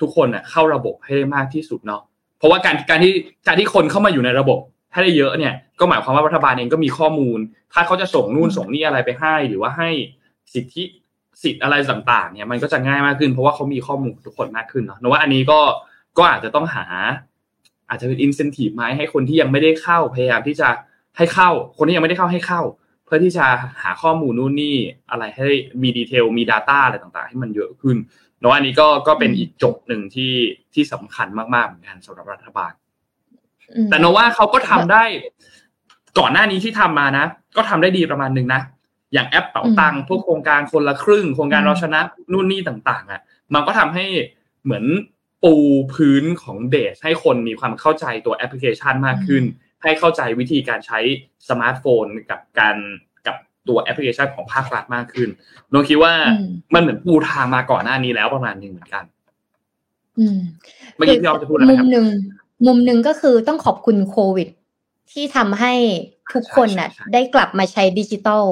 [0.00, 2.02] ทุกคนน่ะเข้าระบบให้ได้มากที่สุดเนาะ
[2.38, 3.12] เพราะว่าการการที่
[3.46, 4.58] การที่คนเข้ามาอยู่ในระบบ
[4.92, 7.38] ให้ได้เยอะเนี่ย ก็หมายความว่ารัฐบาลเองก็มีข้อมูล
[7.72, 9.90] ถ้าเขาจะส่งนู่นส่งนี่อะไรไปให้ หรือว่าให้
[10.54, 10.84] สิทธิ
[11.42, 15.60] สิทธิ์อะไรต่างๆ เนี่ยมันก็จะง่ายมากขึ้น เพราะว่าเขามีข้อมูลทุกคนมากขึ้นเนาะแต่ว่าอันนี้ก็
[16.18, 16.86] ก็อาจจะต้องหา
[17.88, 20.68] อาจจะเป็นอินเซนティブไหมให้คนที่ยังไม่ได้เข้าพยายามที่จะ
[21.16, 22.62] ให้เข้า คนที่ยังไม่ได้เข้าให้เข้า
[23.04, 23.46] เพื่อที่จะ
[23.82, 24.76] หาข้อมูลนู่นนี่
[25.10, 25.46] อะไรให้
[25.82, 27.96] มีดีเทลมี Data อะไรต่างๆ ให้มันเยอะขึ้น
[28.45, 30.33] เนาะอันนี้ก็ก็เป็นอีกจบหนึ่งที่
[30.73, 32.71] ที่สำคัญมากๆเหมือนกันสำหรับรัฐบาล
[33.75, 35.03] อืมแต่โนว่าเขาก็ทำได้
[36.19, 37.25] ก่อนหน้านี้ที่ทำมานะ
[37.57, 38.61] ก็ทำได้ดีประมาณหนึ่งนะ
[39.13, 41.99] อย่างแอปเป๋าตังค์พวกโครงการคนละครึ่ง โครงการอืมเราชนะ
[42.31, 43.21] นู่นนี่ต่าง ๆ อะ
[43.53, 44.05] มันก็ทำให้
[44.63, 44.85] เหมือน
[45.43, 45.53] ปู
[45.93, 49.43] พื้นของเดทให้คนมีความเข้าใจตัวแอปพลิเคชันมากขึ้น
[49.83, 50.99] ให้เข้าใจวิธีการใช้
[51.49, 53.14] สมาร์ทโฟนกับการกับ
[53.67, 55.29] ตัวแอปพลิเคชันของภาครัฐมากขึ้น
[55.69, 59.03] โนคิดว่าอืมมันเหมือนปูทางมาก่อนหน้านี้แล้วประมาณหนึ่งเหมือนกัน
[60.19, 60.39] อืม
[60.95, 62.05] เมื่อกี้พี่ออฟจะพูดอะไรมุคมรับหนึ่ง
[62.65, 64.47] มุมหนึ่งก็คือต้องขอบคุณโควิด
[65.11, 65.73] ที่ทำให้
[66.33, 68.43] ทุกคนน่ะใช่ใช่ได้กลับมาใช้ดิจิตอล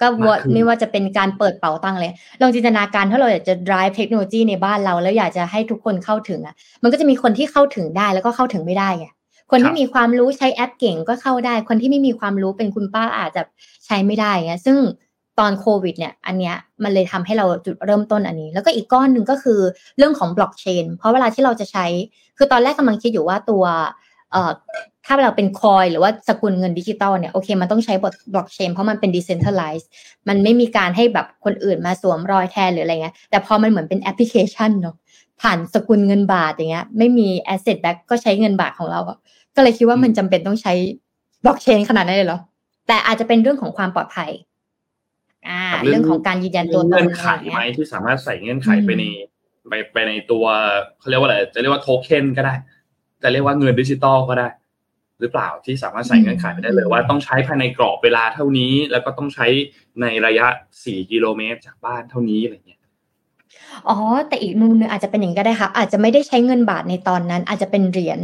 [0.00, 9.08] ก็มากขึ้นไม่ว่าจะเป็นการเปิดเป๋าตังค์เลย ลองจินตนาการถ้าเราอยากจะ drive เทคโนโลยีในบ้านเรา แล้วอยากจะให้ทุกคนเข้าถึงอะ มันก็จะมีคนที่เข้าถึงได้แล้วก็เข้าถึงไม่ได้ไง
[9.50, 13.42] คนที่มีความรู้ใช้แอปเก่งก็เข้าได้ คนที่ไม่มีความรู้เป็นคุณป้าอาจจะ
[13.86, 14.78] ใช้ไม่ได้ไงซึ่ง
[15.38, 19.60] ตอนโควิดเนี่ยอันเนี้ยมันเลยทำให้เราจุดเริ่มต้นอันนี้ แล้วก็อีกก้อนหนึ่งก็คือ
[19.98, 21.86] เรื่องของบล็อกเชนเพราะเวลาที่เราจะใช้
[22.38, 23.64] คือตอนแรกกำลังคิดอยู่ว่าตัว
[24.32, 24.50] เอ่อ
[25.06, 28.04] ถ้าเราเป็น coin หรือว่าสกุลเงินดิจิตอลเนี่ยโอเคมันต้องใช้บ
[28.36, 29.86] ล็อกเชนเพราะมันเป็น decentralized
[30.28, 34.96] มันไม่มีการให้แบบคนอื่นมาสวมรอยแทนหรืออะไรเงี้ยแต่พอมันเหมือนเป็นแอปพลิเคชันเนาะ
[35.40, 39.18] ผ่านสกุลเงินบาทอย่างเงี้ยไม่มี asset back ก็ใช้เงินบาทของเราอะ
[39.56, 40.72] ก็เลยคิดว่ามันจำเป็นต้องใช้
[41.44, 42.40] บล็อกเชนขนาดนั้นเลยเหรอ
[42.86, 44.30] แต่อาจจะเป็นเรื่องของความปลอดภัย
[45.48, 49.04] อ่ากับเรื่เรื่อองงของการยืนยันตัวตนเงื่อนอะไขไรอย่างไหมเงี้ยที่สามารถใส่เงื่อนไขอืมไปใน
[49.68, 50.44] ไปไปในตัว
[50.98, 52.54] เขาเรียกว่าอะไรจะเรียกว่าโทเค็นก็ได้
[53.22, 54.48] จะเรียกว่าเงินดิจิตอลก็ได้
[55.20, 59.46] หรือเปล่าที่สามารถใส่เงื่อนไขไปได้เลยว่าต้องใช้ภายในกรอบเวลาเท่านี้ แล้วก็ต้องใช้
[60.00, 60.46] ในระยะ
[60.84, 62.80] สี่กิโลเมตรจากบ้านเท่านี้อะไรเงี้ย
[63.88, 63.96] อ๋อ
[64.28, 68.20] แต่อีกมุมหนึงอาจจะเป็นอย่างนี้ก็ได้ค่ะ อาจจะไม่ได้ใช้เงินบาทในตอนนั้น อาจจะเป็นเหรียญ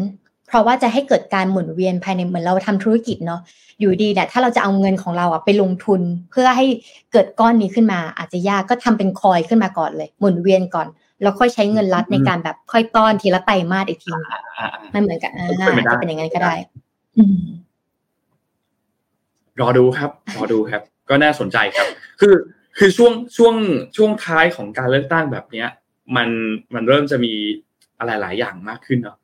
[0.48, 3.40] เพราะว่าจะให้เกิดการหมุนเวียนภายในเหมือนเราทำธุรกิจเนาะ
[3.80, 6.66] อยู่ดีเนี่ยถ้าเราจะเอาเงินของเราอะไปลงทุน เพื่อให้
[7.12, 10.88] เกิดก้อนนี้ขึ้นมา อาจจะยากก็ทำเป็นคอยขึ้นมาก่อนเลย หมุนเวียนก่อน
[11.22, 14.12] แล้วค่อยใช้เงินรัดในการแบบค่อยต้อนทีละไตรมาสอีกที
[14.94, 15.48] มันเหมือนกันอ่า
[15.92, 16.54] จะเป็นอย่างนั้นก็ได้
[17.18, 17.24] อื
[19.60, 21.86] รอดูครับรอดูครับ ก็น่าสนใจครับ
[22.20, 22.34] คือ
[22.78, 23.54] คือช่วงช่วง
[23.96, 25.68] ช่วงท้ายของการเลือกตั้งแบบเนี้ย
[26.16, 26.28] มัน
[26.74, 27.32] มันเริ่มจะมี
[27.98, 29.18] อะไรหลายอย่างมากขึ้นเนาะ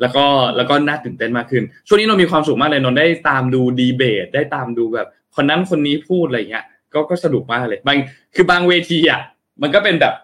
[0.00, 0.24] แล้วก็
[0.56, 6.64] แล้วก็น่าตื่นเต้นมากขึ้น ช่วงนี้เรามีความสุขมากเลยนนได้ตามดูดีเบต ได้ตามดูแบบคนนั้นคนนี้พูดอะไรเงี้ย
[6.94, 7.98] ก็ก็สนุกมากเลย บาง
[8.34, 9.20] คือบางเวทีอะ
[9.62, 10.14] มันก็เป็นแบบ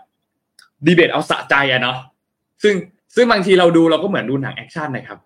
[0.86, 1.98] ดีเบตเอาสะใจอะเนาะ
[2.62, 2.74] ซึ่ง
[3.14, 5.18] ซึ่งบางทีเราดูเราก็เหมือนดูหนังแอคชั่นนะครับ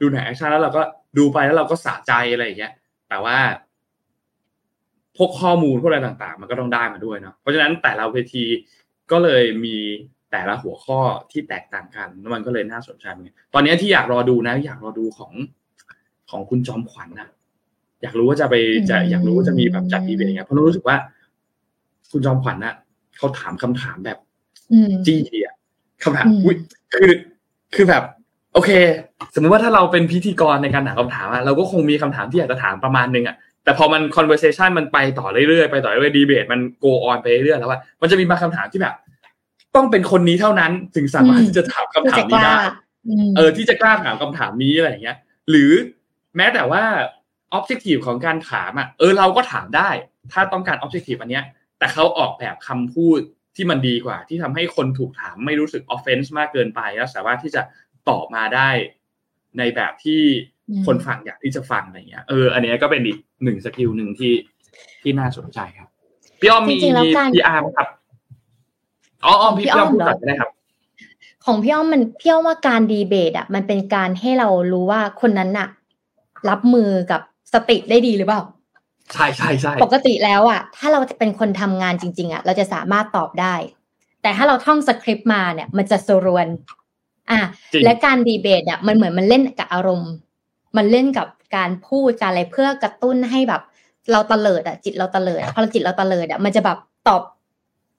[0.00, 0.82] ดูหนังแอคชั่นแล้วเราก็
[1.18, 2.72] ดูไปแล้วเราก็สะใจอะไรอย่างเงี้ย
[3.08, 3.36] แต่ว่า
[5.16, 8.44] พวกข้อมูลพวกอะไรต่างๆ มันก็ต้องได้มาด้วยเนาะเพราะฉะนั้นแต่ละเวที
[9.10, 9.76] ก็เลยมี
[10.32, 10.98] แต่ละหัวข้อ
[11.30, 13.06] ที่แตกต่างกันแล้วมันก็เลยน่าสนใจ
[13.54, 15.32] ตอนนี้ที่อยากรอดูนะ อยากรอดูของ
[16.30, 17.28] ของคุณจอมขวัญนะ
[18.02, 18.54] อยากรู้ว่าจะไป
[18.90, 20.96] จะอยากรู้ว่าจะมีแบบจัดอีเวนต์ยังไงเพราะรู้สึกว่า
[22.10, 22.74] คุณจอมขวัญน่ะ
[23.16, 24.18] เขาถามคำถามแบบ
[25.06, 25.54] จี้อะ
[26.04, 26.56] คำถามอุ้ย
[26.94, 27.10] คือ
[27.74, 28.02] คือแบบ
[28.54, 28.70] โอเค
[29.34, 38.94] สมมติว่าถ้าเราเป็นพิธีกรในการถามคำถามอะเราก็คงมีคำถามที่อยากจะถามประมาณนึงอะแต่พอมัน conversation มันไปต่อเรื่อยๆไปต่อเรื่อยๆดีเบตมัน go on ไปเรื่อยๆแล้วว่ามันจะมีบางคำถามที่แบบ
[39.76, 42.60] ต้องเป็นคนนี้เท่านั้นถึงสามารถที่จะถามคำถามนี้ได้
[43.36, 45.16] เออที่จะกล้าถามคำถามนี้อะไรอย่างเงี้ย
[45.50, 45.72] หรือ
[46.36, 46.84] แม้แต่ว่า
[47.58, 49.90] objective ของการถามอะเออเราก็ถามได้
[50.32, 51.44] ถ้าต้องการ objective อันเนี้ย
[51.78, 53.20] แต่เขาออกแบบคำพูด
[53.56, 57.62] ที่มันดีกว่า ที่ทำให้คนถูกถามไม่รู้สึก offense มากเกินไปแล้วสามารถที่จะ
[58.08, 58.68] ตอบมาได้
[59.58, 60.22] ในแบบที่
[60.86, 64.32] คนฟังอยากที่จะฟังอะไรเงี้ยเอออันนี้ก็เป็นอีกหนึ่งสกิลหนึ่งที่
[65.02, 65.88] ที่น่าสนใจครับ
[66.40, 67.88] พี่อ้อมมีมี PR ครับ
[69.24, 70.50] อ๋อพี่อ้อมพูดก่อนได้ครับ
[71.44, 75.68] ของพี่อ้อมมันพี่อ้อมว่าการดีเบตอะ มันเป็นการให้เรารู้ว่าคนนั้นน่ะ
[76.48, 77.20] รับมือกับ
[77.52, 78.42] สติได้ดีหรือเปล่า
[79.12, 83.54] ใช่ใช่ใช่ปกติแล้วอะ ถ้าเราจะเป็นคนทำงานจริง ๆ อะ เราจะสามารถตอบได้
[84.22, 86.46] แต่ถ้าเราท่องสคริปต์มาเนี่ย มันจะรวน
[87.30, 87.40] อะ
[87.84, 90.12] และการดีเบตอะมันเหมือนมันเล่นกับอารมณ์
[90.76, 93.62] มันเล่นกับการพูดการอะไรเพื่อกระตุ้นให้แบบ
[94.12, 97.22] เราตะเลิดอะจิตเราตะเลิดพอเราจิตเราตะเลิดอะมันจะแบบตอบ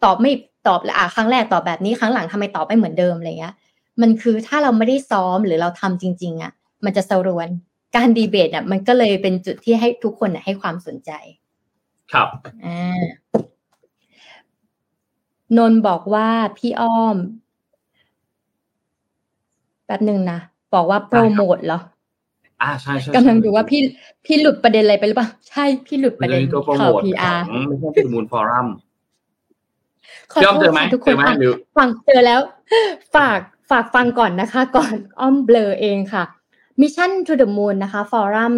[0.03, 0.31] ตอบไม่
[0.67, 3.53] ตอบละอะครั้งแรกตอบแบบนี้ครั้งหลังทำไมตอบไม่เหมือนเดิมอะไรเงี้ย
[4.01, 6.51] มันคือถ้าเราไม่ได้ซ้อมหรือเราทำจริง ๆ อะ
[6.85, 7.47] มันจะสรวน
[7.95, 11.11] การดีเบตอะ มันก็เลยเป็นจุดที่ให้ทุกคนให้ความสนใจ
[12.13, 12.27] ครับ
[12.65, 13.03] อ่า
[15.57, 17.17] นนบอกว่าพี่อ้อม
[19.85, 20.39] แป๊บหนึ่งนะ
[20.73, 21.79] บอกว่าโปรโมทเหรอ
[22.61, 23.81] อ่าใช่ใช่กำลังดูว่าพี่
[24.25, 26.43] พี่หลุดประเด็นอะไรไปหรือเปล่าใช่พี่หลุดประเด็น
[26.79, 28.67] ข่าว PRไม่ใช่เป็น Moon Forum
[30.33, 31.15] พี่อ้อมเจอไหมทุกคน
[31.77, 32.39] ฟังเจอแล้ว
[33.15, 33.39] ฝาก
[33.71, 36.25] ฝากฟังก่อนนะคะ ก่อนอ้อมเบลอเองค่ะ
[36.81, 38.55] Mission to the Moon นะคะ Forum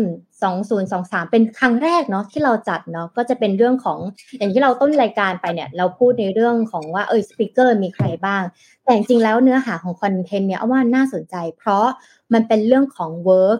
[0.63, 3.99] 2023 เป็นครั้งแรกเนาะที่เราจัดเนาะก็จะเป็นเรื่องของ
[4.37, 8.43] อย่างที่เราต้นรายการไปเนี่ย เราพูดในเรื่องของว่าเออ speaker มีใครบ้าง
[8.83, 11.85] แต่จริงแล้วเนื้อหาของคอนเทนต์เนี่ยว่าน่าสนใจ เพราะ
[12.33, 13.59] มันเป็นเรื่องของ work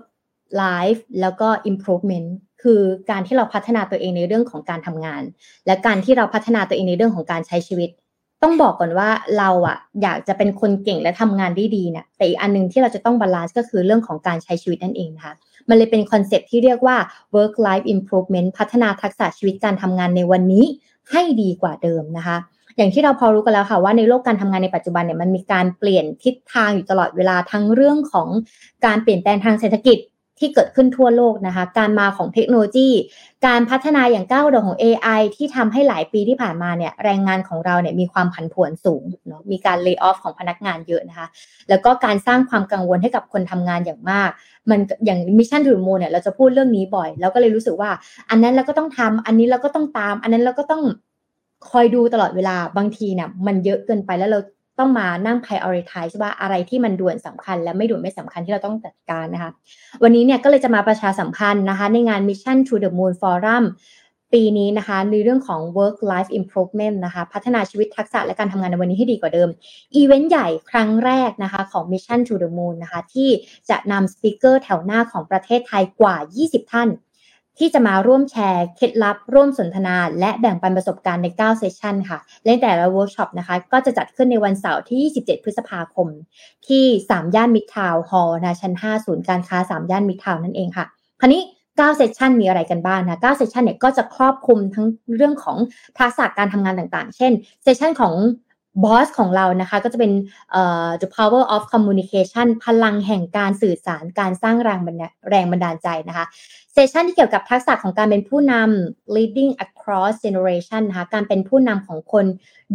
[0.61, 2.29] life แล้วก็ improvement
[2.63, 5.23] คือการที่เราพัฒนาตัวเองในเรื่องของการทำงาน
[5.65, 7.89] และการที่เราพัฒนาตัวเองในเรื่องของการใช้ชีวิต
[8.43, 15.33] ต้องบอกก่อนว่าเราอะอยากจะเป็นคนเก่งและทำงานได้ดีเนี่ยแต่อีกอันนึงที่เราจะต้อง balance ก็คือเรื่องของการใช้ชีวิตนั่นเองนะคะ
[15.69, 16.97] มันเลยเป็น concept ที่เรียกว่า
[17.35, 20.65] work life improvement พัฒนาทักษะชีวิตการทำงานในวันนี้
[21.11, 22.37] ให้ดีกว่าเดิมนะคะ
[22.77, 28.27] อย่างที่เราพอรู้กันแล้วค่ะว่าในโลกการทำงานในปัจจุบันเนี่ยมันมีการเปลี่ยนทิศทางอยู่ตลอดเวลาทั้งเรื่องของ
[28.85, 29.97] การเปลี่ยนแปลงทางเศรษฐกิจ
[30.43, 32.89] ที่เกิดขึ้นทั่วโลกนะคะ การมาของเทคโนโลยี
[33.47, 41.27] การพัฒนาอย่างก้าวกระโดดของ AI ที่ทำให้หลายปีที่ผ่านมาเนี่ยแรงงานของเราเนี่ยมีความผันผวนสูงเนาะมีการ lay off ของพนักงานเยอะนะคะ
[41.69, 44.29] แล้วก็การสร้างความกังวลให้กับคนทำงานอย่างมาก
[44.69, 47.91] มันอย่าง Mission to the Moon เนี่ยเราจะพูดเรื่องนี้บ่อย แล้วก็เลยรู้สึกว่า
[48.29, 50.83] อันนั้นเราก็ต้องทำอันนี้เราก็ต้องตาม อันนั้นเราก็ต้อง
[51.71, 54.39] คอยดูตลอดเวลาบางทีเนี่ยมันเยอะเกินไปแล้วเรา
[54.79, 59.51] ต้องมานั่ง prioritize ว่าอะไรที่มันด่วนสำคัญ และไม่ด่วนไม่สำคัญที่เราต้องจัดการนะคะ
[60.03, 63.65] วันนี้เนี่ยก็เลยจะมาประชาสัมพันธ์นะคะ ในงาน Mission to the Moon Forum
[64.33, 69.49] ปีนี้นะคะในเรื่องของ work life improvement นะคะ พัฒนาชีวิตทักษะและการทำงานในวันนี้ให้ดีกว่าเดิม
[69.95, 73.29] อีเวนต์ใหญ่ครั้งแรกนะคะของ Mission to the Moon นะคะ ที่
[73.69, 76.15] จะนำ speaker แถวหน้าของประเทศไทยกว่า
[76.45, 76.89] 20 ท่าน
[77.59, 86.07] ที่จะมาร่วมแชร์เคล็ดลับ ร่วมสนทนา และแบ่งปันประสบการณ์ใน 9 session ค่ะและแต่ละเวิร์กช็อปนะคะ ก็จะจัดขึ้นในวันเสาร์ที่ 27 พฤษภาคม
[86.67, 90.85] ที่ สามย่านมิตรทาวน์ฮอลล์นะชั้น 5 ศูนย์การค้า สามย่านมิตรทาวน์นั่นเองค่ะ
[91.19, 91.43] คราวนี้
[91.73, 94.85] 9 session มีอะไรกันบ้างนะ 9 session เนี่ยก็จะครอบคลุมทั้ง
[95.15, 95.57] เรื่องของ
[95.97, 97.31] ทักษะการทำงานต่างๆ เช่น
[97.63, 98.13] session ของ
[98.83, 100.11] บอสของเรานะคะก็จะเป็น
[101.01, 106.25] the power of communication พลังแห่งการสื่อสารการสร้างแรงบันดาแรงบันดาลใจนะคะ
[106.73, 112.25] session ที่เกี่ยวกับทักษะของการเป็นผู้นำ leading across generation นะคะการเป็นผู้นำของคน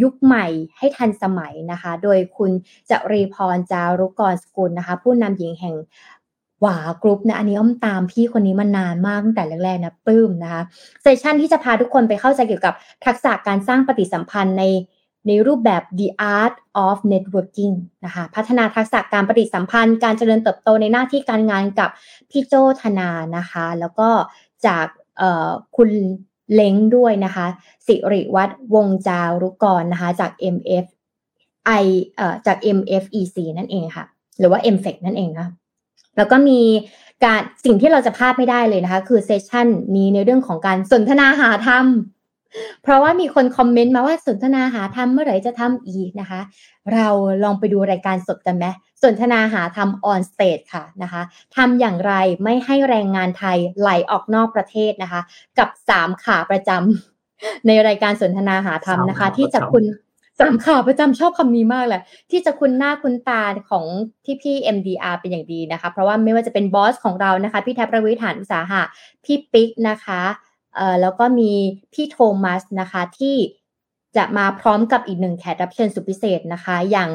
[0.02, 0.46] ยุคใหม่
[0.78, 2.50] ให้ทันสมัยนะคะ โดยคุณ
[2.90, 5.74] จรีพรจารุกรสกุลนะคะ ผู้นำหญิงแห่ง
[6.60, 10.62] WHA Group นะอันนี้อ้อมตามพี่คนนี้มานานมากตั้งแต่แรกๆนะปลื้มนะคะ
[11.02, 12.74] session ที่จะพาทุกคนไปเข้าใจเกี่ยวกับ
[13.04, 14.64] ทักษะการสร้างปฏิสัมพันธ์ใน
[15.28, 16.08] ในรูปแบบ the
[16.38, 16.54] art
[16.86, 17.74] of networking
[18.04, 21.90] นะคะพัฒนาทักษะการปฏิสัมพันธ์ การเจริญเติบโตในหน้าที่การงานกับ
[22.30, 24.08] พี่โจธนานะคะ แล้วก็
[24.66, 24.86] จาก
[25.76, 25.90] คุณ
[26.54, 27.46] เล้งด้วยนะคะ
[27.86, 30.86] สิริวัตรวงจารุกรนะคะ จาก MF
[31.82, 34.04] I เอ่อจาก MFEC นั่นเองค่ะ
[34.38, 35.48] หรือว่า MFEC นั่นเองนะ
[36.16, 36.60] แล้วก็มี
[37.24, 39.66] การสิ่งที่เราจะพลาดไม่ได้เลยนะคะ คือเซสชัน
[39.96, 41.84] นี้ในเรื่องของการสนทนาหาธรรม
[42.82, 46.40] เพราะว่ามีคนคอมเมนต์มาว่าสนทนาหาธรรมเมื่อไหร่จะทำอีกนะคะ
[46.94, 47.08] เรา
[47.44, 48.66] ลองไปดูรายการสดกันไหม
[49.02, 51.22] สนทนาหาทำ on stage ค่ะนะคะ
[51.56, 52.12] ทำอย่างไร
[52.44, 55.20] ไม่ให้แรงงานไทยไหลออกนอกประเทศนะคะ
[55.58, 59.84] กับสามขาประจำในรายการสนทนาหาธรรมนะคะ ที่จะคุณ
[60.40, 63.84] สามข่าวประจำชอบคำนี้มากเลยที่จะคุ้นหน้าคุ้นตาของ
[64.24, 68.82] ที่พี่ MDR เป็นอย่างดีนะคะ เพราะว่าไม่ว่าจะเป็นบอสของเรานะคะ พี่แท็ปรวิศ หาญอุตสาหะ
[69.24, 70.47] พี่ปิ๊กนะคะเอ่อ
[71.00, 71.50] แล้วก็มี
[71.92, 73.36] พี่โทมัสนะคะที่
[74.16, 77.10] จะมาพร้อมกับอีกหนึ่งแขกรับเชิญสุดพิเศษนะคะ อย่าง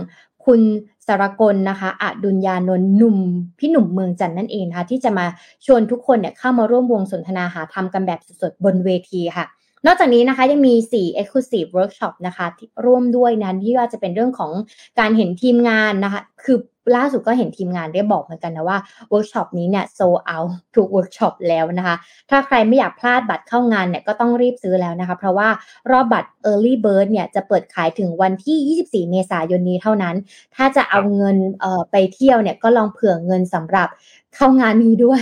[0.45, 0.61] คุณ
[1.07, 3.17] สรกลนะคะอดุลยานนท์หนุ่ม
[3.59, 5.25] พี่หนุ่มเมืองจันนั่นเองนะคะที่จะมา
[5.65, 9.45] ชวนทุกคนเนี่ยเข้ามาร่วมวงสนทนาหาธรรมกันแบบสดๆบนเวทีค่ะ
[9.85, 14.51] นอกจากนี้นะคะยังมี 4 Exclusive Workshop นะคะที่ร่วมด้วยนะที่ว่าจะเป็นเรื่องของ
[14.99, 16.57] การเห็นทีมงานนะคะ คือ
[16.97, 18.77] ล่าสุดก็เห็นทีมงานได้บอกเหมือนกันนะว่า
[19.09, 20.37] เวิร์กช็อปนี้เนี่ยโซเอา
[20.75, 21.95] ทุกเวิร์กช็อปแล้วนะคะ
[22.29, 25.49] ถ้าใครไม่อยากพลาดบัตรเข้างานเนี่ยก็ต้องรีบซื้อแล้วนะคะ เพราะว่า
[25.91, 30.15] รอบบัตร Early Bird เนี่ยจะเปิดขายถึงวันที่ 24 เมษายนนี้เท่านั้น
[30.55, 33.87] ถ้าจะเอาเงินเอ่อไปเที่ยวเนี่ยก็ลองเผื่อเงินสำหรับ
[34.35, 35.21] เข้างานนี้ด้วย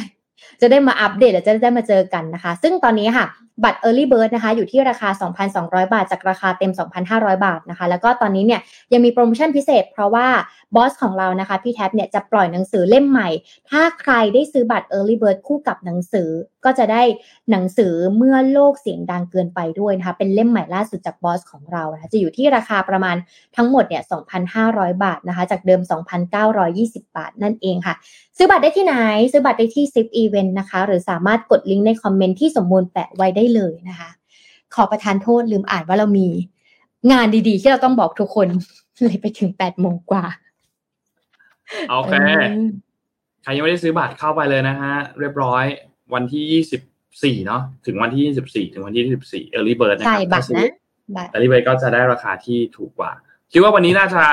[0.62, 3.26] จะได้มาอัปเดตและจะได้มาเจอกันนะคะ ซึ่งตอนนี้ค่ะ
[3.64, 5.10] บัตร Early Bird นะคะอยู่ที่ราคา
[5.52, 6.72] 2,200 บาท จากราคาเต็ม
[7.08, 8.62] 2,500 บาทนะคะ แล้วก็ตอนนี้เนี่ย
[8.94, 10.28] ยังมีโปรโมชั่นพิเศษ เพราะว่า
[10.76, 13.30] บอสของเรานะคะ พี่แท็บเนี่ยจะปล่อยหนังสือเล่มใหม่
[13.70, 16.30] ถ้าใครได้ซื้อบัตร Early Bird คู่กับหนังสือ
[16.66, 17.04] ก็จะได้
[17.52, 23.16] หนังสือเมื่อโลกเสียงดังเกินไปด้วยนะคะ เป็นเล่มใหม่ล่าสุดจากบอสของเรานะคะจะอยู่ที่ราคาประมาณ
[23.56, 24.04] ทั้งหมดเนี่ย
[24.48, 25.82] 2,500 บาทนะคะ จากเดิม
[26.48, 27.96] 2,920 บาทนั่นเองค่ะ
[28.38, 28.96] ซื้อบัตรได้ที่ไหน
[29.32, 34.10] ซื้อบัตรได้ที่ Zip Event นะคะ หรือสามารถกดลิงก์ในคอมเมนต์ที่สมมูลแปะไว้ได้เลยนะคะ
[34.76, 36.28] ขอประทานโทษลืมอ่านว่าเรามี
[37.12, 38.48] งานดีๆ ที่เราต้องบอกทุกคน
[39.04, 40.26] เลยไปถึงแปดโมงกว่า
[41.90, 42.14] โอเค
[43.44, 45.66] ใครยังไม่ได้ซื้อบัตรเข้าไปเลยนะฮะ เรียบร้อย
[46.14, 46.82] วันที่ยี่สิบ
[47.24, 50.70] สี่เนาะถึงวันที่ยี่สิบสี่ถึงวันที่ยี่สิบสี่ early bird นะครับใช่บัตรนะ
[51.32, 53.12] early bird ก็จะได้ราคาที่ถูกกว่า
[53.52, 54.24] คิดว่าวันนี้น่าจะ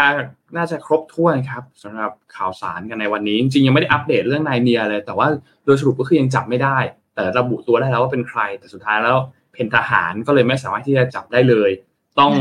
[0.56, 5.26] น่าจะครบถ้วนครับสำหรับข่าวสารกันในวันนี้ จริงๆยังไม่ได้อัปเดตเรื่องนายเมียเลย แต่ว่า
[5.64, 6.78] โดยสรุปก็คือยังจับไม่ได้
[7.14, 9.16] แต่ระบุตัวได้แล้วว่าเป็นใคร แต่สุดท้ายแล้ว
[9.52, 11.70] เป็นทหารก็เลยไม่สามารถที่จะจับได้เลย
[12.18, 12.32] ต้อง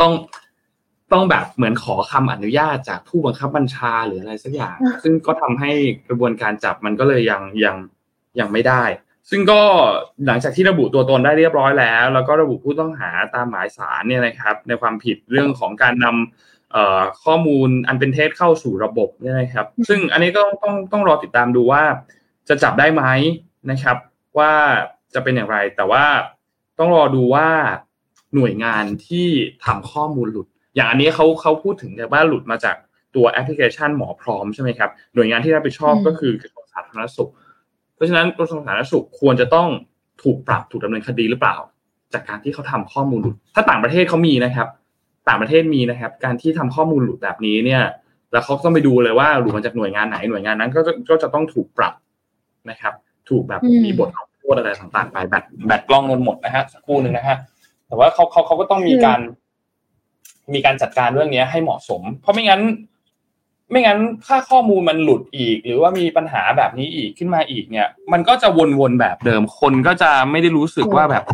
[0.00, 0.12] ต้อง
[1.12, 5.70] ต้องแบบเหมือนขอคำอนุญาตจากผู้บังคับบัญชาหรืออะไรสักอย่าง ซึ่งก็ทำให้
[6.08, 7.76] กระบวนการจับมันก็เลยยังยัง
[8.40, 8.84] ยังไม่ได้
[9.30, 9.60] ซึ่งก็
[10.26, 21.82] หลังจากที่ระบุตัวตนได้เรียบร้อยแล้ว แล้วก็ระบุผู้ต้องหาตามหมายสารเนี่ยนะครับ ในความผิดเรื่องของการนำข้อมูลอันเป็นเท็จเข้าสู่ระบบเนี่ยนะครับ ซึ่งอันนี้ก็ต้องต้องรอติดตามดูว่า
[22.48, 23.04] จะจับได้ไหม
[23.70, 23.96] นะครับ
[24.38, 24.52] ว่า
[25.14, 26.04] จะเป็นอย่างไร แต่ว่า
[26.78, 27.48] ต้องรอดูว่า
[28.34, 29.28] หน่วยงานที่
[29.64, 32.76] ทำข้อมูลหลุด อย่างอันนี้เขาเขาพูดถึงแต่ว่าหลุดมาจาก
[33.16, 37.49] ตัวแอปพลิเคชันหมอพร้อมใช่ไหมครับ หน่วยงานที่รับผิดชอบก็คือกระทรวงสาธารณสุขเพ
[38.00, 39.68] ราะฉะนั้นกระทรวงสาธารณสุขควรจะต้อง
[40.22, 41.56] ถูกปรับถูกดำเนินคดีหรือเปล่า
[42.12, 44.68] จากการที่เขาทำข้อมูลหลุด ถ้าต่างประเทศเขามีนะครับ
[45.28, 47.82] ต่างประเทศมีนะครับ การที่ทำข้อมูลหลุดแบบนี้เนี่ย
[48.32, 50.80] แล้วเขาต้องไปดูเลยว่าหลุดมาจากหน่วยงานไหนหน่วยงานนั้นก็
[51.10, 51.94] ก็จะต้องถูกปรับ
[52.70, 52.94] นะครับ
[53.28, 57.36] ถูกแบบมีบทลงโทษอะไรต่างๆ ไปแบตแบตกล้องนนหมดนะฮะสักครู่หนึ่งนะฮะ
[57.86, 59.20] แต่ว่าเขาเขาเขาก็ต้องมีการ
[60.52, 62.60] มีการจัดการเรื่องนี้ให้เหมาะสม เพราะไม่งั้น
[63.70, 68.48] ไม่งั้นถ้าข้อมูลมันหลุดอีก หรือว่ามีปัญหาแบบนี้อีกขึ้นมาอีกเนี่ย มันก็จะ
[68.78, 71.24] วนๆแบบเดิมคนก็จะไม่ได้รู้สึกว่าแบบ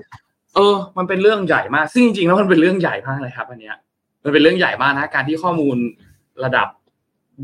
[0.55, 3.77] เออ มันเป็นเรื่องใหญ่มากซึ่งจริงๆแล้วมันเป็นเรื่องใหญ่มากเลยครับ อันเนี้ย
[4.25, 5.77] มันเป็นเรื่องใหญ่มากนะการที่ข้อมูล
[6.45, 6.69] ระดับ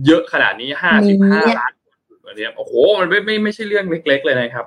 [0.07, 1.73] เยอะขนาดนี้ห้าสิบห้าล้าน
[2.27, 4.67] อันนี้โอ้โห มันไม่ไม่ไม่ใช่เรื่องเล็ก ๆ เลยนะครับ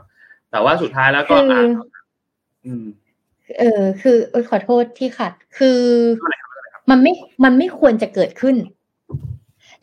[0.51, 1.67] แต่ว่าสุดท้ายแล้วก็อ่า
[2.65, 2.85] อืม
[3.59, 4.17] เออ คือ
[4.49, 5.79] ขอโทษที่ขัด คือ
[6.89, 8.55] มันไม่มันไม่ควรจะเกิดขึ้น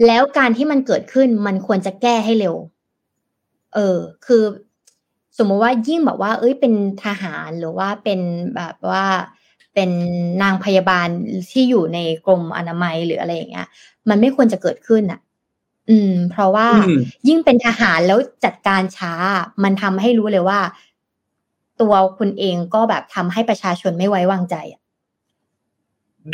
[0.07, 2.55] แล้วการที่มันเกิดขึ้นมันควรจะแก้ให้เร็ว
[3.75, 4.45] เออ คือ
[5.39, 6.73] สมมติว่ายิ่งแบบว่า เอ้ยเป็น
[7.05, 8.21] ทหารหรือว่าเป็น
[8.57, 9.05] แบบว่า
[9.75, 9.91] เป็น
[10.43, 11.09] นางพยาบาล
[11.51, 13.69] ที่อยู่ในกรมอนามัยหรืออะไรอย่างเงี้ย
[14.09, 15.21] มันไม่ควรจะเกิดขึ้นอะ
[15.91, 16.69] อืม เพราะว่า
[17.29, 19.15] ยิ่งเป็นทหารแล้วจัดการช้า
[19.63, 20.61] มันทำให้รู้เลยว่า
[21.81, 24.81] ตัวคุณเองก็แบบทำให้ประชาชนไม่ไว้วางใจอะ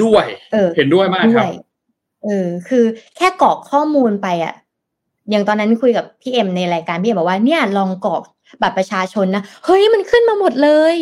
[0.03, 1.68] ด้วย เออ เห็นด้วยมากครับ
[2.25, 2.85] เออ คือ
[3.17, 4.55] แค่กรอกข้อมูลไปอะ
[5.31, 8.23] อย่างตอนนั้นคุยกับพี่เอ็มในรายการพี่เอ็มบอกว่าเนี่ยลองกรอก
[8.63, 10.97] บัตรประชาชนนะเฮ้ยมันขึ้นมาหมดเลย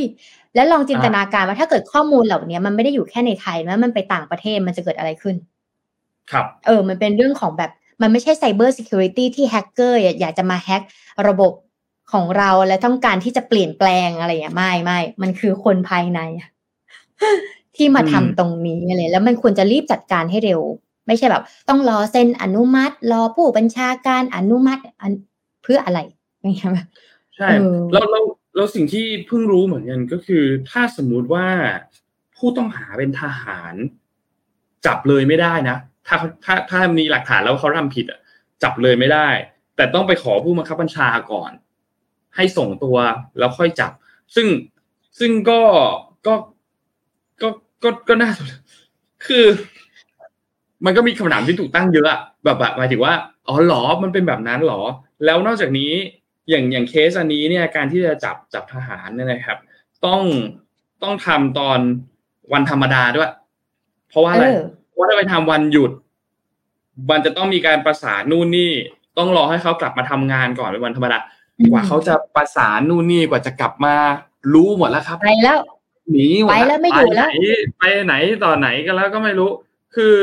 [0.54, 5.36] แล้วลองจินตนาการว่าถ้าเกิดข้อมูลเหล่านี้มันไม่ได้อยู่แค่ในไทยนะมันไปต่างประเทศมันจะเกิดอะไรขึ้น
[6.32, 7.70] ครับ เออ มันเป็นเรื่องของแบบ
[8.02, 10.82] มันไม่ใช่ cybersecurity ที่แฮกเกอร์อยากจะมาแฮก
[11.28, 11.52] ระบบ
[12.12, 16.20] ของเราและต้องการที่จะเปลี่ยนแปลงอะไรอย่างไม่ไม่มันคือคนภายใน
[17.76, 20.60] ที่มาทำตรงนี้อะไรแล้วมันควรจะรีบจัดการให้เร็ว
[21.06, 24.82] ไม่ใช่แบบ ต้องรอเซ็นอนุมัติ รอผู้บัญชาการอนุมัติ
[25.62, 25.98] เพื่ออะไร
[26.40, 26.72] อย่างเงี้ย
[27.36, 27.48] ใช่
[27.92, 28.20] แล้วเรา
[28.56, 31.46] เราสิ่งที่เพิ่งรู้เหมือนกันก็คือ ถ้าสมมุติว่า
[32.36, 33.74] ผู้ต้องหาเป็นทหาร
[34.86, 35.76] จับเลยไม่ได้นะ
[36.06, 38.20] ถ้าถ้าถ้ามีหลักฐานแล้วเขาทำผิดอะ
[38.62, 39.28] จับเลยไม่ได้
[39.76, 41.52] แต่ต้องไปขอผู้บังคับบัญชาก่อน
[42.36, 42.96] ให้ส่งตัว
[43.38, 43.92] แล้วค่อยจับ
[44.34, 44.48] ซึ่ง
[45.18, 45.60] ซึ่งก็
[46.26, 46.34] ก็
[47.42, 47.48] ก็
[47.82, 48.30] ก็ก็น่า
[49.26, 49.44] คือ
[50.84, 52.06] มันก็มีคำถามที่ถูกตั้งเยอะ
[52.44, 53.14] แบบแบบหมายถึงว่า
[53.48, 54.82] อ๋อหรอมันเป็นแบบนั้นหรอ
[55.24, 55.92] แล้วนอกจากนี้
[56.48, 59.58] อย่างอย่างเคสอันนี้เนี่ยการที่จะจับจับทหารเนี่ยนะครับ
[60.06, 60.22] ต้อง
[61.02, 61.78] ต้องทำตอน
[62.52, 63.30] วันธรรมดาด้วย
[64.08, 64.46] เพราะว่าอะไร
[64.92, 65.90] เพราะถ้าไปทำวันหยุด
[67.10, 68.72] มันจะต้องมีการประสานนู่นนี่
[69.18, 71.18] ต้องรอให้เขากลับมาทำงานก่อนเป็นวันธรรมดา
[71.72, 73.94] กว่าเขาจะประสานนู่นนี่กว่าจะกลับมา
[74.54, 75.58] รู้หมดแล้วครับไปแล้ว
[76.10, 77.30] หนีไปแล้วไม่อยู่แล้ว
[77.78, 79.50] ไปไหนต่อไหนกันแล้วก็ไม่รู้
[79.94, 80.14] คือ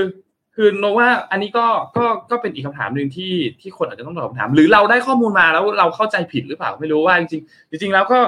[0.55, 1.65] คือโนว่าอันนี้ก็
[1.97, 8.19] ก็ก็เป็นอีกคำถามหนึ่งที่ที่คนอาจจะต้องตอบคำถาม หรือเราได้ข้อมูลมาแล้วเราเข้าใจผิดหรือเปล่าไม่รู้ว่าจริงจริงๆแล้วก็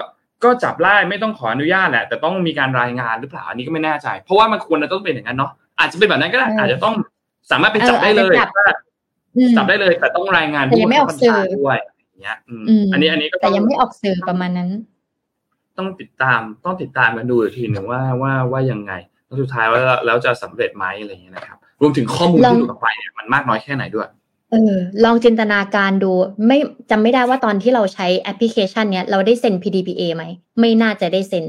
[0.43, 6.95] ก็จับไล่ไม่ต้องขออนุญาตแหละแต่ต้องมีการรายงานหรือเปล่าอันนี้ก็ไม่แน่ใจ เพราะว่ามันควรจะต้องเป็นอย่างนั้นเนาะอาจจะเป็นแบบนั้นก็ได้อาจจะต้อง
[7.51, 8.35] สามารถไปจับได้เลย
[9.57, 11.77] จับได้เลย แต่ต้องรายงานแต่ยังไม่ออกสื่อด้วย
[12.09, 12.37] อย่างเงี้ย
[12.93, 14.69] อันนี้อันนี้ก็แต่ยังไม่ออกสื่อประมาณนั้น
[15.77, 18.93] ต้องติดตามต้องติดตามกันดูอีกทีหนึ่งว่าว่าว่ายังไง
[19.25, 24.07] แล้วสุดท้ายว่าแล้วจะสำเร็จไหมอะไรอย่างเงี้ยนะครับร วมถึงข้อมูลที่หลุดออกไปเนี่ยมันมากน้อยแค่ไหนด้วย
[24.51, 26.11] เออลองจินตนาการดู
[26.47, 26.57] ไม่
[26.89, 30.23] จำไม่ได้ว่าตอนที่เราใช้แอปพลิเคชันเนี้ยเราได้เซ็น PDPA ไหม
[30.59, 31.45] ไม่น่าจะได้เซ็น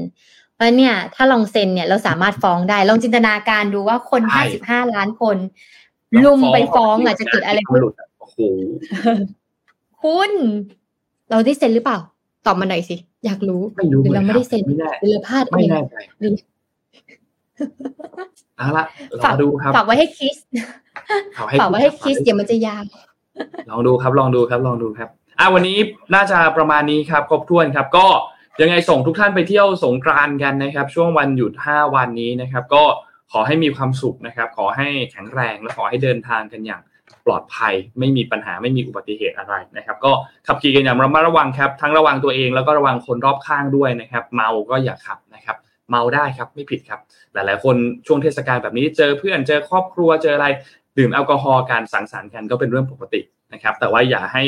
[0.55, 5.37] เพราะเนี่ยถ้าลองเซ็นเนี่ยเราสามารถฟ้องได้ ลองจินตนาการดูว่าคนห้าสิบห้าล้านคน
[6.23, 7.81] ลุมไปฟ้องอาจจะเกิดอะไรขึ้น
[8.19, 8.37] โอ้โห
[10.01, 10.31] คุณ
[11.29, 11.97] เราได้เซ็นหรือเปล่า
[12.45, 12.95] ตอบมาหน่อยสิ
[13.25, 14.63] อยากรู้ไม่รู้หรือเราไม่ได้เซ็น
[15.03, 15.95] หรือพลาดไม่แน่ใจ
[18.57, 18.85] เอาละ
[19.19, 20.37] รอดูครับฝากไว้ให้คิส
[21.59, 22.83] ฝากไว้ให้คิสเดี๋ยวมันจะยาว
[23.69, 25.09] ลองดูครับ ลองดูครับ ลองดูครับ
[25.39, 25.77] อ่าวันนี้
[26.15, 28.07] น่าจะประมาณนี้ครับ ครบถ้วนครับ ก็
[28.61, 32.83] ยังไงส่งทุกท่านไปเที่ยวสงกรานกันนะครับ ช่วงวันหยุด 5 วันนี้นะครับ ก็
[33.31, 36.81] ขอให้มีความสุขนะครับ ขอให้แข็งแรงและขอให้เดินทางกันอย่าง
[37.25, 40.11] ปลอดภัย ไม่มีปัญหาไม่มีอุบัติเหตุอะไรนะครับ ก็
[40.47, 45.57] ขับขี่กันอย่างระมัดระวังครับ ทั้งระวังตัวเองแล้วก็ระวังคนรอบข้างด้วยนะครับ เมาก็อย่าขับนะครับ
[45.89, 46.99] เมาได้ครับไม่ผิดครับ
[47.33, 47.75] หลายๆ คน
[48.07, 50.47] ช่วงเทศกาลแบบนี้เจอเพื่อนเจอครอบครัวเจออะไร
[50.97, 53.21] ดื่มแอลกอฮอล์การสังสรรค์กันก็เป็นเรื่องปกติ
[53.53, 54.43] นะครับ แต่ว่าอย่าให้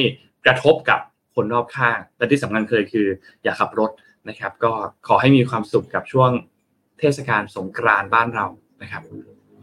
[0.45, 0.99] กระทบกับ
[1.36, 3.07] คนรอบข้างและที่สำคัญเคยคือ
[3.44, 3.91] อย่าขับรถ
[4.30, 4.72] นะครับ ก็
[5.07, 6.30] ขอให้มีความสุขกับช่วง
[6.99, 8.45] เทศกาลสงกรานต์บ้านเรา
[8.82, 9.02] นะครับ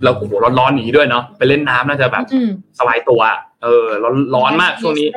[0.03, 2.25] เราโอ้โหร้อนๆหนีด้วยเนาะไปเล่นน้ำน่าจะแบบ
[2.79, 3.21] สบายตัว
[3.63, 5.09] เออร้อนร้อนมากช่วงนี้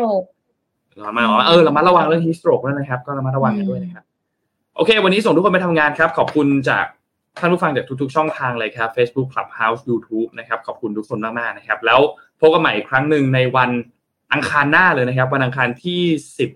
[1.02, 4.04] ร้อนมากเออเรามาระวังเรื่องฮิสโตรกด้วยนะครับ ก็ระมัดระวังกันด้วยนะครับ
[4.80, 6.86] โอเค วันนี้ส่งทุกคนไปทำงานครับ ขอบคุณจาก
[7.40, 12.00] ท่านผู้ฟังจากทุกๆ ช่องทางเลยครับ Facebook Clubhouse YouTube นะครับขอบคุณทุกคนมากๆนะครับ แล้ว
[12.40, 13.70] พบกันใหม่อีกครั้งหนึ่งในวัน
[14.34, 16.02] อังคารหน้าเลยนะครับ วันอังคารที่
[16.38, 16.50] สิบ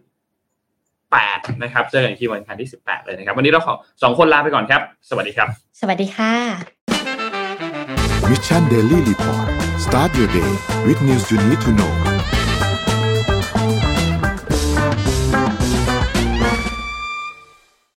[1.12, 3.74] แปดนะครับเจอกันที่วันอังคารที่สิบแปดเลยนะครับ วันนี้เราขอ
[4.04, 5.48] สองคนลาไปก่อนครับ สวัสดีครับ
[5.80, 6.34] สวัสดีค่ะ
[8.30, 9.48] Mission Daily Report
[9.86, 10.52] start your day
[10.86, 11.94] with news you need to know